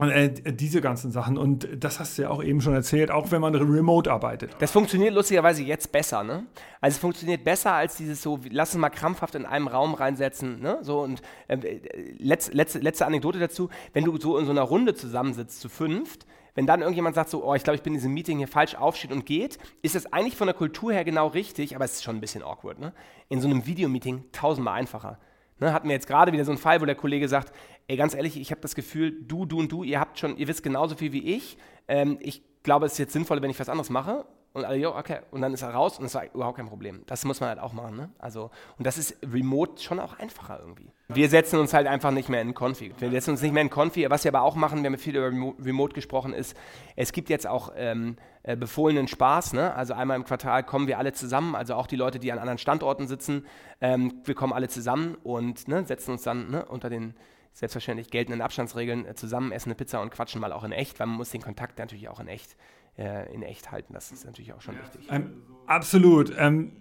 [0.00, 1.36] diese ganzen Sachen.
[1.36, 4.56] Und das hast du ja auch eben schon erzählt, auch wenn man remote arbeitet.
[4.58, 6.46] Das funktioniert lustigerweise jetzt besser, ne?
[6.80, 10.60] Also es funktioniert besser als dieses so, lass uns mal krampfhaft in einem Raum reinsetzen,
[10.60, 10.78] ne?
[10.82, 11.80] So und äh,
[12.18, 16.26] letzte, letzte, letzte Anekdote dazu, wenn du so in so einer Runde zusammensitzt, zu fünft,
[16.54, 18.74] wenn dann irgendjemand sagt so, oh, ich glaube, ich bin in diesem Meeting hier falsch,
[18.74, 22.04] aufsteht und geht, ist das eigentlich von der Kultur her genau richtig, aber es ist
[22.04, 22.78] schon ein bisschen awkward.
[22.78, 22.92] Ne?
[23.28, 25.18] In so einem Videomeeting tausendmal einfacher.
[25.60, 27.52] Ne, hatten wir jetzt gerade wieder so einen Fall, wo der Kollege sagt,
[27.86, 30.48] ey, ganz ehrlich, ich habe das Gefühl, du, du und du, ihr habt schon, ihr
[30.48, 31.58] wisst genauso viel wie ich.
[31.86, 34.24] Ähm, ich glaube, es ist jetzt sinnvoll, wenn ich was anderes mache.
[34.52, 35.20] Und alle, jo, okay.
[35.30, 37.04] Und dann ist er raus und es war überhaupt kein Problem.
[37.06, 37.96] Das muss man halt auch machen.
[37.96, 38.10] Ne?
[38.18, 40.90] Also, und das ist remote schon auch einfacher irgendwie.
[41.08, 42.94] Wir setzen uns halt einfach nicht mehr in Config.
[42.98, 44.10] Wir setzen uns nicht mehr in Config.
[44.10, 46.56] Was wir aber auch machen, wir haben viel über Remote gesprochen, ist,
[46.96, 49.52] es gibt jetzt auch ähm, äh, befohlenen Spaß.
[49.52, 49.72] Ne?
[49.74, 52.58] Also einmal im Quartal kommen wir alle zusammen, also auch die Leute, die an anderen
[52.58, 53.46] Standorten sitzen.
[53.80, 57.14] Ähm, wir kommen alle zusammen und ne, setzen uns dann ne, unter den
[57.52, 61.06] selbstverständlich geltenden Abstandsregeln äh, zusammen, essen eine Pizza und quatschen mal auch in echt, weil
[61.06, 62.56] man muss den Kontakt natürlich auch in echt
[62.98, 63.92] äh, in echt halten.
[63.92, 65.08] Das ist natürlich auch schon wichtig.
[65.10, 66.32] Ähm, absolut.
[66.36, 66.72] Ähm,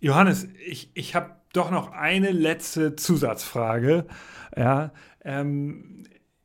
[0.00, 4.06] Johannes, ich, ich habe doch noch eine letzte Zusatzfrage.
[4.56, 4.92] Ja,
[5.24, 5.98] ähm,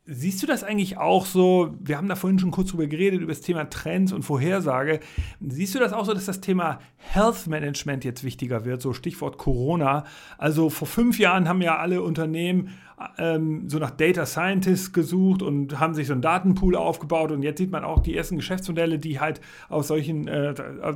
[0.05, 1.76] Siehst du das eigentlich auch so?
[1.80, 4.99] Wir haben da vorhin schon kurz drüber geredet, über das Thema Trends und Vorhersage.
[5.39, 8.82] Siehst du das auch so, dass das Thema Health Management jetzt wichtiger wird?
[8.82, 10.03] So Stichwort Corona.
[10.38, 12.78] Also vor fünf Jahren haben ja alle Unternehmen
[13.18, 17.58] ähm, so nach Data Scientists gesucht und haben sich so einen Datenpool aufgebaut und jetzt
[17.58, 20.54] sieht man auch die ersten Geschäftsmodelle, die halt aus solchen, äh,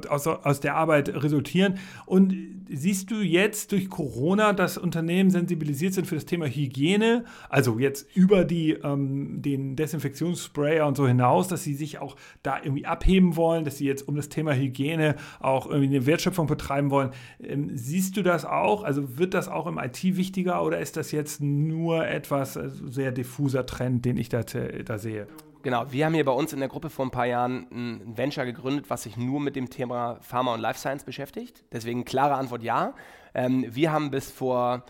[0.10, 1.76] aus, aus der Arbeit resultieren.
[2.06, 2.36] Und
[2.70, 8.16] siehst du jetzt durch Corona, dass Unternehmen sensibilisiert sind für das Thema Hygiene, also jetzt
[8.16, 13.36] über die, ähm, den Desinfektionssprayer und so hinaus, dass sie sich auch da irgendwie abheben
[13.36, 17.12] wollen, dass sie jetzt um das Thema Hygiene auch irgendwie eine Wertschöpfung betreiben wollen.
[17.42, 18.84] Ähm, siehst du das auch?
[18.84, 22.70] Also wird das auch im IT wichtiger oder ist das jetzt nur nur etwas äh,
[22.70, 25.28] sehr diffuser Trend, den ich da, da sehe.
[25.64, 28.46] Genau, wir haben hier bei uns in der Gruppe vor ein paar Jahren ein Venture
[28.46, 31.66] gegründet, was sich nur mit dem Thema Pharma und Life Science beschäftigt.
[31.72, 32.94] Deswegen klare Antwort ja.
[33.34, 34.86] Ähm, wir haben bis vor,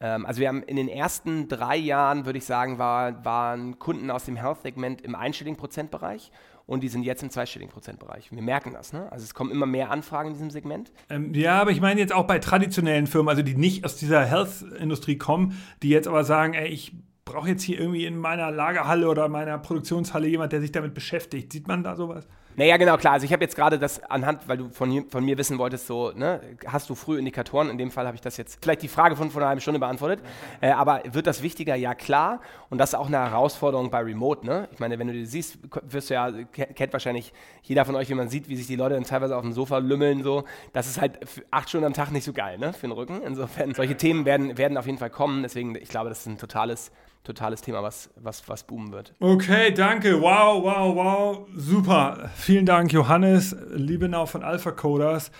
[0.00, 4.10] ähm, also wir haben in den ersten drei Jahren, würde ich sagen, war, waren Kunden
[4.10, 6.30] aus dem Health-Segment im einstelligen Prozentbereich
[6.68, 8.30] und die sind jetzt im zweistelligen Prozentbereich.
[8.30, 8.92] Wir merken das.
[8.92, 9.10] Ne?
[9.10, 10.92] Also es kommen immer mehr Anfragen in diesem Segment.
[11.08, 14.24] Ähm, ja, aber ich meine jetzt auch bei traditionellen Firmen, also die nicht aus dieser
[14.26, 16.92] Health-Industrie kommen, die jetzt aber sagen, ey, ich
[17.24, 21.52] brauche jetzt hier irgendwie in meiner Lagerhalle oder meiner Produktionshalle jemand, der sich damit beschäftigt.
[21.52, 22.28] Sieht man da sowas?
[22.58, 23.12] Naja, genau, klar.
[23.12, 26.10] Also ich habe jetzt gerade das anhand, weil du von, von mir wissen wolltest, so,
[26.10, 27.70] ne, hast du früh Indikatoren?
[27.70, 29.78] In dem Fall habe ich das jetzt vielleicht die Frage von vor einer halben Stunde
[29.78, 30.20] beantwortet.
[30.60, 31.76] Äh, aber wird das wichtiger?
[31.76, 32.40] Ja, klar.
[32.68, 34.68] Und das ist auch eine Herausforderung bei Remote, ne?
[34.72, 37.32] Ich meine, wenn du die siehst, wirst du ja, kennt wahrscheinlich
[37.62, 39.78] jeder von euch, wie man sieht, wie sich die Leute dann teilweise auf dem Sofa
[39.78, 40.44] lümmeln, so.
[40.72, 41.20] Das ist halt
[41.52, 43.22] acht Stunden am Tag nicht so geil, ne, für den Rücken.
[43.22, 45.42] Insofern, solche Themen werden, werden auf jeden Fall kommen.
[45.42, 46.90] Deswegen, ich glaube, das ist ein totales
[47.24, 49.14] totales Thema, was, was, was boomen wird.
[49.20, 50.20] Okay, danke.
[50.20, 51.48] Wow, wow, wow.
[51.54, 52.30] Super.
[52.34, 55.30] Vielen Dank, Johannes, Liebenau von Alpha Coders.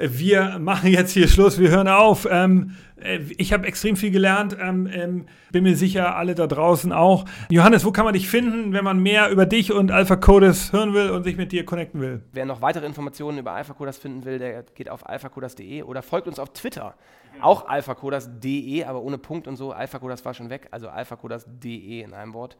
[0.00, 2.28] Wir machen jetzt hier Schluss, wir hören auf.
[2.30, 6.92] Ähm, äh, ich habe extrem viel gelernt, ähm, ähm, bin mir sicher, alle da draußen
[6.92, 7.24] auch.
[7.50, 10.94] Johannes, wo kann man dich finden, wenn man mehr über dich und Alpha Coders hören
[10.94, 12.22] will und sich mit dir connecten will?
[12.32, 16.28] Wer noch weitere Informationen über Alpha Coders finden will, der geht auf alphacoders.de oder folgt
[16.28, 16.94] uns auf Twitter.
[17.40, 19.72] Auch alphacoders.de, aber ohne Punkt und so.
[19.72, 22.56] Alphacoders war schon weg, also alphacoders.de in einem Wort.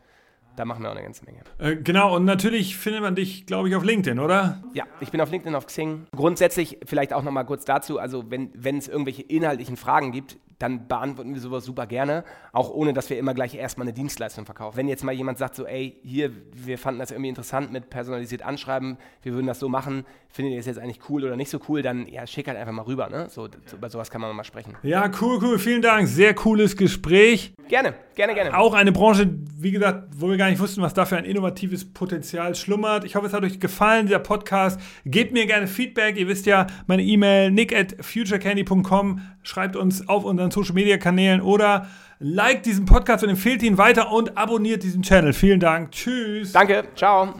[0.59, 1.43] Da machen wir auch eine ganze Menge.
[1.59, 4.61] Äh, genau, und natürlich findet man dich, glaube ich, auf LinkedIn, oder?
[4.75, 6.09] Ja, ich bin auf LinkedIn, auf Xing.
[6.17, 10.89] Grundsätzlich vielleicht auch nochmal kurz dazu, also wenn, wenn es irgendwelche inhaltlichen Fragen gibt, dann
[10.89, 14.77] beantworten wir sowas super gerne, auch ohne, dass wir immer gleich erstmal eine Dienstleistung verkaufen.
[14.77, 18.43] Wenn jetzt mal jemand sagt so, ey, hier, wir fanden das irgendwie interessant mit personalisiert
[18.43, 21.61] anschreiben, wir würden das so machen, findet ihr das jetzt eigentlich cool oder nicht so
[21.69, 23.29] cool, dann ja, schick halt einfach mal rüber, ne?
[23.31, 24.77] So, so, über sowas kann man mal sprechen.
[24.83, 27.55] Ja, cool, cool, vielen Dank, sehr cooles Gespräch.
[27.69, 28.57] Gerne, gerne, gerne.
[28.57, 29.29] Auch eine Branche,
[29.59, 33.05] wie gesagt, wo wir gar nicht wussten, was da für ein innovatives Potenzial schlummert.
[33.05, 34.81] Ich hoffe, es hat euch gefallen, dieser Podcast.
[35.05, 40.25] Gebt mir gerne Feedback, ihr wisst ja, meine E-Mail nick at futurecandy.com, schreibt uns auf
[40.25, 41.89] unseren Social Media Kanälen oder
[42.19, 45.33] liked diesen Podcast und empfehlt ihn weiter und abonniert diesen Channel.
[45.33, 45.93] Vielen Dank.
[45.93, 46.53] Tschüss.
[46.53, 46.85] Danke.
[46.95, 47.35] Ciao.